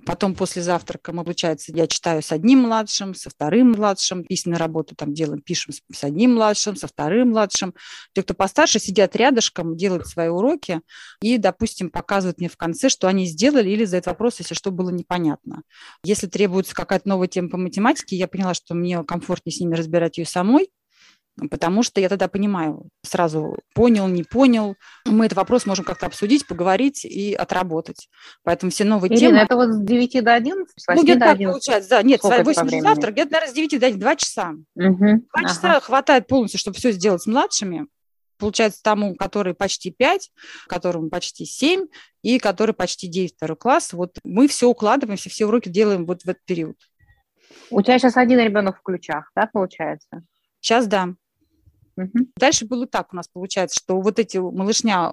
Потом 0.04 0.34
после 0.34 0.62
завтрака 0.62 1.12
получается, 1.12 1.72
я 1.74 1.86
читаю 1.86 2.22
с 2.22 2.32
одним 2.32 2.60
младшим, 2.60 3.14
со 3.14 3.30
вторым 3.30 3.72
младшим, 3.72 4.24
письменную 4.24 4.58
работу 4.58 4.96
там 4.96 5.14
делаем, 5.14 5.42
пишем 5.42 5.72
с 5.92 6.04
одним 6.04 6.34
младшим, 6.34 6.74
со 6.74 6.88
вторым 6.88 7.30
младшим. 7.30 7.74
Те, 8.12 8.22
кто 8.22 8.34
постарше, 8.34 8.80
сидят 8.80 9.14
рядышком, 9.14 9.76
делают 9.76 10.06
свои 10.06 10.28
уроки 10.28 10.80
и, 11.22 11.38
допустим, 11.38 11.90
показывают 11.90 12.38
мне 12.38 12.48
в 12.48 12.56
конце, 12.56 12.88
что 12.88 13.06
они 13.06 13.26
сделали, 13.26 13.70
или 13.70 13.84
задают 13.84 14.06
вопрос, 14.06 14.40
если 14.40 14.54
что 14.54 14.72
было 14.72 14.90
непонятно. 14.90 15.62
Если 16.02 16.26
требуется 16.26 16.74
какая-то 16.74 17.08
новая 17.08 17.28
тема 17.28 17.50
по 17.50 17.56
математике, 17.56 18.16
я 18.16 18.26
поняла, 18.26 18.54
что 18.54 18.74
мне 18.74 19.04
комфортнее 19.04 19.54
с 19.54 19.60
ними 19.60 19.74
разбирать 19.76 20.18
ее 20.18 20.26
самой, 20.26 20.70
потому 21.50 21.82
что 21.82 22.00
я 22.00 22.08
тогда 22.08 22.28
понимаю, 22.28 22.88
сразу 23.02 23.56
понял, 23.74 24.08
не 24.08 24.22
понял. 24.22 24.76
Мы 25.06 25.26
этот 25.26 25.36
вопрос 25.36 25.66
можем 25.66 25.84
как-то 25.84 26.06
обсудить, 26.06 26.46
поговорить 26.46 27.04
и 27.04 27.34
отработать. 27.34 28.08
Поэтому 28.42 28.70
все 28.70 28.84
новые 28.84 29.12
Ирина, 29.12 29.28
темы... 29.28 29.38
это 29.38 29.56
вот 29.56 29.68
с 29.68 29.80
9 29.80 30.24
до 30.24 30.34
11? 30.34 30.72
С 30.76 30.86
8 30.86 30.98
ну, 30.98 31.04
где-то 31.04 31.20
так 31.20 31.34
11? 31.34 31.52
получается, 31.52 31.90
да. 31.90 32.02
Нет, 32.02 32.20
Сколько 32.20 32.44
8 32.44 32.66
это 32.66 32.76
по 32.76 32.82
завтра, 32.82 33.10
где-то, 33.12 33.32
наверное, 33.32 33.52
с 33.52 33.54
9 33.54 33.80
до 33.80 33.98
2 33.98 34.16
часа. 34.16 34.50
Угу. 34.74 34.96
Два 34.96 35.20
Ага. 35.32 35.48
часа 35.48 35.80
хватает 35.80 36.26
полностью, 36.26 36.58
чтобы 36.58 36.76
все 36.76 36.92
сделать 36.92 37.22
с 37.22 37.26
младшими. 37.26 37.86
Получается, 38.38 38.80
тому, 38.82 39.14
который 39.14 39.54
почти 39.54 39.90
5, 39.90 40.30
которому 40.66 41.10
почти 41.10 41.44
7 41.44 41.86
и 42.22 42.38
который 42.38 42.74
почти 42.74 43.06
9 43.06 43.34
второй 43.36 43.56
класс. 43.56 43.92
Вот 43.92 44.16
мы 44.24 44.48
все 44.48 44.66
укладываемся, 44.66 45.28
все 45.28 45.46
уроки 45.46 45.68
делаем 45.68 46.06
вот 46.06 46.22
в 46.22 46.28
этот 46.28 46.42
период. 46.46 46.76
У 47.70 47.82
тебя 47.82 47.98
сейчас 47.98 48.16
один 48.16 48.40
ребенок 48.40 48.78
в 48.78 48.82
ключах, 48.82 49.30
да, 49.36 49.48
получается? 49.52 50.22
Сейчас, 50.60 50.86
да. 50.86 51.14
Дальше 52.36 52.66
было 52.66 52.86
так 52.86 53.12
у 53.12 53.16
нас 53.16 53.28
получается, 53.28 53.78
что 53.78 54.00
вот 54.00 54.18
эти 54.18 54.38
малышня 54.38 55.12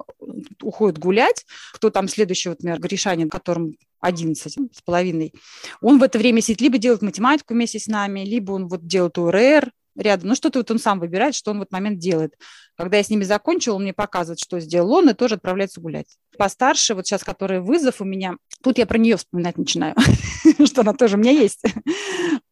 уходят 0.62 1.00
гулять, 1.00 1.46
кто 1.74 1.90
там 1.90 2.08
следующий, 2.08 2.50
вот, 2.50 2.60
например, 2.60 2.80
Гришанин, 2.80 3.30
которому 3.30 3.74
11 4.00 4.54
с 4.54 4.82
половиной, 4.84 5.34
он 5.82 6.00
в 6.00 6.04
это 6.04 6.18
время 6.18 6.42
сидит, 6.42 6.62
либо 6.62 6.78
делает 6.78 7.02
математику 7.02 7.54
вместе 7.54 7.80
с 7.80 7.88
нами, 7.88 8.22
либо 8.22 8.52
он 8.54 8.68
вот 8.68 8.86
делает 8.86 9.18
УРР 9.18 9.72
рядом, 9.98 10.30
ну 10.30 10.36
что-то 10.36 10.60
вот 10.60 10.70
он 10.72 10.80
сам 10.80 11.00
выбирает, 11.00 11.36
что 11.36 11.52
он 11.52 11.60
в 11.60 11.62
этот 11.64 11.72
момент 11.74 12.00
делает. 12.00 12.36
Когда 12.76 12.98
я 12.98 13.04
с 13.04 13.10
ними 13.10 13.24
закончила, 13.24 13.76
он 13.76 13.84
мне 13.84 13.94
показывает, 13.94 14.40
что 14.40 14.60
сделал 14.60 14.92
он, 14.94 15.10
и 15.10 15.14
тоже 15.14 15.36
отправляется 15.36 15.82
гулять. 15.82 16.18
Постарше, 16.38 16.94
вот 16.94 17.08
сейчас, 17.08 17.24
который 17.24 17.60
вызов 17.60 18.02
у 18.02 18.06
меня, 18.06 18.36
тут 18.62 18.78
я 18.78 18.86
про 18.86 19.00
нее 19.00 19.18
вспоминать 19.18 19.58
начинаю, 19.58 19.96
что 20.66 20.82
она 20.82 20.94
тоже 20.94 21.16
у 21.16 21.20
меня 21.20 21.32
есть. 21.32 21.64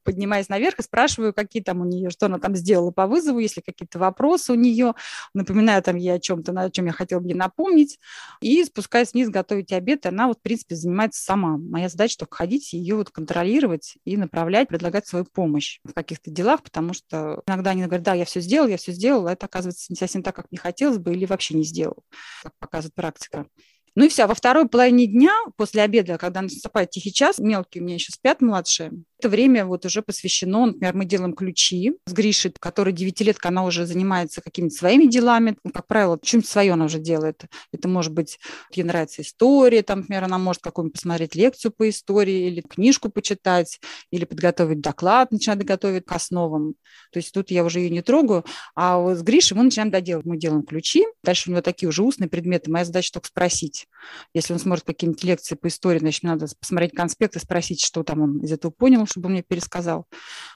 Поднимаюсь 0.05 0.49
наверх 0.49 0.79
и 0.79 0.83
спрашиваю, 0.83 1.33
какие 1.33 1.63
там 1.63 1.81
у 1.81 1.83
нее, 1.83 2.11
что 2.11 2.27
она 2.27 2.37
там 2.37 2.55
сделала 2.55 2.91
по 2.91 3.07
вызову, 3.07 3.39
если 3.39 3.59
какие-то 3.59 3.97
вопросы 3.97 4.51
у 4.51 4.55
нее, 4.55 4.93
напоминаю 5.33 5.81
там 5.81 5.95
ей 5.95 6.13
о 6.13 6.19
чем-то, 6.19 6.51
о 6.53 6.69
чем 6.69 6.85
я 6.85 6.91
хотела 6.91 7.19
бы 7.19 7.29
ей 7.29 7.33
напомнить, 7.33 7.99
и 8.39 8.63
спускаюсь 8.63 9.13
вниз 9.13 9.29
готовить 9.29 9.73
обед, 9.73 10.05
и 10.05 10.09
она 10.09 10.27
вот, 10.27 10.37
в 10.37 10.41
принципе, 10.41 10.75
занимается 10.75 11.23
сама. 11.23 11.57
Моя 11.57 11.89
задача 11.89 12.19
только 12.19 12.37
ходить, 12.37 12.71
ее 12.73 12.95
вот 12.95 13.09
контролировать 13.09 13.97
и 14.05 14.15
направлять, 14.15 14.67
предлагать 14.67 15.07
свою 15.07 15.25
помощь 15.25 15.79
в 15.83 15.93
каких-то 15.93 16.29
делах, 16.29 16.61
потому 16.61 16.93
что 16.93 17.41
иногда 17.47 17.71
они 17.71 17.83
говорят, 17.83 18.03
да, 18.03 18.13
я 18.13 18.25
все 18.25 18.41
сделал, 18.41 18.67
я 18.67 18.77
все 18.77 18.91
сделал, 18.91 19.27
а 19.27 19.33
это 19.33 19.47
оказывается 19.47 19.87
не 19.89 19.95
совсем 19.95 20.21
так, 20.21 20.35
как 20.35 20.51
мне 20.51 20.59
хотелось 20.59 20.99
бы, 20.99 21.13
или 21.13 21.25
вообще 21.25 21.55
не 21.55 21.63
сделал, 21.63 22.03
как 22.43 22.53
показывает 22.59 22.93
практика. 22.93 23.47
Ну 23.95 24.03
и 24.05 24.09
все, 24.09 24.27
во 24.27 24.35
второй 24.35 24.67
половине 24.67 25.07
дня, 25.07 25.31
после 25.55 25.81
обеда, 25.81 26.17
когда 26.17 26.41
наступает 26.41 26.89
тихий 26.89 27.13
час, 27.13 27.39
мелкие 27.39 27.81
у 27.81 27.85
меня 27.85 27.95
еще 27.95 28.11
спят, 28.11 28.41
младшие, 28.41 28.91
это 29.19 29.29
время 29.29 29.65
вот 29.65 29.85
уже 29.85 30.01
посвящено, 30.01 30.67
например, 30.67 30.95
мы 30.95 31.05
делаем 31.05 31.33
ключи 31.33 31.93
с 32.05 32.13
Гришей, 32.13 32.53
который 32.59 32.93
девятилетка, 32.93 33.49
она 33.49 33.63
уже 33.63 33.85
занимается 33.85 34.41
какими-то 34.41 34.75
своими 34.75 35.05
делами, 35.05 35.57
ну, 35.63 35.71
как 35.71 35.87
правило, 35.87 36.19
что-нибудь 36.21 36.49
свое 36.49 36.73
она 36.73 36.85
уже 36.85 36.99
делает. 36.99 37.43
Это 37.71 37.87
может 37.87 38.13
быть, 38.13 38.39
ей 38.71 38.83
нравится 38.83 39.21
история, 39.21 39.83
там, 39.83 39.99
например, 39.99 40.25
она 40.25 40.37
может 40.37 40.61
какую-нибудь 40.61 40.93
посмотреть 40.93 41.35
лекцию 41.35 41.71
по 41.71 41.89
истории 41.89 42.47
или 42.47 42.61
книжку 42.61 43.09
почитать, 43.09 43.79
или 44.11 44.25
подготовить 44.25 44.81
доклад, 44.81 45.31
начинать 45.31 45.63
готовить 45.63 46.05
к 46.05 46.11
основам. 46.11 46.75
То 47.11 47.19
есть 47.19 47.33
тут 47.33 47.51
я 47.51 47.63
уже 47.63 47.79
ее 47.79 47.89
не 47.89 48.01
трогаю, 48.01 48.45
а 48.75 48.97
вот 48.97 49.17
с 49.17 49.21
Гришей 49.21 49.57
мы 49.57 49.63
начинаем 49.63 49.91
доделать. 49.91 50.25
Мы 50.25 50.37
делаем 50.37 50.63
ключи, 50.63 51.05
дальше 51.23 51.49
у 51.49 51.51
него 51.51 51.61
такие 51.61 51.89
уже 51.89 52.03
устные 52.03 52.29
предметы. 52.29 52.71
Моя 52.71 52.85
задача 52.85 53.11
только 53.13 53.27
спросить. 53.27 53.87
Если 54.33 54.53
он 54.53 54.59
смотрит 54.59 54.85
какие-нибудь 54.85 55.23
лекции 55.23 55.55
по 55.55 55.67
истории, 55.67 55.99
значит, 55.99 56.23
мне 56.23 56.33
надо 56.33 56.47
посмотреть 56.59 56.93
конспект 56.93 57.35
и 57.35 57.39
спросить, 57.39 57.83
что 57.83 58.03
там 58.03 58.21
он 58.21 58.39
из 58.39 58.51
этого 58.51 58.71
понял, 58.71 59.04
чтобы 59.07 59.27
он 59.27 59.33
мне 59.33 59.43
пересказал. 59.43 60.05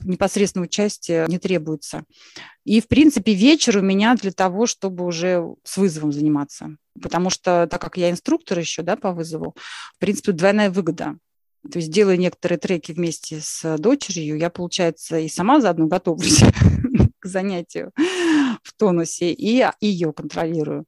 Непосредственного 0.01 0.67
участия 0.67 1.25
не 1.27 1.39
требуется. 1.39 2.03
И, 2.63 2.81
в 2.81 2.87
принципе, 2.87 3.33
вечер 3.33 3.77
у 3.77 3.81
меня 3.81 4.15
для 4.15 4.31
того, 4.31 4.65
чтобы 4.65 5.05
уже 5.05 5.43
с 5.63 5.77
вызовом 5.77 6.11
заниматься. 6.11 6.75
Потому 7.01 7.29
что, 7.29 7.67
так 7.67 7.81
как 7.81 7.97
я 7.97 8.11
инструктор 8.11 8.59
еще 8.59 8.81
да, 8.81 8.95
по 8.95 9.11
вызову, 9.11 9.55
в 9.95 9.99
принципе, 9.99 10.31
двойная 10.31 10.69
выгода. 10.69 11.15
То 11.71 11.79
есть 11.79 11.91
делая 11.91 12.17
некоторые 12.17 12.57
треки 12.57 12.93
вместе 12.93 13.39
с 13.41 13.77
дочерью, 13.77 14.37
я, 14.37 14.49
получается, 14.49 15.19
и 15.19 15.27
сама 15.27 15.59
заодно 15.59 15.87
готовлюсь 15.87 16.41
к 17.19 17.25
занятию 17.25 17.91
в 18.63 18.73
тонусе, 18.73 19.31
и 19.31 19.65
ее 19.81 20.13
контролирую. 20.13 20.85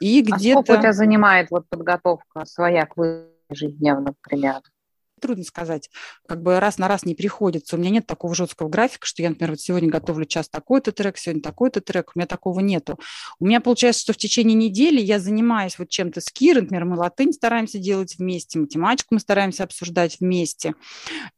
И 0.00 0.20
А 0.20 0.24
сколько 0.24 0.34
у 0.34 0.38
где-то... 0.38 0.76
тебя 0.76 0.92
занимает 0.92 1.50
вот 1.50 1.68
подготовка 1.68 2.44
своя 2.46 2.86
к 2.86 2.94
ежедневно, 3.50 4.14
например? 4.22 4.60
Трудно 5.24 5.44
сказать, 5.44 5.88
как 6.28 6.42
бы 6.42 6.60
раз 6.60 6.76
на 6.76 6.86
раз 6.86 7.06
не 7.06 7.14
приходится. 7.14 7.76
У 7.76 7.78
меня 7.78 7.88
нет 7.88 8.06
такого 8.06 8.34
жесткого 8.34 8.68
графика, 8.68 9.06
что 9.06 9.22
я, 9.22 9.30
например, 9.30 9.52
вот 9.52 9.60
сегодня 9.60 9.88
готовлю 9.88 10.26
час 10.26 10.50
такой-то 10.50 10.92
трек, 10.92 11.16
сегодня 11.16 11.42
такой-то 11.42 11.80
трек. 11.80 12.12
У 12.14 12.18
меня 12.18 12.26
такого 12.26 12.60
нету. 12.60 12.98
У 13.40 13.46
меня 13.46 13.62
получается, 13.62 14.02
что 14.02 14.12
в 14.12 14.18
течение 14.18 14.54
недели 14.54 15.00
я 15.00 15.18
занимаюсь 15.18 15.78
вот 15.78 15.88
чем-то 15.88 16.20
с 16.20 16.30
Кирой, 16.30 16.62
например, 16.62 16.84
мы 16.84 16.96
латынь 16.96 17.32
стараемся 17.32 17.78
делать 17.78 18.16
вместе, 18.18 18.58
математику 18.58 19.14
мы 19.14 19.20
стараемся 19.20 19.64
обсуждать 19.64 20.18
вместе. 20.20 20.74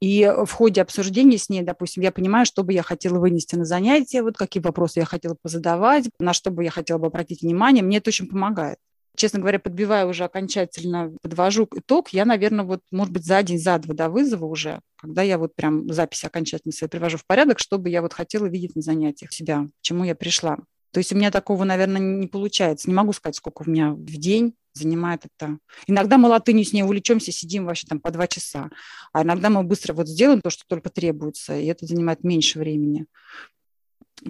И 0.00 0.28
в 0.44 0.50
ходе 0.50 0.82
обсуждения 0.82 1.38
с 1.38 1.48
ней, 1.48 1.62
допустим, 1.62 2.02
я 2.02 2.10
понимаю, 2.10 2.44
что 2.44 2.64
бы 2.64 2.72
я 2.72 2.82
хотела 2.82 3.20
вынести 3.20 3.54
на 3.54 3.64
занятия, 3.64 4.22
вот 4.22 4.36
какие 4.36 4.60
вопросы 4.62 4.98
я 4.98 5.04
хотела 5.04 5.36
позадавать, 5.40 6.06
на 6.18 6.32
что 6.32 6.50
бы 6.50 6.64
я 6.64 6.70
хотела 6.70 6.98
бы 6.98 7.06
обратить 7.06 7.42
внимание. 7.42 7.84
Мне 7.84 7.98
это 7.98 8.10
очень 8.10 8.26
помогает 8.26 8.78
честно 9.16 9.40
говоря, 9.40 9.58
подбиваю 9.58 10.08
уже 10.08 10.24
окончательно, 10.24 11.12
подвожу 11.22 11.68
итог, 11.74 12.10
я, 12.10 12.24
наверное, 12.24 12.64
вот, 12.64 12.80
может 12.90 13.12
быть, 13.12 13.24
за 13.24 13.42
день, 13.42 13.58
за 13.58 13.78
два 13.78 13.94
до 13.94 14.08
вызова 14.08 14.44
уже, 14.44 14.80
когда 14.96 15.22
я 15.22 15.38
вот 15.38 15.54
прям 15.54 15.92
запись 15.92 16.24
окончательно 16.24 16.72
свои 16.72 16.88
привожу 16.88 17.18
в 17.18 17.26
порядок, 17.26 17.58
чтобы 17.58 17.88
я 17.88 18.02
вот 18.02 18.12
хотела 18.12 18.46
видеть 18.46 18.76
на 18.76 18.82
занятиях 18.82 19.32
себя, 19.32 19.64
к 19.64 19.82
чему 19.82 20.04
я 20.04 20.14
пришла. 20.14 20.58
То 20.92 20.98
есть 20.98 21.12
у 21.12 21.16
меня 21.16 21.30
такого, 21.30 21.64
наверное, 21.64 22.00
не 22.00 22.26
получается. 22.26 22.88
Не 22.88 22.94
могу 22.94 23.12
сказать, 23.12 23.36
сколько 23.36 23.64
у 23.66 23.70
меня 23.70 23.92
в 23.92 24.04
день 24.04 24.54
занимает 24.72 25.26
это. 25.26 25.58
Иногда 25.86 26.16
мы 26.16 26.28
латынью 26.28 26.64
с 26.64 26.72
ней 26.72 26.82
увлечемся, 26.82 27.32
сидим 27.32 27.66
вообще 27.66 27.86
там 27.86 28.00
по 28.00 28.10
два 28.10 28.26
часа. 28.26 28.70
А 29.12 29.22
иногда 29.22 29.50
мы 29.50 29.62
быстро 29.62 29.92
вот 29.92 30.08
сделаем 30.08 30.40
то, 30.40 30.50
что 30.50 30.64
только 30.66 30.90
требуется, 30.90 31.58
и 31.58 31.66
это 31.66 31.86
занимает 31.86 32.24
меньше 32.24 32.58
времени. 32.58 33.06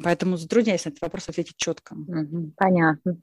Поэтому 0.02 0.36
затрудняюсь 0.36 0.84
на 0.84 0.90
этот 0.90 1.02
вопрос 1.02 1.28
ответить 1.28 1.56
четко. 1.56 1.96
Понятно. 2.56 3.18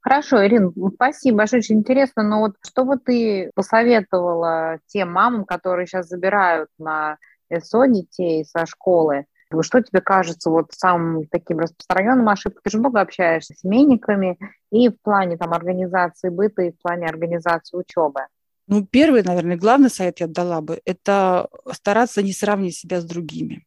Хорошо, 0.00 0.44
Ирина, 0.46 0.72
спасибо 0.94 1.42
очень 1.42 1.78
интересно. 1.78 2.22
Но 2.22 2.40
вот 2.40 2.56
что 2.66 2.84
бы 2.84 2.98
ты 2.98 3.50
посоветовала 3.54 4.78
тем 4.86 5.12
мамам, 5.12 5.44
которые 5.44 5.86
сейчас 5.86 6.08
забирают 6.08 6.68
на 6.78 7.18
СО 7.52 7.86
детей 7.86 8.44
со 8.44 8.66
школы? 8.66 9.26
Что 9.62 9.80
тебе 9.80 10.02
кажется 10.02 10.50
вот 10.50 10.72
самым 10.72 11.26
таким 11.26 11.58
распространенным 11.58 12.28
ошибкой? 12.28 12.60
Ты 12.62 12.70
же 12.70 12.78
много 12.78 13.00
общаешься 13.00 13.54
с 13.54 13.60
семейниками 13.60 14.38
и 14.70 14.90
в 14.90 15.00
плане 15.00 15.38
там 15.38 15.52
организации 15.54 16.28
быта, 16.28 16.62
и 16.62 16.72
в 16.72 16.78
плане 16.82 17.06
организации 17.06 17.76
учебы. 17.78 18.20
Ну, 18.66 18.86
первый, 18.86 19.22
наверное, 19.22 19.56
главный 19.56 19.88
совет 19.88 20.20
я 20.20 20.26
дала 20.26 20.60
бы, 20.60 20.80
это 20.84 21.48
стараться 21.72 22.22
не 22.22 22.34
сравнивать 22.34 22.74
себя 22.74 23.00
с 23.00 23.04
другими. 23.04 23.64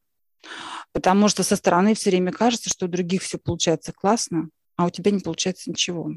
Потому 0.93 1.27
что 1.27 1.41
со 1.41 1.55
стороны 1.55 1.95
все 1.95 2.11
время 2.11 2.31
кажется, 2.31 2.69
что 2.69 2.85
у 2.85 2.89
других 2.89 3.23
все 3.23 3.39
получается 3.39 3.91
классно, 3.91 4.49
а 4.75 4.85
у 4.85 4.89
тебя 4.89 5.11
не 5.11 5.19
получается 5.19 5.69
ничего. 5.69 6.11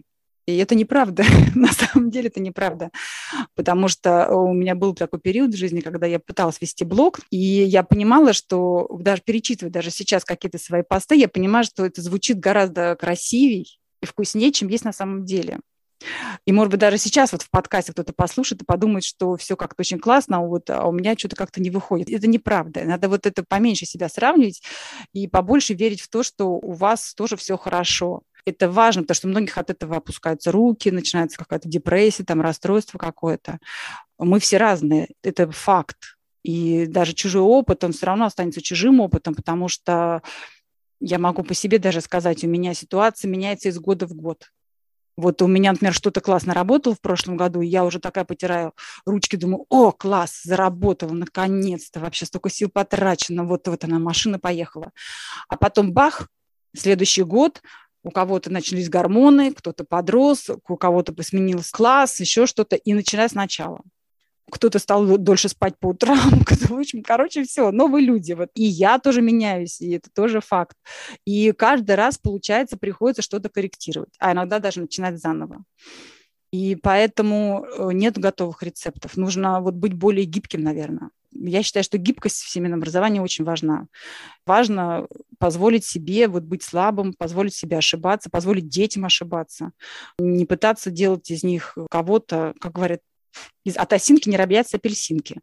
И 0.47 0.57
это 0.57 0.75
неправда. 0.75 1.25
На 1.55 1.73
самом 1.73 2.11
деле 2.11 2.29
это 2.29 2.41
неправда. 2.41 2.91
Потому 3.55 3.89
что 3.89 4.29
у 4.35 4.53
меня 4.53 4.75
был 4.75 4.95
такой 4.95 5.21
период 5.21 5.53
в 5.53 5.57
жизни, 5.57 5.81
когда 5.81 6.07
я 6.07 6.19
пыталась 6.19 6.61
вести 6.61 6.85
блог, 6.85 7.21
и 7.31 7.39
я 7.39 7.83
понимала, 7.83 8.33
что 8.33 8.89
даже 8.99 9.23
перечитывая 9.25 9.73
даже 9.73 9.91
сейчас 9.91 10.25
какие-то 10.25 10.59
свои 10.59 10.83
посты, 10.83 11.17
я 11.17 11.29
понимаю, 11.29 11.65
что 11.65 11.85
это 11.85 12.03
звучит 12.03 12.39
гораздо 12.39 12.97
красивее 12.97 13.65
и 14.03 14.07
вкуснее, 14.07 14.53
чем 14.53 14.69
есть 14.69 14.85
на 14.85 14.93
самом 14.93 15.25
деле. 15.25 15.61
И, 16.45 16.53
может 16.53 16.71
быть, 16.71 16.81
даже 16.81 16.99
сейчас 16.99 17.33
вот 17.33 17.41
в 17.41 17.49
подкасте 17.49 17.93
кто-то 17.93 18.13
послушает 18.13 18.61
и 18.61 18.67
подумает, 18.67 19.05
что 19.05 19.37
все 19.37 19.57
как-то 19.57 19.81
очень 19.81 19.99
классно, 19.99 20.39
а, 20.39 20.41
вот, 20.41 20.69
а 20.69 20.87
у 20.87 20.93
меня 20.93 21.15
что-то 21.17 21.37
как-то 21.37 21.63
не 21.63 21.71
выходит. 21.71 22.11
Это 22.11 22.27
неправда. 22.27 22.85
Надо 22.85 23.09
вот 23.09 23.25
это 23.25 23.43
поменьше 23.49 23.87
себя 23.87 24.11
сравнивать 24.11 24.63
и 25.15 25.27
побольше 25.29 25.73
верить 25.73 26.03
в 26.03 26.09
то, 26.09 26.23
что 26.23 26.49
у 26.49 26.73
вас 26.73 27.15
тоже 27.15 27.37
все 27.37 27.57
хорошо 27.57 28.23
это 28.47 28.71
важно, 28.71 29.03
потому 29.03 29.15
что 29.17 29.29
у 29.29 29.31
многих 29.31 29.59
от 29.59 29.71
этого 29.71 29.97
опускаются 29.97 30.53
руки, 30.53 30.91
начинается 30.91 31.39
какая-то 31.39 31.69
депрессия, 31.69 32.25
там 32.25 32.41
расстройство 32.41 32.99
какое-то. 32.99 33.59
Мы 34.19 34.39
все 34.41 34.59
разные, 34.59 35.09
это 35.23 35.51
факт. 35.51 36.17
И 36.43 36.87
даже 36.87 37.15
чужой 37.15 37.43
опыт, 37.43 37.85
он 37.85 37.93
все 37.93 38.07
равно 38.07 38.27
останется 38.27 38.61
чужим 38.61 39.01
опытом, 39.01 39.35
потому 39.35 39.69
что 39.69 40.23
я 41.01 41.19
могу 41.19 41.43
по 41.43 41.55
себе 41.55 41.79
даже 41.79 42.01
сказать, 42.01 42.45
у 42.45 42.49
меня 42.49 42.75
ситуация 42.75 43.31
меняется 43.31 43.71
из 43.71 43.79
года 43.79 44.07
в 44.07 44.15
год. 44.15 44.51
Вот 45.17 45.43
у 45.43 45.47
меня, 45.47 45.73
например, 45.73 45.95
что-то 45.95 46.21
классно 46.21 46.55
работало 46.55 46.95
в 46.95 47.01
прошлом 47.01 47.37
году, 47.37 47.61
и 47.61 47.69
я 47.69 47.85
уже 47.85 48.01
такая 48.01 48.25
потираю 48.25 48.73
ручки, 49.07 49.37
думаю, 49.37 49.65
о, 49.69 49.93
класс, 49.93 50.41
заработала, 50.43 51.13
наконец-то, 51.13 52.01
вообще 52.01 52.27
столько 52.27 52.51
сил 52.51 52.69
потрачено, 52.69 53.45
вот, 53.45 53.69
вот 53.69 53.85
она, 53.85 53.99
машина 53.99 54.41
поехала. 54.41 54.91
А 55.49 55.57
потом 55.57 55.93
бах, 55.93 56.29
следующий 56.77 57.23
год, 57.23 57.63
у 58.05 58.11
кого-то 58.11 58.53
начались 58.53 58.89
гормоны, 58.89 59.53
кто-то 59.53 59.85
подрос, 59.85 60.51
у 60.69 60.77
кого-то 60.77 61.15
сменился 61.23 61.73
класс, 61.73 62.21
еще 62.21 62.47
что-то, 62.47 62.77
и 62.77 62.93
начиная 62.93 63.29
сначала. 63.29 63.81
Кто-то 64.51 64.79
стал 64.79 65.07
дольше 65.17 65.49
спать 65.49 65.75
по 65.81 65.89
утрам, 65.89 66.19
в 66.69 66.73
общем, 66.73 67.03
короче, 67.03 67.45
все, 67.45 67.71
новые 67.73 68.05
люди. 68.05 68.35
Вот. 68.35 68.51
И 68.55 68.65
я 68.65 68.99
тоже 68.99 69.23
меняюсь, 69.23 69.81
и 69.81 69.93
это 69.93 70.11
тоже 70.15 70.41
факт. 70.41 70.77
И 71.25 71.53
каждый 71.53 71.97
раз, 71.97 72.19
получается, 72.19 72.77
приходится 72.77 73.23
что-то 73.23 73.49
корректировать, 73.49 74.15
а 74.19 74.33
иногда 74.33 74.59
даже 74.59 74.83
начинать 74.83 75.19
заново. 75.19 75.65
И 76.53 76.77
поэтому 76.77 77.65
э, 77.67 77.89
нет 77.95 78.17
готовых 78.19 78.63
рецептов. 78.63 79.17
Нужно 79.17 79.61
вот 79.61 79.75
быть 79.75 79.95
более 79.95 80.25
гибким, 80.25 80.63
наверное 80.63 81.11
я 81.35 81.63
считаю, 81.63 81.85
что 81.85 81.99
гибкость 81.99 82.43
в 82.43 82.49
семейном 82.49 82.81
образовании 82.81 83.21
очень 83.21 83.45
важна. 83.45 83.87
Важно 84.47 85.07
позволить 85.39 85.85
себе 85.85 86.29
вот 86.29 86.45
быть 86.45 86.63
слабым, 86.63 87.13
позволить 87.13 87.55
себе 87.55 87.79
ошибаться, 87.79 88.31
позволить 88.31 88.69
детям 88.69 89.05
ошибаться, 89.05 89.73
не 90.19 90.47
пытаться 90.47 90.91
делать 90.91 91.31
из 91.31 91.43
них 91.43 91.77
кого-то, 91.91 92.55
как 92.61 92.73
говорят, 92.73 93.01
из, 93.65 93.77
от 93.77 93.93
осинки 93.93 94.29
не 94.29 94.37
робятся 94.37 94.77
апельсинки. 94.77 95.41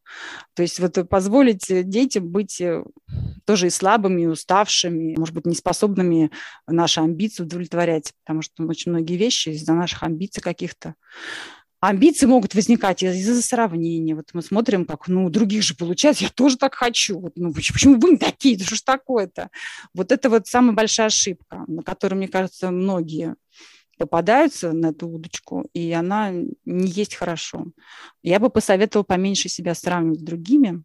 То 0.53 0.61
есть 0.61 0.79
вот 0.79 0.97
позволить 1.09 1.65
детям 1.67 2.29
быть 2.29 2.61
э, 2.61 2.83
тоже 3.45 3.67
и 3.67 3.71
слабыми, 3.71 4.21
и 4.21 4.27
уставшими, 4.27 5.15
может 5.17 5.35
быть, 5.35 5.45
неспособными 5.45 6.31
наши 6.67 7.01
амбиции 7.01 7.43
удовлетворять, 7.43 8.13
потому 8.23 8.41
что 8.41 8.63
очень 8.63 8.91
многие 8.91 9.17
вещи 9.17 9.49
из-за 9.49 9.73
наших 9.73 10.03
амбиций 10.03 10.41
каких-то 10.41 10.95
амбиции 11.81 12.27
могут 12.27 12.53
возникать 12.53 13.03
из-за 13.03 13.41
сравнения. 13.41 14.15
Вот 14.15 14.29
мы 14.33 14.41
смотрим, 14.41 14.85
как, 14.85 15.07
ну, 15.07 15.25
у 15.25 15.29
других 15.29 15.63
же 15.63 15.75
получается, 15.75 16.23
я 16.23 16.29
тоже 16.29 16.57
так 16.57 16.75
хочу. 16.75 17.19
Вот, 17.19 17.33
ну, 17.35 17.51
почему, 17.53 17.99
вы 17.99 18.17
такие? 18.17 18.57
Да 18.57 18.63
что 18.63 18.75
ж 18.75 18.81
такое-то? 18.81 19.49
Вот 19.93 20.11
это 20.11 20.29
вот 20.29 20.47
самая 20.47 20.73
большая 20.73 21.07
ошибка, 21.07 21.65
на 21.67 21.81
которую, 21.81 22.19
мне 22.19 22.27
кажется, 22.27 22.71
многие 22.71 23.35
попадаются 23.97 24.71
на 24.71 24.87
эту 24.87 25.07
удочку, 25.07 25.67
и 25.73 25.91
она 25.91 26.31
не 26.31 26.87
есть 26.87 27.15
хорошо. 27.15 27.65
Я 28.23 28.39
бы 28.39 28.49
посоветовала 28.49 29.03
поменьше 29.03 29.49
себя 29.49 29.75
сравнивать 29.75 30.19
с 30.19 30.23
другими 30.23 30.83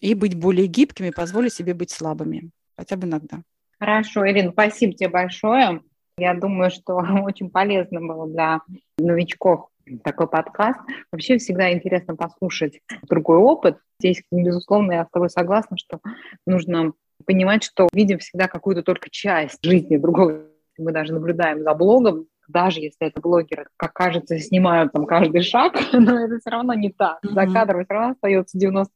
и 0.00 0.14
быть 0.14 0.34
более 0.34 0.66
гибкими, 0.66 1.10
позволить 1.10 1.54
себе 1.54 1.74
быть 1.74 1.90
слабыми, 1.90 2.50
хотя 2.76 2.96
бы 2.96 3.06
иногда. 3.06 3.42
Хорошо, 3.80 4.28
Ирина, 4.28 4.50
спасибо 4.52 4.92
тебе 4.92 5.08
большое. 5.08 5.82
Я 6.16 6.34
думаю, 6.34 6.70
что 6.70 6.96
очень 7.22 7.50
полезно 7.50 8.00
было 8.00 8.28
для 8.28 8.60
новичков 8.98 9.68
такой 10.04 10.28
подкаст. 10.28 10.80
Вообще 11.12 11.38
всегда 11.38 11.72
интересно 11.72 12.16
послушать 12.16 12.80
другой 13.08 13.38
опыт. 13.38 13.78
Здесь, 14.00 14.22
безусловно, 14.30 14.92
я 14.92 15.04
с 15.04 15.10
тобой 15.10 15.30
согласна, 15.30 15.76
что 15.76 16.00
нужно 16.46 16.92
понимать, 17.24 17.64
что 17.64 17.88
видим 17.92 18.18
всегда 18.18 18.48
какую-то 18.48 18.82
только 18.82 19.10
часть 19.10 19.62
жизни 19.62 19.96
другого. 19.96 20.44
Мы 20.78 20.92
даже 20.92 21.12
наблюдаем 21.12 21.62
за 21.62 21.74
блогом, 21.74 22.26
даже 22.48 22.80
если 22.80 23.06
это 23.06 23.20
блогеры, 23.20 23.66
как 23.76 23.92
кажется, 23.92 24.38
снимают 24.38 24.92
там 24.92 25.06
каждый 25.06 25.42
шаг, 25.42 25.74
но 25.92 26.24
это 26.24 26.38
все 26.38 26.50
равно 26.50 26.74
не 26.74 26.90
так. 26.90 27.18
За 27.22 27.46
кадром 27.46 27.84
все 27.84 27.94
равно 27.94 28.10
остается 28.12 28.58
90% 28.58 28.86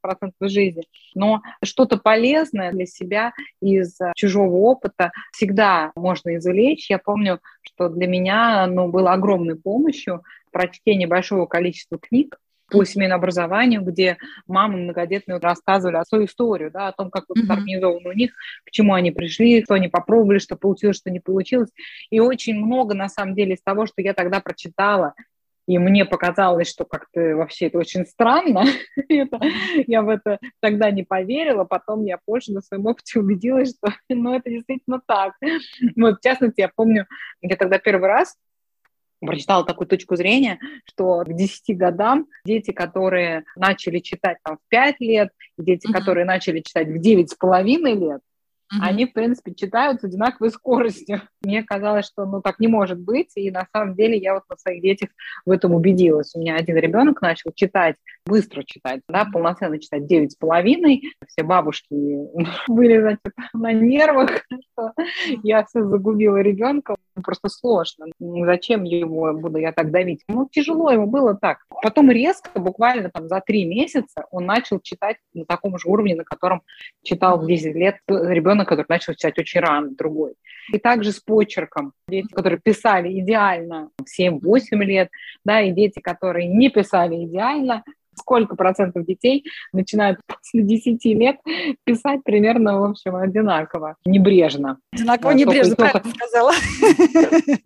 жизни. 0.43 0.85
Но 1.15 1.43
что-то 1.63 1.99
полезное 1.99 2.73
для 2.73 2.87
себя 2.87 3.33
из 3.61 3.99
чужого 4.17 4.57
опыта 4.57 5.13
всегда 5.33 5.93
можно 5.95 6.37
извлечь. 6.37 6.91
Я 6.91 6.99
помню, 6.99 7.41
что 7.63 7.89
для 7.89 8.07
меня 8.07 8.67
ну, 8.67 8.89
было 8.89 9.13
огромной 9.13 9.57
помощью 9.57 10.23
прочтение 10.51 11.09
большого 11.09 11.47
количества 11.47 11.99
книг, 11.99 12.39
по 12.73 12.85
семейному 12.85 13.19
образованию, 13.19 13.83
где 13.83 14.17
мамы 14.47 14.79
многодетные 14.79 15.39
рассказывали 15.39 15.97
о 15.97 16.05
свою 16.05 16.25
историю, 16.25 16.71
да, 16.71 16.89
о 16.89 16.93
том, 16.93 17.11
как 17.11 17.25
вот 17.29 17.39
mm-hmm. 17.39 17.53
организовано 17.53 18.09
у 18.09 18.13
них, 18.13 18.33
к 18.65 18.71
чему 18.71 18.95
они 18.95 19.11
пришли, 19.11 19.63
что 19.65 19.75
они 19.75 19.89
попробовали, 19.89 20.39
что 20.39 20.57
получилось, 20.57 20.97
что 20.97 21.11
не 21.11 21.21
получилось. 21.21 21.71
И 22.11 22.21
очень 22.21 22.57
много, 22.57 22.95
на 22.95 23.09
самом 23.09 23.35
деле, 23.35 23.55
из 23.55 23.63
того, 23.63 23.87
что 23.87 24.01
я 24.03 24.15
тогда 24.15 24.41
прочитала, 24.41 25.15
и 25.69 25.79
мне 25.79 26.05
показалось, 26.05 26.69
что 26.69 26.85
как-то 26.85 27.37
вообще 27.37 27.67
это 27.67 27.79
очень 27.79 28.05
странно. 28.05 28.65
это, 29.09 29.39
я 29.87 30.03
в 30.03 30.09
это 30.09 30.39
тогда 30.61 30.91
не 30.91 31.05
поверила. 31.05 31.65
Потом 31.65 32.05
я 32.05 32.19
позже 32.25 32.53
на 32.53 32.61
своем 32.63 32.87
опыте 32.87 33.21
убедилась, 33.21 33.71
что 33.77 33.93
ну, 34.09 34.35
это 34.35 34.51
действительно 34.51 35.01
так. 35.07 35.35
Вот, 35.97 36.19
в 36.19 36.21
частности, 36.21 36.61
я 36.61 36.71
помню, 36.75 37.07
я 37.43 37.57
тогда 37.57 37.79
первый 37.79 38.09
раз 38.09 38.37
прочитала 39.27 39.65
такую 39.65 39.89
точку 39.89 40.17
зрения, 40.17 40.59
что 40.85 41.25
к 41.25 41.33
10 41.33 41.77
годам 41.77 42.27
дети, 42.45 42.73
которые 42.73 43.45
начали 43.57 43.99
читать 43.99 44.39
там, 44.45 44.57
в 44.57 44.69
5 44.69 45.01
лет, 45.01 45.31
дети, 45.59 45.89
mm-hmm. 45.89 45.93
которые 45.93 46.25
начали 46.25 46.61
читать 46.61 46.89
в 46.89 47.01
9,5 47.01 47.65
лет, 47.65 48.21
mm-hmm. 48.73 48.79
они, 48.81 49.07
в 49.07 49.13
принципе, 49.13 49.55
читают 49.55 50.01
с 50.01 50.05
одинаковой 50.05 50.51
скоростью. 50.51 51.23
Мне 51.43 51.63
казалось, 51.63 52.07
что 52.07 52.25
ну 52.27 52.41
так 52.41 52.59
не 52.59 52.69
может 52.69 52.99
быть, 52.99 53.33
и 53.37 53.51
на 53.51 53.67
самом 53.73 53.95
деле 53.95 54.17
я 54.19 54.35
вот 54.35 54.45
на 54.49 54.57
своих 54.57 54.83
детях 54.83 55.11
в 55.45 55.51
этом 55.51 55.75
убедилась. 55.75 56.35
У 56.35 56.41
меня 56.41 56.57
один 56.57 56.77
ребенок 56.77 57.21
начал 57.23 57.53
читать, 57.55 57.97
быстро 58.25 58.63
читать, 58.65 59.03
да, 59.09 59.25
полноценно 59.25 59.79
читать 59.79 60.07
девять 60.07 60.33
с 60.33 60.37
половиной. 60.37 61.03
Все 61.27 61.43
бабушки 61.43 61.87
были, 62.69 63.01
значит, 63.01 63.21
на 63.53 63.73
нервах, 63.73 64.45
что 64.73 64.93
я 65.43 65.65
все 65.65 65.85
загубила 65.85 66.39
ребенка. 66.39 66.97
Просто 67.23 67.49
сложно. 67.49 68.07
Зачем 68.19 68.85
его 68.85 69.33
буду 69.33 69.59
я 69.59 69.73
так 69.73 69.91
давить? 69.91 70.23
Ну, 70.29 70.49
тяжело 70.51 70.91
ему 70.91 71.07
было 71.07 71.35
так. 71.35 71.59
Потом 71.83 72.11
резко, 72.11 72.59
буквально 72.59 73.11
там 73.11 73.29
за 73.29 73.41
три 73.41 73.65
месяца, 73.65 74.25
он 74.31 74.47
начал 74.47 74.81
читать 74.81 75.17
на 75.35 75.45
таком 75.45 75.79
же 75.79 75.89
уровне, 75.89 76.17
на 76.17 76.25
котором 76.25 76.63
читал 77.03 77.39
в 77.39 77.47
10 77.47 77.75
лет 77.75 77.97
ребенок, 78.09 78.69
который 78.69 78.87
начал 78.89 79.15
читать 79.15 79.39
очень 79.39 79.61
рано, 79.61 79.91
другой. 79.91 80.35
И 80.73 80.79
также 80.79 81.13
с 81.13 81.21
почерком. 81.21 81.93
Дети, 82.09 82.29
которые 82.29 82.61
писали 82.61 83.21
идеально 83.21 83.91
в 83.99 84.21
7-8 84.21 84.77
лет, 84.85 85.11
да, 85.45 85.61
и 85.61 85.73
дети, 85.73 86.01
которые 86.01 86.49
не 86.49 86.71
писали 86.71 87.25
идеально, 87.25 87.85
сколько 88.15 88.57
процентов 88.57 89.07
детей 89.07 89.45
начинают 89.73 90.21
после 90.27 90.63
10 90.63 91.05
лет 91.05 91.37
писать 91.85 92.23
примерно, 92.25 92.81
в 92.81 92.85
общем, 92.91 93.17
одинаково, 93.17 93.97
небрежно. 94.05 94.79
Одинаково 94.93 95.31
небрежно, 95.33 95.77
только, 95.77 96.01
правильно 96.01 96.15
сказала. 96.15 96.53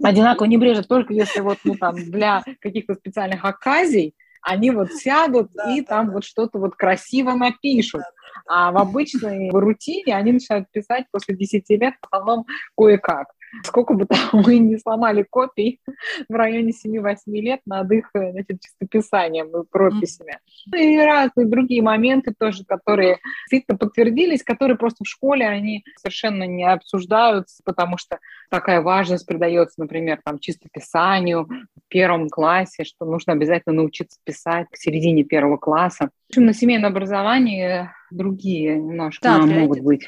Одинаково 0.03 0.47
небрежно, 0.47 0.85
только 0.85 1.13
если 1.15 1.41
вот, 1.41 1.59
ну, 1.65 1.75
там, 1.75 1.97
для 1.97 2.43
каких-то 2.61 2.95
специальных 2.95 3.45
оказий 3.45 4.15
они 4.47 4.71
вот 4.71 4.93
сядут 4.93 5.51
да, 5.55 5.75
и 5.75 5.81
да, 5.81 5.87
там 5.89 6.07
да. 6.07 6.13
вот 6.13 6.25
что-то 6.25 6.59
вот 6.59 6.77
красиво 6.77 7.33
напишут. 7.33 8.03
А 8.49 8.71
в 8.71 8.77
обычной 8.77 9.51
рутине 9.51 10.15
они 10.15 10.33
начинают 10.33 10.71
писать 10.71 11.07
после 11.11 11.35
10 11.35 11.69
лет 11.71 11.95
в 12.01 12.07
основном 12.07 12.47
кое-как. 12.77 13.27
Сколько 13.65 13.95
бы 13.95 14.07
там 14.07 14.19
мы 14.33 14.59
не 14.59 14.79
сломали 14.79 15.25
копий 15.29 15.81
в 16.29 16.35
районе 16.35 16.73
7-8 16.73 17.17
лет 17.27 17.61
над 17.67 17.91
их 17.93 18.11
значит, 18.13 18.61
чистописанием 18.61 19.49
и 19.49 19.65
прописями. 19.65 20.39
Mm-hmm. 20.73 20.79
И 20.79 20.99
разные 20.99 21.47
другие 21.47 21.83
моменты 21.83 22.35
тоже, 22.39 22.65
которые 22.65 23.19
действительно 23.51 23.79
подтвердились, 23.79 24.43
которые 24.43 24.77
просто 24.77 25.05
в 25.05 25.09
школе 25.09 25.47
они 25.47 25.85
совершенно 25.99 26.45
не 26.45 26.65
обсуждаются, 26.65 27.63
потому 27.65 27.99
что 27.99 28.19
такая 28.51 28.81
важность 28.81 29.27
придается, 29.27 29.81
например, 29.81 30.21
там 30.25 30.39
чистописанию 30.39 31.45
в 31.45 31.89
первом 31.89 32.29
классе, 32.29 32.85
что 32.85 33.05
нужно 33.05 33.33
обязательно 33.33 33.77
научиться 33.77 34.19
писать 34.25 34.67
к 34.71 34.77
середине 34.77 35.25
первого 35.25 35.57
класса. 35.57 36.11
В 36.29 36.33
общем, 36.33 36.47
на 36.47 36.53
семейном 36.53 36.91
образовании 36.91 37.89
другие 38.11 38.77
немножко 38.77 39.23
да, 39.23 39.39
могут 39.39 39.81
быть 39.81 40.07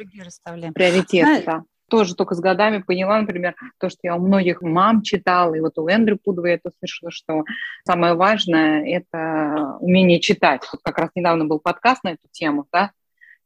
приоритеты. 0.74 1.44
Да 1.46 1.64
тоже 1.88 2.14
только 2.14 2.34
с 2.34 2.40
годами 2.40 2.82
поняла, 2.82 3.20
например, 3.20 3.54
то, 3.78 3.88
что 3.88 3.98
я 4.02 4.16
у 4.16 4.20
многих 4.20 4.62
мам 4.62 5.02
читала, 5.02 5.54
и 5.54 5.60
вот 5.60 5.78
у 5.78 5.88
Эндрю 5.88 6.18
Пудовой 6.22 6.52
это 6.52 6.70
слышала, 6.78 7.10
что 7.10 7.44
самое 7.84 8.14
важное– 8.14 8.84
это 8.86 9.76
умение 9.80 10.20
читать. 10.20 10.62
Вот 10.72 10.82
как 10.82 10.98
раз 10.98 11.10
недавно 11.14 11.44
был 11.46 11.58
подкаст 11.58 12.04
на 12.04 12.10
эту 12.10 12.28
тему, 12.30 12.66
да, 12.72 12.92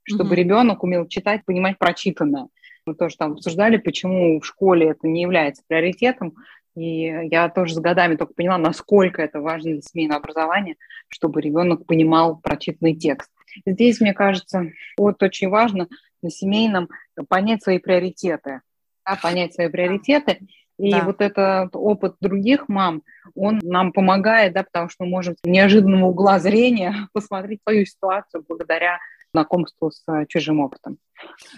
чтобы 0.02 0.34
mm-hmm. 0.34 0.38
ребенок 0.38 0.82
умел 0.82 1.06
читать, 1.06 1.44
понимать 1.44 1.78
прочитанное. 1.78 2.48
Мы 2.84 2.94
тоже 2.94 3.16
там 3.16 3.32
обсуждали, 3.32 3.76
почему 3.76 4.40
в 4.40 4.46
школе 4.46 4.88
это 4.88 5.06
не 5.06 5.22
является 5.22 5.62
приоритетом, 5.66 6.34
и 6.74 7.02
я 7.30 7.48
тоже 7.48 7.74
с 7.74 7.78
годами 7.78 8.16
только 8.16 8.34
поняла, 8.34 8.58
насколько 8.58 9.22
это 9.22 9.40
важно 9.40 9.72
для 9.72 9.82
семейного 9.82 10.20
образования, 10.20 10.76
чтобы 11.08 11.40
ребенок 11.40 11.86
понимал 11.86 12.40
прочитанный 12.40 12.94
текст. 12.94 13.30
Здесь, 13.66 14.00
мне 14.00 14.14
кажется, 14.14 14.70
вот 14.96 15.22
очень 15.22 15.48
важно 15.48 15.88
на 16.22 16.30
семейном 16.30 16.88
понять 17.28 17.62
свои 17.62 17.78
приоритеты, 17.78 18.60
да, 19.06 19.16
понять 19.16 19.54
свои 19.54 19.68
приоритеты. 19.68 20.40
И 20.78 20.90
да. 20.90 21.04
вот 21.04 21.20
этот 21.20 21.76
опыт 21.76 22.16
других 22.20 22.68
мам, 22.68 23.02
он 23.34 23.60
нам 23.62 23.92
помогает, 23.92 24.54
да, 24.54 24.64
потому 24.64 24.88
что 24.88 25.04
мы 25.04 25.10
можем 25.10 25.36
с 25.36 25.44
неожиданного 25.44 26.06
угла 26.06 26.38
зрения 26.38 27.08
посмотреть 27.12 27.60
свою 27.62 27.86
ситуацию 27.86 28.44
благодаря 28.48 28.98
знакомству 29.32 29.90
с 29.90 30.02
э, 30.08 30.26
чужим 30.28 30.60
опытом. 30.60 30.98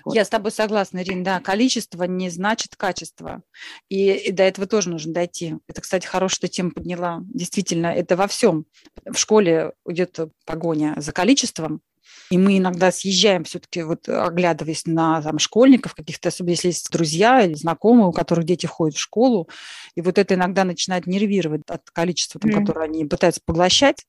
Вот. 0.04 0.14
Я 0.14 0.24
с 0.24 0.28
тобой 0.28 0.50
согласна, 0.50 1.02
Ирина, 1.02 1.24
да, 1.24 1.40
количество 1.40 2.04
не 2.04 2.30
значит 2.30 2.76
качество. 2.76 3.42
И, 3.88 4.12
и 4.12 4.32
до 4.32 4.42
этого 4.42 4.66
тоже 4.66 4.90
нужно 4.90 5.12
дойти. 5.12 5.56
Это, 5.68 5.80
кстати, 5.80 6.06
хорошая 6.06 6.42
ты 6.42 6.48
тему 6.48 6.70
подняла. 6.70 7.20
Действительно, 7.22 7.86
это 7.88 8.16
во 8.16 8.26
всем. 8.26 8.66
В 9.04 9.16
школе 9.16 9.72
идет 9.88 10.18
погоня 10.46 10.94
за 10.98 11.12
количеством, 11.12 11.80
и 12.30 12.38
мы 12.38 12.58
иногда 12.58 12.90
съезжаем 12.90 13.44
все-таки, 13.44 13.82
вот 13.82 14.08
оглядываясь 14.08 14.86
на 14.86 15.22
там, 15.22 15.38
школьников 15.38 15.94
каких-то, 15.94 16.28
особенно 16.28 16.52
если 16.52 16.68
есть 16.68 16.90
друзья 16.90 17.42
или 17.42 17.54
знакомые, 17.54 18.06
у 18.06 18.12
которых 18.12 18.44
дети 18.44 18.66
ходят 18.66 18.96
в 18.96 19.00
школу, 19.00 19.48
и 19.94 20.00
вот 20.00 20.18
это 20.18 20.34
иногда 20.34 20.64
начинает 20.64 21.06
нервировать 21.06 21.62
от 21.68 21.90
количества, 21.90 22.40
там, 22.40 22.50
mm. 22.50 22.60
которое 22.60 22.84
они 22.86 23.04
пытаются 23.04 23.40
поглощать 23.44 24.06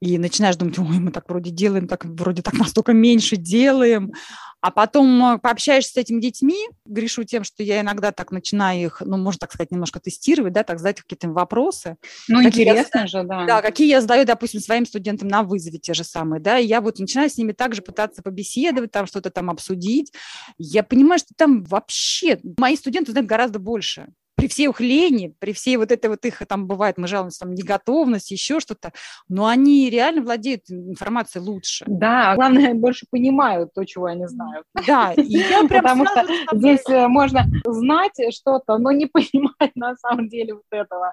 и 0.00 0.18
начинаешь 0.18 0.56
думать, 0.56 0.78
ой, 0.78 0.98
мы 0.98 1.10
так 1.10 1.28
вроде 1.28 1.50
делаем, 1.50 1.88
так 1.88 2.04
вроде 2.04 2.42
так 2.42 2.54
настолько 2.54 2.92
меньше 2.92 3.36
делаем, 3.36 4.12
а 4.60 4.70
потом 4.70 5.22
э, 5.24 5.38
пообщаешься 5.38 5.92
с 5.92 5.96
этими 5.96 6.20
детьми, 6.20 6.68
грешу 6.86 7.24
тем, 7.24 7.44
что 7.44 7.62
я 7.62 7.80
иногда 7.80 8.12
так 8.12 8.30
начинаю 8.30 8.86
их, 8.86 9.02
ну, 9.04 9.18
можно 9.18 9.40
так 9.40 9.52
сказать, 9.52 9.70
немножко 9.70 10.00
тестировать, 10.00 10.54
да, 10.54 10.62
так 10.62 10.78
задать 10.78 11.02
какие-то 11.02 11.28
вопросы. 11.28 11.96
Ну, 12.28 12.42
интересно 12.42 13.00
я, 13.00 13.06
же, 13.06 13.22
да. 13.24 13.44
Да, 13.44 13.62
какие 13.62 13.88
я 13.88 14.00
задаю, 14.00 14.24
допустим, 14.24 14.60
своим 14.60 14.86
студентам 14.86 15.28
на 15.28 15.42
вызове 15.42 15.78
те 15.78 15.92
же 15.92 16.02
самые, 16.02 16.40
да, 16.40 16.58
и 16.58 16.66
я 16.66 16.80
вот 16.80 16.98
начинаю 16.98 17.28
с 17.28 17.36
ними 17.36 17.52
также 17.52 17.82
пытаться 17.82 18.22
побеседовать, 18.22 18.90
там 18.90 19.06
что-то 19.06 19.30
там 19.30 19.50
обсудить. 19.50 20.12
Я 20.56 20.82
понимаю, 20.82 21.18
что 21.18 21.34
там 21.36 21.64
вообще 21.64 22.40
мои 22.56 22.76
студенты 22.76 23.12
знают 23.12 23.28
гораздо 23.28 23.58
больше 23.58 24.08
при 24.34 24.48
всей 24.48 24.68
их 24.68 24.80
лени, 24.80 25.34
при 25.38 25.52
всей 25.52 25.76
вот 25.76 25.92
этой 25.92 26.10
вот 26.10 26.24
их, 26.24 26.42
там 26.46 26.66
бывает, 26.66 26.98
мы 26.98 27.06
жалуемся, 27.06 27.40
там, 27.40 27.54
неготовность, 27.54 28.30
еще 28.30 28.60
что-то, 28.60 28.92
но 29.28 29.46
они 29.46 29.88
реально 29.90 30.22
владеют 30.22 30.70
информацией 30.70 31.44
лучше. 31.44 31.84
Да, 31.88 32.34
главное, 32.34 32.74
больше 32.74 33.06
понимают 33.10 33.72
то, 33.74 33.84
чего 33.84 34.06
они 34.06 34.26
знают. 34.26 34.66
Да, 34.86 35.12
и 35.12 35.22
я 35.22 35.64
прям 35.68 35.84
Потому 35.84 36.06
что 36.06 36.26
здесь 36.52 36.88
э, 36.88 37.08
можно 37.08 37.44
знать 37.64 38.18
что-то, 38.30 38.78
но 38.78 38.90
не 38.90 39.06
понимать 39.14 39.74
на 39.74 39.96
самом 39.96 40.28
деле 40.28 40.54
вот 40.54 40.64
этого. 40.70 41.12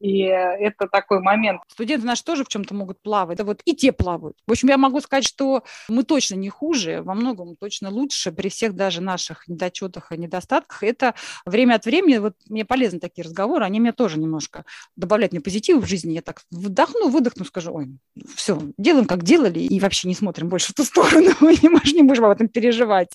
И 0.00 0.20
это 0.20 0.86
такой 0.86 1.20
момент. 1.20 1.60
Студенты 1.68 2.06
наши 2.06 2.24
тоже 2.24 2.44
в 2.44 2.48
чем-то 2.48 2.74
могут 2.74 3.00
плавать, 3.02 3.38
да 3.38 3.44
вот 3.44 3.60
и 3.64 3.74
те 3.74 3.92
плавают. 3.92 4.36
В 4.46 4.52
общем, 4.52 4.68
я 4.68 4.78
могу 4.78 5.00
сказать, 5.00 5.26
что 5.26 5.64
мы 5.88 6.04
точно 6.04 6.36
не 6.36 6.48
хуже, 6.48 7.02
во 7.02 7.14
многом 7.14 7.56
точно 7.56 7.90
лучше 7.90 8.32
при 8.32 8.48
всех 8.48 8.74
даже 8.74 9.00
наших 9.00 9.48
недочетах 9.48 10.12
и 10.12 10.18
недостатках. 10.18 10.82
Это 10.82 11.14
время 11.44 11.74
от 11.74 11.84
времени, 11.84 12.18
вот 12.18 12.34
мне 12.48 12.61
мне 12.62 12.66
полезны 12.66 13.00
такие 13.00 13.24
разговоры, 13.24 13.64
они 13.64 13.80
мне 13.80 13.92
тоже 13.92 14.18
немножко 14.18 14.64
добавляют 14.96 15.32
мне 15.32 15.40
позитива 15.40 15.80
в 15.80 15.86
жизни. 15.86 16.12
Я 16.12 16.22
так 16.22 16.42
вдохну, 16.50 17.08
выдохну, 17.08 17.44
скажу, 17.44 17.74
ой, 17.74 17.88
все, 18.34 18.60
делаем, 18.78 19.06
как 19.06 19.24
делали, 19.24 19.58
и 19.58 19.80
вообще 19.80 20.08
не 20.08 20.14
смотрим 20.14 20.48
больше 20.48 20.72
в 20.72 20.74
ту 20.74 20.84
сторону, 20.84 21.32
не 21.40 21.68
можешь, 21.68 21.92
не 21.92 22.02
можешь 22.02 22.22
об 22.22 22.30
этом 22.30 22.48
переживать. 22.48 23.10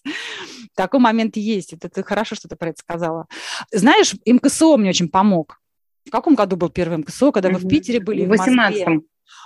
Такой 0.76 1.00
момент 1.00 1.38
есть. 1.38 1.74
Это 1.74 1.90
ты 1.90 2.04
хорошо, 2.04 2.36
что 2.36 2.48
ты 2.48 2.56
про 2.56 2.70
это 2.70 2.80
сказала. 2.80 3.28
Знаешь, 3.72 4.16
МКСО 4.26 4.78
мне 4.78 4.90
очень 4.90 5.10
помог. 5.10 5.60
В 6.06 6.12
каком 6.12 6.36
году 6.36 6.56
был 6.56 6.70
первый 6.70 6.98
МКСО, 7.00 7.32
когда 7.32 7.50
мы 7.50 7.60
в 7.60 7.68
Питере 7.68 8.00
были? 8.00 8.26
В 8.26 8.30
18 8.30 8.86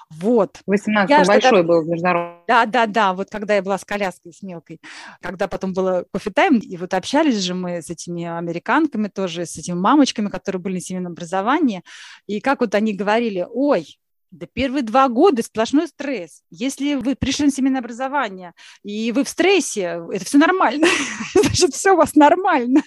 вот. 0.10 0.60
18 0.66 1.28
большой 1.28 1.64
был 1.64 1.84
международный. 1.84 2.44
Да, 2.48 2.66
да, 2.66 2.86
да, 2.86 3.14
вот 3.14 3.30
когда 3.30 3.56
я 3.56 3.62
была 3.62 3.78
с 3.78 3.86
коляской, 3.86 4.34
с 4.34 4.42
мелкой, 4.42 4.80
когда 5.22 5.48
потом 5.48 5.74
было 5.74 6.06
кофе-тайм, 6.12 6.60
и 6.60 6.78
вот 6.78 6.94
общались 6.94 7.38
же 7.38 7.54
мы 7.54 7.82
с 7.82 7.90
этими 7.90 8.26
американками 8.26 9.08
тоже, 9.08 9.46
с 9.46 9.58
этими 9.58 9.76
мамочками, 9.76 10.30
которые 10.30 10.62
были 10.62 10.76
на 10.76 10.82
семейном 10.82 11.12
образовании, 11.14 11.84
и 12.28 12.40
как 12.40 12.62
вот 12.62 12.76
они 12.76 12.94
говорили, 12.94 13.48
ой, 13.50 14.01
да 14.32 14.48
первые 14.52 14.82
два 14.84 15.10
года 15.10 15.44
сплошной 15.44 15.88
стресс. 15.88 16.44
Если 16.50 16.96
вы 16.96 17.16
пришли 17.16 17.46
на 17.46 17.52
семейное 17.52 17.82
образование, 17.82 18.54
и 18.84 19.12
вы 19.12 19.24
в 19.24 19.30
стрессе, 19.30 20.02
это 20.12 20.26
все 20.26 20.38
нормально. 20.38 20.88
Значит, 21.34 21.74
все 21.74 21.92
у 21.94 21.98
вас 21.98 22.16
нормально. 22.16 22.82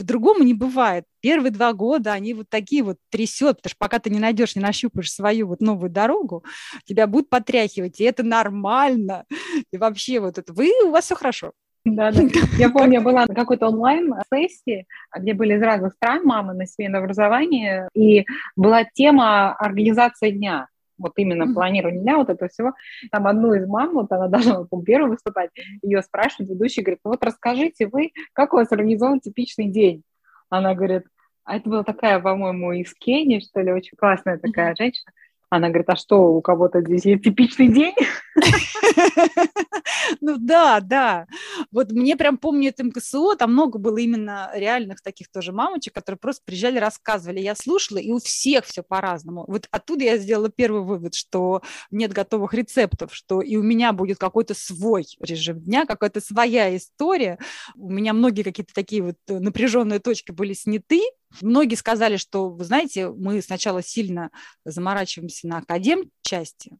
Другому 0.00 0.44
не 0.44 0.54
бывает. 0.54 1.04
Первые 1.20 1.50
два 1.50 1.72
года 1.72 2.12
они 2.12 2.34
вот 2.34 2.48
такие 2.48 2.82
вот 2.82 2.96
трясет, 3.10 3.58
потому 3.58 3.70
что 3.70 3.78
пока 3.78 3.98
ты 3.98 4.10
не 4.10 4.18
найдешь, 4.18 4.56
не 4.56 4.62
нащупаешь 4.62 5.12
свою 5.12 5.48
вот 5.48 5.60
новую 5.60 5.90
дорогу, 5.90 6.44
тебя 6.84 7.06
будут 7.06 7.28
потряхивать, 7.28 8.00
и 8.00 8.04
это 8.04 8.22
нормально. 8.22 9.24
И 9.72 9.76
вообще 9.76 10.20
вот 10.20 10.38
это, 10.38 10.52
вы, 10.52 10.72
у 10.84 10.90
вас 10.90 11.04
все 11.06 11.14
хорошо. 11.14 11.52
Да, 11.84 12.12
да. 12.12 12.22
Я 12.58 12.70
помню, 12.70 12.94
я 12.94 13.00
была 13.00 13.26
на 13.26 13.34
какой-то 13.34 13.68
онлайн-сессии, 13.68 14.86
где 15.16 15.34
были 15.34 15.54
из 15.54 15.62
разных 15.62 15.94
стран 15.94 16.24
мамы 16.24 16.54
на 16.54 16.66
семейное 16.66 17.00
образование, 17.00 17.88
и 17.92 18.24
была 18.54 18.84
тема 18.84 19.52
организация 19.54 20.30
дня 20.30 20.68
вот 21.02 21.12
именно 21.16 21.44
mm-hmm. 21.44 21.54
планирование 21.54 22.00
дня, 22.00 22.16
вот 22.16 22.30
этого 22.30 22.48
всего. 22.48 22.72
Там 23.10 23.26
одну 23.26 23.54
из 23.54 23.66
мам, 23.66 23.94
вот 23.94 24.12
она 24.12 24.28
должна 24.28 24.62
была 24.62 24.82
первой 24.82 25.10
выступать, 25.10 25.50
ее 25.82 26.02
спрашивает 26.02 26.50
ведущий, 26.50 26.82
говорит, 26.82 27.00
ну 27.04 27.10
вот 27.10 27.24
расскажите 27.24 27.88
вы, 27.88 28.12
как 28.32 28.52
у 28.52 28.56
вас 28.56 28.70
организован 28.72 29.20
типичный 29.20 29.66
день? 29.66 30.02
Она 30.48 30.74
говорит, 30.74 31.04
а 31.44 31.56
это 31.56 31.68
была 31.68 31.82
такая, 31.82 32.20
по-моему, 32.20 32.72
из 32.72 32.94
Кении, 32.94 33.40
что 33.40 33.60
ли, 33.60 33.72
очень 33.72 33.96
классная 33.96 34.38
такая 34.38 34.72
mm-hmm. 34.72 34.76
женщина. 34.78 35.12
Она 35.50 35.68
говорит, 35.68 35.90
а 35.90 35.96
что, 35.96 36.32
у 36.34 36.40
кого-то 36.40 36.80
здесь 36.80 37.04
есть 37.04 37.24
типичный 37.24 37.68
день? 37.68 37.94
Ну 40.20 40.36
да, 40.38 40.80
да. 40.80 41.26
Вот 41.70 41.92
мне 41.92 42.16
прям 42.16 42.38
помню 42.38 42.68
это 42.70 42.84
МКСО, 42.84 43.36
там 43.36 43.52
много 43.52 43.78
было 43.78 43.98
именно 43.98 44.50
реальных 44.54 45.02
таких 45.02 45.30
тоже 45.30 45.52
мамочек, 45.52 45.94
которые 45.94 46.18
просто 46.18 46.42
приезжали, 46.44 46.78
рассказывали. 46.78 47.40
Я 47.40 47.54
слушала, 47.54 47.98
и 47.98 48.10
у 48.10 48.18
всех 48.18 48.64
все 48.64 48.82
по-разному. 48.82 49.44
Вот 49.48 49.68
оттуда 49.70 50.04
я 50.04 50.18
сделала 50.18 50.48
первый 50.48 50.82
вывод, 50.82 51.14
что 51.14 51.62
нет 51.90 52.12
готовых 52.12 52.54
рецептов, 52.54 53.14
что 53.14 53.40
и 53.40 53.56
у 53.56 53.62
меня 53.62 53.92
будет 53.92 54.18
какой-то 54.18 54.54
свой 54.54 55.06
режим 55.20 55.60
дня, 55.60 55.86
какая-то 55.86 56.20
своя 56.20 56.74
история. 56.76 57.38
У 57.74 57.90
меня 57.90 58.12
многие 58.12 58.42
какие-то 58.42 58.74
такие 58.74 59.02
вот 59.02 59.16
напряженные 59.28 59.98
точки 59.98 60.30
были 60.32 60.52
сняты, 60.52 61.00
Многие 61.40 61.76
сказали, 61.76 62.18
что, 62.18 62.50
вы 62.50 62.64
знаете, 62.64 63.08
мы 63.08 63.40
сначала 63.40 63.82
сильно 63.82 64.30
заморачиваемся 64.66 65.48
на 65.48 65.58
академ 65.58 66.10
части, 66.20 66.76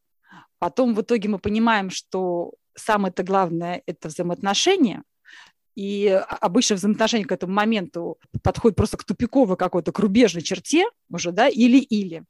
потом 0.59 0.95
в 0.95 1.03
итоге 1.03 1.29
мы 1.29 1.39
понимаем, 1.39 1.91
что 1.91 2.53
самое-то 2.75 3.23
главное– 3.23 3.83
это 3.87 4.09
взаимоотношения, 4.09 5.03
и 5.75 6.07
обычно 6.41 6.77
взаимоотношения 6.77 7.25
к 7.25 7.33
этому 7.33 7.55
моменту 7.55 8.19
подходят 8.43 8.77
просто 8.77 8.99
к 8.99 9.05
тупиковой 9.05 9.57
какой-то, 9.57 9.91
к 9.91 9.99
рубежной 9.99 10.43
черте 10.43 10.85
уже, 11.11 11.33
да, 11.33 11.49
или-или. 11.49 12.25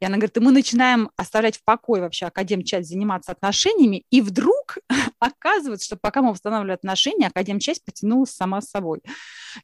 И 0.00 0.04
она 0.04 0.16
говорит, 0.16 0.36
и 0.36 0.40
мы 0.40 0.52
начинаем 0.52 1.10
оставлять 1.16 1.56
в 1.56 1.64
покое 1.64 2.02
вообще 2.02 2.26
академ-часть 2.26 2.88
заниматься 2.88 3.32
отношениями, 3.32 4.04
и 4.10 4.20
вдруг 4.20 4.78
оказывается, 5.18 5.86
что 5.86 5.96
пока 5.96 6.20
мы 6.20 6.32
восстанавливали 6.32 6.74
отношения, 6.74 7.28
академ-часть 7.28 7.84
потянулась 7.84 8.30
сама 8.30 8.60
собой. 8.60 9.00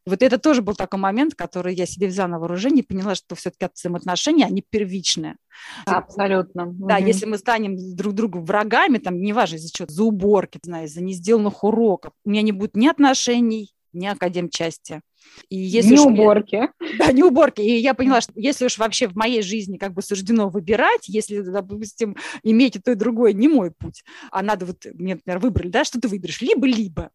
И 0.07 0.11
вот 0.11 0.23
это 0.23 0.39
тоже 0.39 0.63
был 0.63 0.75
такой 0.75 0.99
момент, 0.99 1.35
который 1.35 1.75
я 1.75 1.85
себе 1.85 2.07
взяла 2.07 2.29
на 2.29 2.39
вооружение 2.39 2.85
поняла, 2.85 3.15
что 3.15 3.35
все-таки 3.35 3.69
взаимоотношения, 3.75 4.47
они 4.47 4.65
первичные. 4.69 5.37
Абсолютно. 5.87 6.67
Да, 6.67 6.97
угу. 6.97 7.07
если 7.07 7.27
мы 7.27 7.39
станем 7.39 7.77
друг 7.97 8.15
другу 8.15 8.41
врагами, 8.41 8.99
там, 8.99 9.21
неважно 9.21 9.57
из-за 9.57 9.73
чего, 9.73 9.89
за 9.89 10.05
уборки, 10.05 10.59
знаю, 10.63 10.87
из-за 10.87 11.03
несделанных 11.03 11.65
уроков, 11.65 12.13
у 12.25 12.31
меня 12.31 12.43
не 12.43 12.53
будет 12.53 12.77
ни 12.77 12.89
отношений, 12.89 13.75
ни 13.93 14.07
академ-части. 14.07 15.01
И 15.49 15.57
если 15.57 15.95
не 15.95 16.01
уборки. 16.01 16.69
Да, 16.99 17.13
не 17.13 17.23
уборки. 17.23 17.61
И 17.61 17.77
я 17.77 17.95
поняла, 17.95 18.21
что 18.21 18.33
если 18.37 18.65
уж 18.67 18.79
вообще 18.79 19.09
в 19.09 19.17
моей 19.17 19.43
жизни 19.43 19.77
как 19.77 19.93
бы 19.93 20.03
суждено 20.03 20.49
выбирать, 20.49 21.09
если, 21.09 21.41
допустим, 21.41 22.17
иметь 22.43 22.77
и 22.77 22.79
то, 22.79 22.93
и 22.93 22.97
другое 22.97 23.33
не 23.33 23.49
мой 23.49 23.71
путь, 23.71 24.03
а 24.31 24.43
надо 24.43 24.67
вот, 24.67 24.87
мне, 24.95 25.15
например, 25.15 25.39
выбрали, 25.39 25.69
да, 25.69 25.85
что 25.85 26.01
ты 26.01 26.09
выберешь, 26.09 26.41
либо-либо 26.41 27.11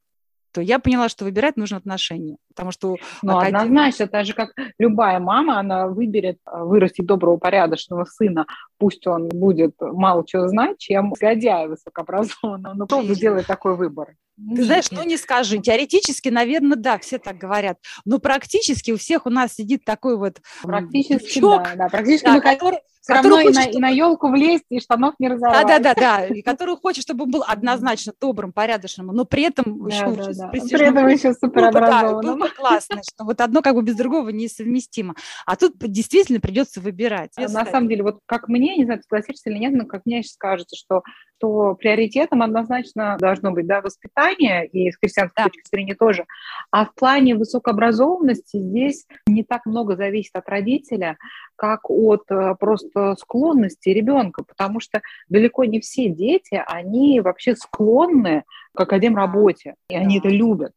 то 0.56 0.62
я 0.62 0.80
поняла, 0.80 1.10
что 1.10 1.26
выбирать 1.26 1.58
нужно 1.58 1.76
отношения. 1.76 2.38
Потому 2.48 2.72
что... 2.72 2.96
Ну, 3.22 3.38
академ... 3.38 3.58
однозначно, 3.58 4.08
так 4.08 4.26
же, 4.26 4.34
как 4.34 4.52
любая 4.80 5.20
мама, 5.20 5.60
она 5.60 5.88
выберет 5.88 6.38
э, 6.48 6.64
вырастить 6.64 7.06
доброго, 7.06 7.36
порядочного 7.36 8.06
сына, 8.06 8.46
пусть 8.78 9.06
он 9.06 9.28
будет 9.28 9.76
мало 9.82 10.26
чего 10.26 10.48
знать, 10.48 10.78
чем 10.78 11.14
злодяя 11.20 11.68
высокообразованного. 11.68 12.74
Но 12.74 12.86
кто 12.86 13.02
делает 13.02 13.48
такой 13.48 13.76
выбор? 13.76 14.16
Ты 14.38 14.64
знаешь, 14.64 14.92
ну 14.92 15.04
не 15.04 15.18
скажи. 15.18 15.60
Теоретически, 15.60 16.30
наверное, 16.30 16.78
да, 16.78 16.98
все 17.00 17.18
так 17.20 17.38
говорят. 17.38 17.78
Но 18.04 18.20
практически 18.20 18.92
у 18.92 18.98
всех 18.98 19.26
у 19.26 19.30
нас 19.30 19.54
сидит 19.54 19.86
такой 19.86 20.18
вот 20.18 20.42
Практически, 20.64 21.40
чок, 21.40 21.64
да, 21.64 21.76
да. 21.76 21.90
Практически 21.90 22.26
да, 22.26 22.40
который, 22.42 22.80
все 23.06 23.14
равно 23.14 23.36
хочет, 23.36 23.52
и, 23.52 23.54
на, 23.54 23.62
чтобы... 23.62 23.78
и 23.78 23.82
на 23.82 23.90
елку 23.90 24.30
влезть, 24.30 24.66
и 24.70 24.80
штанов 24.80 25.14
не 25.20 25.28
разорвать. 25.28 25.68
Да, 25.68 25.78
да, 25.78 25.94
да, 25.94 26.18
да. 26.18 26.26
И 26.26 26.42
который 26.44 26.76
хочет, 26.76 27.04
чтобы 27.04 27.26
он 27.26 27.32
был 27.32 27.44
однозначно 27.48 28.14
добрым, 28.20 28.52
порядочным, 28.52 29.08
но 29.08 29.26
при 29.26 29.44
этом 29.44 29.88
да, 29.88 29.96
еще 29.96 30.12
да, 30.12 30.34
да. 30.34 30.48
При 30.48 30.84
этом 30.84 31.08
еще 31.08 31.34
суперобразованным. 31.34 32.40
Ну, 32.40 32.46
да, 32.46 32.52
классно, 32.52 33.02
что 33.08 33.24
вот 33.24 33.42
одно 33.42 33.62
как 33.62 33.76
бы 33.76 33.84
без 33.84 33.96
другого 33.96 34.30
несовместимо. 34.30 35.14
А 35.46 35.56
тут 35.56 35.78
действительно 35.78 36.40
придется 36.40 36.82
выбирать. 36.82 37.32
На 37.38 37.66
самом 37.66 37.90
деле, 37.90 38.02
вот 38.02 38.20
как 38.26 38.48
мне, 38.48 38.76
не 38.76 38.86
знаю, 38.86 39.02
согласишься 39.04 39.52
или 39.52 39.60
нет, 39.60 39.74
но 39.74 39.86
как 39.86 40.02
мне 40.06 40.24
сейчас 40.24 40.38
кажется, 40.38 40.76
что 40.76 41.04
то 41.38 41.76
приоритетом 41.76 42.42
однозначно 42.42 43.18
должно 43.20 43.52
быть 43.52 43.68
да, 43.68 43.82
воспитание, 43.82 44.25
и 44.34 44.92
с 44.92 44.98
христианской 44.98 45.44
да. 45.44 45.50
точки 45.50 45.68
зрения 45.70 45.96
тоже. 45.96 46.26
А 46.72 46.86
в 46.86 46.94
плане 46.94 47.36
высокообразованности 47.36 48.58
здесь 48.58 49.06
не 49.28 49.44
так 49.44 49.66
много 49.66 49.96
зависит 49.96 50.36
от 50.36 50.48
родителя, 50.50 51.18
как 51.56 51.90
от 51.90 52.24
э, 52.30 52.56
просто 52.60 53.16
склонности 53.16 53.90
ребенка, 53.90 54.44
потому 54.44 54.80
что 54.80 55.02
далеко 55.30 55.66
не 55.66 55.80
все 55.80 56.10
дети, 56.10 56.62
они 56.68 57.22
вообще 57.22 57.56
склонны 57.56 58.44
к 58.74 58.82
академработе, 58.82 59.76
и 59.90 59.96
они 59.96 60.20
это 60.20 60.30
любят. 60.30 60.72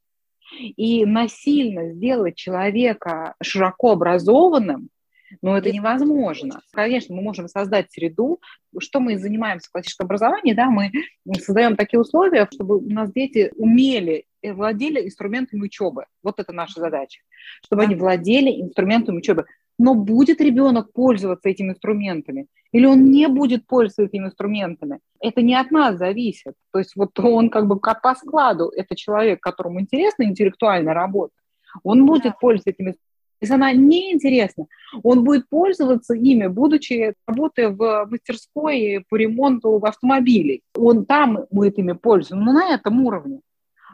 И 0.61 1.05
насильно 1.05 1.93
сделать 1.93 2.37
человека 2.37 3.35
широко 3.43 3.93
образованным, 3.93 4.89
но 5.43 5.57
это 5.57 5.71
невозможно. 5.71 6.61
Конечно, 6.73 7.15
мы 7.15 7.23
можем 7.23 7.49
создать 7.49 7.91
среду, 7.93 8.41
что 8.79 9.01
мы 9.01 9.19
занимаемся 9.19 9.69
в 9.69 9.73
классическом 9.73 10.07
образовании, 10.07 10.55
да, 10.55 10.71
мы 10.71 10.91
создаем 11.41 11.77
такие 11.77 12.01
условия, 12.01 12.49
чтобы 12.53 12.79
у 12.79 12.89
нас 12.91 13.13
дети 13.13 13.53
умели 13.57 14.25
и 14.43 14.51
владели 14.51 15.05
инструментами 15.05 15.63
учебы. 15.63 16.05
Вот 16.23 16.39
это 16.39 16.53
наша 16.53 16.81
задача. 16.81 17.21
Чтобы 17.65 17.83
они 17.83 17.95
владели 17.95 18.51
инструментами 18.61 19.19
учебы. 19.19 19.47
Но 19.81 19.95
будет 19.95 20.41
ребенок 20.41 20.93
пользоваться 20.93 21.49
этими 21.49 21.71
инструментами? 21.71 22.47
Или 22.73 22.87
он 22.87 23.11
не 23.11 23.29
будет 23.29 23.67
пользоваться 23.67 24.03
этими 24.03 24.27
инструментами? 24.27 24.99
Это 25.21 25.41
не 25.41 25.55
от 25.55 25.71
нас 25.71 25.97
зависит. 25.97 26.55
То 26.73 26.81
есть 26.81 26.97
вот 26.97 27.19
он 27.21 27.49
как 27.49 27.67
бы 27.67 27.79
по 27.79 28.15
складу, 28.17 28.73
это 28.75 28.97
человек, 28.97 29.41
которому 29.41 29.81
интересна 29.81 30.25
интеллектуальная 30.25 30.95
работа, 30.95 31.33
он 31.85 32.07
будет 32.07 32.39
пользоваться 32.41 32.71
этими 32.71 32.97
если 33.41 33.55
она 33.55 33.73
неинтересна, 33.73 34.67
он 35.03 35.25
будет 35.25 35.49
пользоваться 35.49 36.15
ими, 36.15 36.47
будучи 36.47 37.15
работая 37.27 37.69
в 37.71 38.07
мастерской 38.11 39.05
по 39.09 39.17
ремонту 39.17 39.77
автомобилей. 39.77 40.63
Он 40.77 41.05
там 41.05 41.47
будет 41.51 41.79
ими 41.79 41.93
пользоваться, 41.93 42.37
но 42.37 42.53
на 42.53 42.75
этом 42.75 43.05
уровне. 43.05 43.41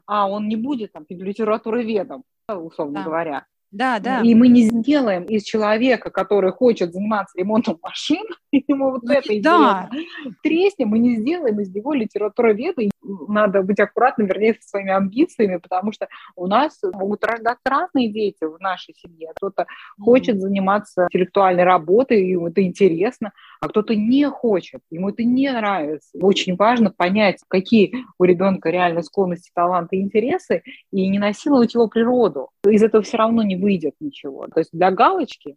А 0.06 0.28
он 0.28 0.48
не 0.48 0.56
будет 0.56 0.92
там 0.92 1.04
литературоведом, 1.08 2.24
условно 2.48 3.00
да. 3.00 3.04
говоря. 3.04 3.46
Да, 3.74 3.98
да. 3.98 4.20
И 4.20 4.36
мы 4.36 4.46
не 4.46 4.68
сделаем 4.68 5.24
из 5.24 5.42
человека, 5.42 6.08
который 6.10 6.52
хочет 6.52 6.92
заниматься 6.92 7.36
ремонтом 7.36 7.76
машин, 7.82 8.24
ему 8.52 8.92
вот 8.92 9.02
ну, 9.02 9.12
это 9.12 9.28
да. 9.42 9.90
интересно. 10.24 10.86
мы 10.86 11.00
не 11.00 11.16
сделаем 11.16 11.58
из 11.58 11.74
него 11.74 11.92
литературоведа. 11.92 12.82
Надо 13.28 13.62
быть 13.62 13.80
аккуратным, 13.80 14.26
вернее, 14.26 14.54
со 14.54 14.68
своими 14.68 14.92
амбициями, 14.92 15.56
потому 15.56 15.92
что 15.92 16.08
у 16.36 16.46
нас 16.46 16.80
могут 16.82 17.24
рождаться 17.24 17.62
разные 17.68 18.10
дети 18.10 18.44
в 18.44 18.58
нашей 18.60 18.94
семье. 18.94 19.32
Кто-то 19.36 19.66
хочет 20.00 20.40
заниматься 20.40 21.04
интеллектуальной 21.04 21.64
работой, 21.64 22.26
ему 22.26 22.48
это 22.48 22.62
интересно, 22.62 23.32
а 23.60 23.68
кто-то 23.68 23.94
не 23.94 24.28
хочет, 24.28 24.80
ему 24.90 25.10
это 25.10 25.24
не 25.24 25.50
нравится. 25.50 26.10
Очень 26.20 26.56
важно 26.56 26.90
понять, 26.90 27.40
какие 27.48 27.94
у 28.18 28.24
ребенка 28.24 28.70
реально 28.70 29.02
склонности, 29.02 29.50
таланты 29.54 29.96
интересы, 29.96 30.62
и 30.90 31.08
не 31.08 31.18
насиловать 31.18 31.74
его 31.74 31.88
природу. 31.88 32.50
Из 32.66 32.82
этого 32.82 33.02
все 33.02 33.16
равно 33.18 33.42
не 33.42 33.56
выйдет 33.56 33.94
ничего. 34.00 34.46
То 34.48 34.60
есть 34.60 34.70
для 34.72 34.90
галочки 34.90 35.56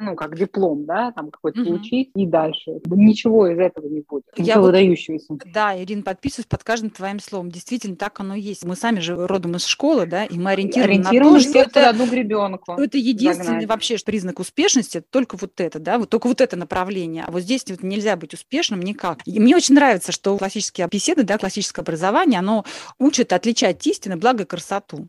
ну, 0.00 0.16
как 0.16 0.36
диплом, 0.36 0.84
да, 0.84 1.12
там 1.12 1.30
какой-то 1.30 1.60
угу. 1.60 1.70
получить 1.70 2.10
и 2.14 2.26
дальше. 2.26 2.80
Ничего 2.86 3.46
из 3.48 3.58
этого 3.58 3.86
не 3.86 4.00
будет. 4.00 4.24
Я 4.36 4.56
вот, 4.56 4.66
выдающегося. 4.66 5.38
Да, 5.52 5.80
Ирина, 5.80 6.02
подписываюсь 6.02 6.46
под 6.46 6.64
каждым 6.64 6.90
твоим 6.90 7.20
словом. 7.20 7.50
Действительно, 7.50 7.96
так 7.96 8.18
оно 8.20 8.34
и 8.34 8.40
есть. 8.40 8.64
Мы 8.64 8.76
сами 8.76 9.00
же 9.00 9.26
родом 9.26 9.56
из 9.56 9.64
школы, 9.64 10.06
да, 10.06 10.24
и 10.24 10.38
мы 10.38 10.50
ориентированы, 10.50 10.92
ориентированы 10.92 11.38
на 11.38 11.38
то, 11.38 11.48
что 11.48 11.58
это, 11.58 11.88
одну 11.90 12.06
гребенку 12.06 12.72
это 12.72 12.98
единственный 12.98 13.44
загнать. 13.44 13.68
вообще 13.68 13.96
признак 14.04 14.40
успешности, 14.40 15.00
только 15.00 15.36
вот 15.36 15.60
это, 15.60 15.78
да, 15.78 15.98
вот 15.98 16.10
только 16.10 16.26
вот 16.26 16.40
это 16.40 16.56
направление. 16.56 17.24
А 17.26 17.30
вот 17.30 17.42
здесь 17.42 17.64
вот 17.68 17.82
нельзя 17.82 18.16
быть 18.16 18.34
успешным 18.34 18.80
никак. 18.80 19.20
И 19.26 19.38
мне 19.38 19.54
очень 19.56 19.74
нравится, 19.74 20.12
что 20.12 20.36
классические 20.36 20.88
беседы, 20.90 21.22
да, 21.22 21.38
классическое 21.38 21.82
образование, 21.82 22.38
оно 22.40 22.64
учит 22.98 23.32
отличать 23.32 23.86
истину, 23.86 24.16
благо 24.16 24.44
красоту. 24.44 25.06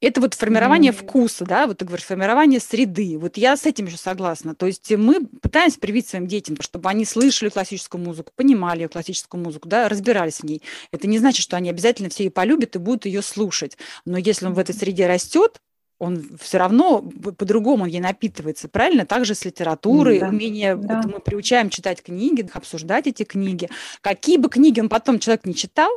Это 0.00 0.20
вот 0.22 0.34
формирование 0.34 0.92
mm-hmm. 0.92 1.08
вкуса, 1.08 1.44
да, 1.44 1.66
вот 1.66 1.78
ты 1.78 1.84
говоришь, 1.84 2.06
формирование 2.06 2.58
среды. 2.58 3.18
Вот 3.18 3.36
я 3.36 3.56
с 3.56 3.66
этим 3.66 3.86
еще 3.86 3.98
согласна. 3.98 4.54
То 4.54 4.66
есть 4.66 4.90
мы 4.92 5.26
пытаемся 5.26 5.78
привить 5.78 6.08
своим 6.08 6.26
детям, 6.26 6.56
чтобы 6.60 6.88
они 6.88 7.04
слышали 7.04 7.50
классическую 7.50 8.02
музыку, 8.02 8.32
понимали 8.34 8.86
классическую 8.86 9.42
музыку, 9.42 9.68
да, 9.68 9.88
разбирались 9.88 10.38
в 10.38 10.44
ней. 10.44 10.62
Это 10.90 11.06
не 11.06 11.18
значит, 11.18 11.42
что 11.42 11.56
они 11.56 11.68
обязательно 11.68 12.08
все 12.08 12.24
ее 12.24 12.30
полюбят 12.30 12.76
и 12.76 12.78
будут 12.78 13.04
ее 13.04 13.20
слушать. 13.20 13.76
Но 14.06 14.16
если 14.16 14.46
он 14.46 14.54
в 14.54 14.58
этой 14.58 14.74
среде 14.74 15.06
растет, 15.06 15.60
он 15.98 16.38
все 16.40 16.56
равно 16.56 17.02
по-другому 17.02 17.84
ей 17.84 18.00
напитывается, 18.00 18.68
правильно? 18.68 19.04
Также 19.04 19.34
с 19.34 19.44
литературой, 19.44 20.20
да, 20.20 20.28
умение, 20.28 20.76
да. 20.76 21.02
Вот 21.02 21.12
мы 21.12 21.20
приучаем 21.20 21.68
читать 21.68 22.02
книги, 22.02 22.48
обсуждать 22.54 23.06
эти 23.06 23.24
книги. 23.24 23.68
Какие 24.00 24.38
бы 24.38 24.48
книги 24.48 24.80
он 24.80 24.88
потом 24.88 25.18
человек 25.18 25.44
не 25.44 25.54
читал, 25.54 25.90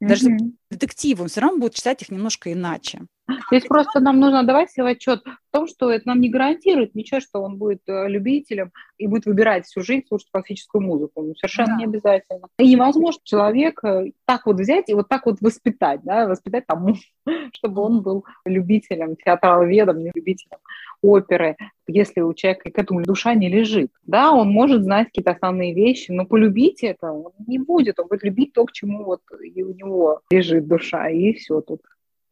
даже 0.00 0.28
mm-hmm. 0.28 0.52
детективы, 0.72 1.22
он 1.22 1.28
все 1.28 1.40
равно 1.40 1.58
будет 1.58 1.74
читать 1.74 2.02
их 2.02 2.10
немножко 2.10 2.52
иначе. 2.52 3.02
Здесь 3.50 3.64
просто 3.64 4.00
нам 4.00 4.20
нужно 4.20 4.42
давать 4.42 4.70
себе 4.70 4.86
отчет 4.88 5.22
в 5.24 5.52
том, 5.52 5.66
что 5.66 5.90
это 5.90 6.08
нам 6.08 6.20
не 6.20 6.28
гарантирует 6.28 6.94
ничего, 6.94 7.20
что 7.20 7.40
он 7.40 7.56
будет 7.56 7.80
э, 7.86 8.08
любителем 8.08 8.70
и 8.98 9.06
будет 9.06 9.24
выбирать 9.24 9.64
всю 9.64 9.82
жизнь 9.82 10.06
слушать 10.06 10.28
классическую 10.30 10.82
музыку. 10.82 11.22
Ну, 11.22 11.34
совершенно 11.34 11.72
да. 11.72 11.76
не 11.76 11.84
обязательно. 11.84 12.48
И 12.58 12.70
невозможно 12.70 13.20
человека 13.24 14.04
так 14.26 14.46
вот 14.46 14.60
взять 14.60 14.88
и 14.90 14.94
вот 14.94 15.08
так 15.08 15.24
вот 15.26 15.40
воспитать, 15.40 16.00
да, 16.02 16.26
воспитать 16.26 16.66
тому, 16.66 16.96
чтобы 17.54 17.82
он 17.82 18.02
был 18.02 18.24
любителем, 18.44 19.16
театраловедом, 19.16 20.00
не 20.00 20.12
любителем 20.14 20.58
оперы, 21.04 21.56
если 21.86 22.20
у 22.20 22.32
человека 22.34 22.70
к 22.70 22.78
этому 22.78 23.02
душа 23.02 23.34
не 23.34 23.48
лежит. 23.48 23.90
Да, 24.04 24.32
он 24.32 24.48
может 24.48 24.82
знать 24.82 25.08
какие-то 25.08 25.32
основные 25.32 25.74
вещи, 25.74 26.10
но 26.10 26.24
полюбить 26.24 26.82
это 26.82 27.12
он 27.12 27.32
не 27.46 27.58
будет. 27.58 27.98
Он 27.98 28.08
будет 28.08 28.24
любить 28.24 28.52
то, 28.52 28.64
к 28.64 28.72
чему 28.72 29.04
вот 29.04 29.20
и 29.42 29.62
у 29.62 29.74
него 29.74 30.20
лежит 30.30 30.66
душа, 30.66 31.08
и 31.08 31.32
все 31.34 31.60
тут. 31.60 31.80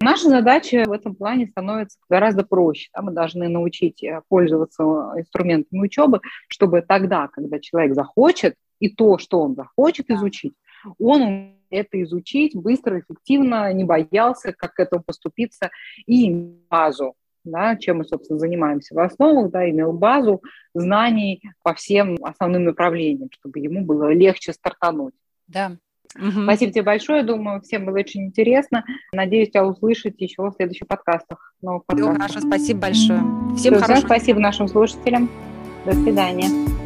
Наша 0.03 0.29
задача 0.29 0.85
в 0.87 0.93
этом 0.93 1.15
плане 1.15 1.47
становится 1.47 1.99
гораздо 2.09 2.45
проще. 2.45 2.91
Да? 2.95 3.03
Мы 3.03 3.13
должны 3.13 3.49
научить 3.49 4.03
э, 4.03 4.21
пользоваться 4.29 4.83
инструментами 5.17 5.81
учебы, 5.81 6.21
чтобы 6.49 6.83
тогда, 6.83 7.29
когда 7.29 7.61
человек 7.61 7.95
захочет, 7.95 8.57
и 8.81 8.89
то, 8.89 9.17
что 9.19 9.41
он 9.41 9.55
захочет 9.55 10.11
изучить, 10.11 10.55
он 10.99 11.55
это 11.71 12.03
изучить 12.03 12.57
быстро, 12.57 12.99
эффективно, 12.99 13.73
не 13.73 13.85
боялся, 13.85 14.53
как 14.53 14.75
к 14.75 14.81
этому 14.81 15.05
поступиться, 15.05 15.71
и 16.07 16.31
базу, 16.69 17.15
да, 17.45 17.77
чем 17.77 17.99
мы, 17.99 18.05
собственно, 18.05 18.39
занимаемся 18.39 18.95
в 18.95 18.99
основах, 18.99 19.51
да, 19.53 19.69
имел 19.71 19.93
базу 19.93 20.43
знаний 20.75 21.43
по 21.63 21.75
всем 21.75 22.19
основным 22.25 22.65
направлениям, 22.65 23.31
чтобы 23.33 23.61
ему 23.61 23.85
было 23.85 24.13
легче 24.13 24.53
стартануть. 24.53 25.15
Да, 25.47 25.77
Угу. 26.19 26.43
Спасибо 26.45 26.73
тебе 26.73 26.83
большое. 26.83 27.23
Думаю, 27.23 27.61
всем 27.63 27.87
было 27.87 27.99
очень 27.99 28.27
интересно. 28.27 28.85
Надеюсь, 29.13 29.51
тебя 29.51 29.67
услышать 29.67 30.21
еще 30.21 30.43
в 30.43 30.53
следующих 30.53 30.87
подкастах. 30.87 31.55
Новых 31.63 31.85
подкастах. 31.87 32.17
Хорошо, 32.17 32.41
спасибо 32.41 32.81
большое. 32.81 33.21
Всем, 33.57 33.81
всем 33.81 33.97
спасибо 33.99 34.41
нашим 34.41 34.69
слушателям. 34.69 35.31
До 35.85 35.93
свидания. 35.93 36.82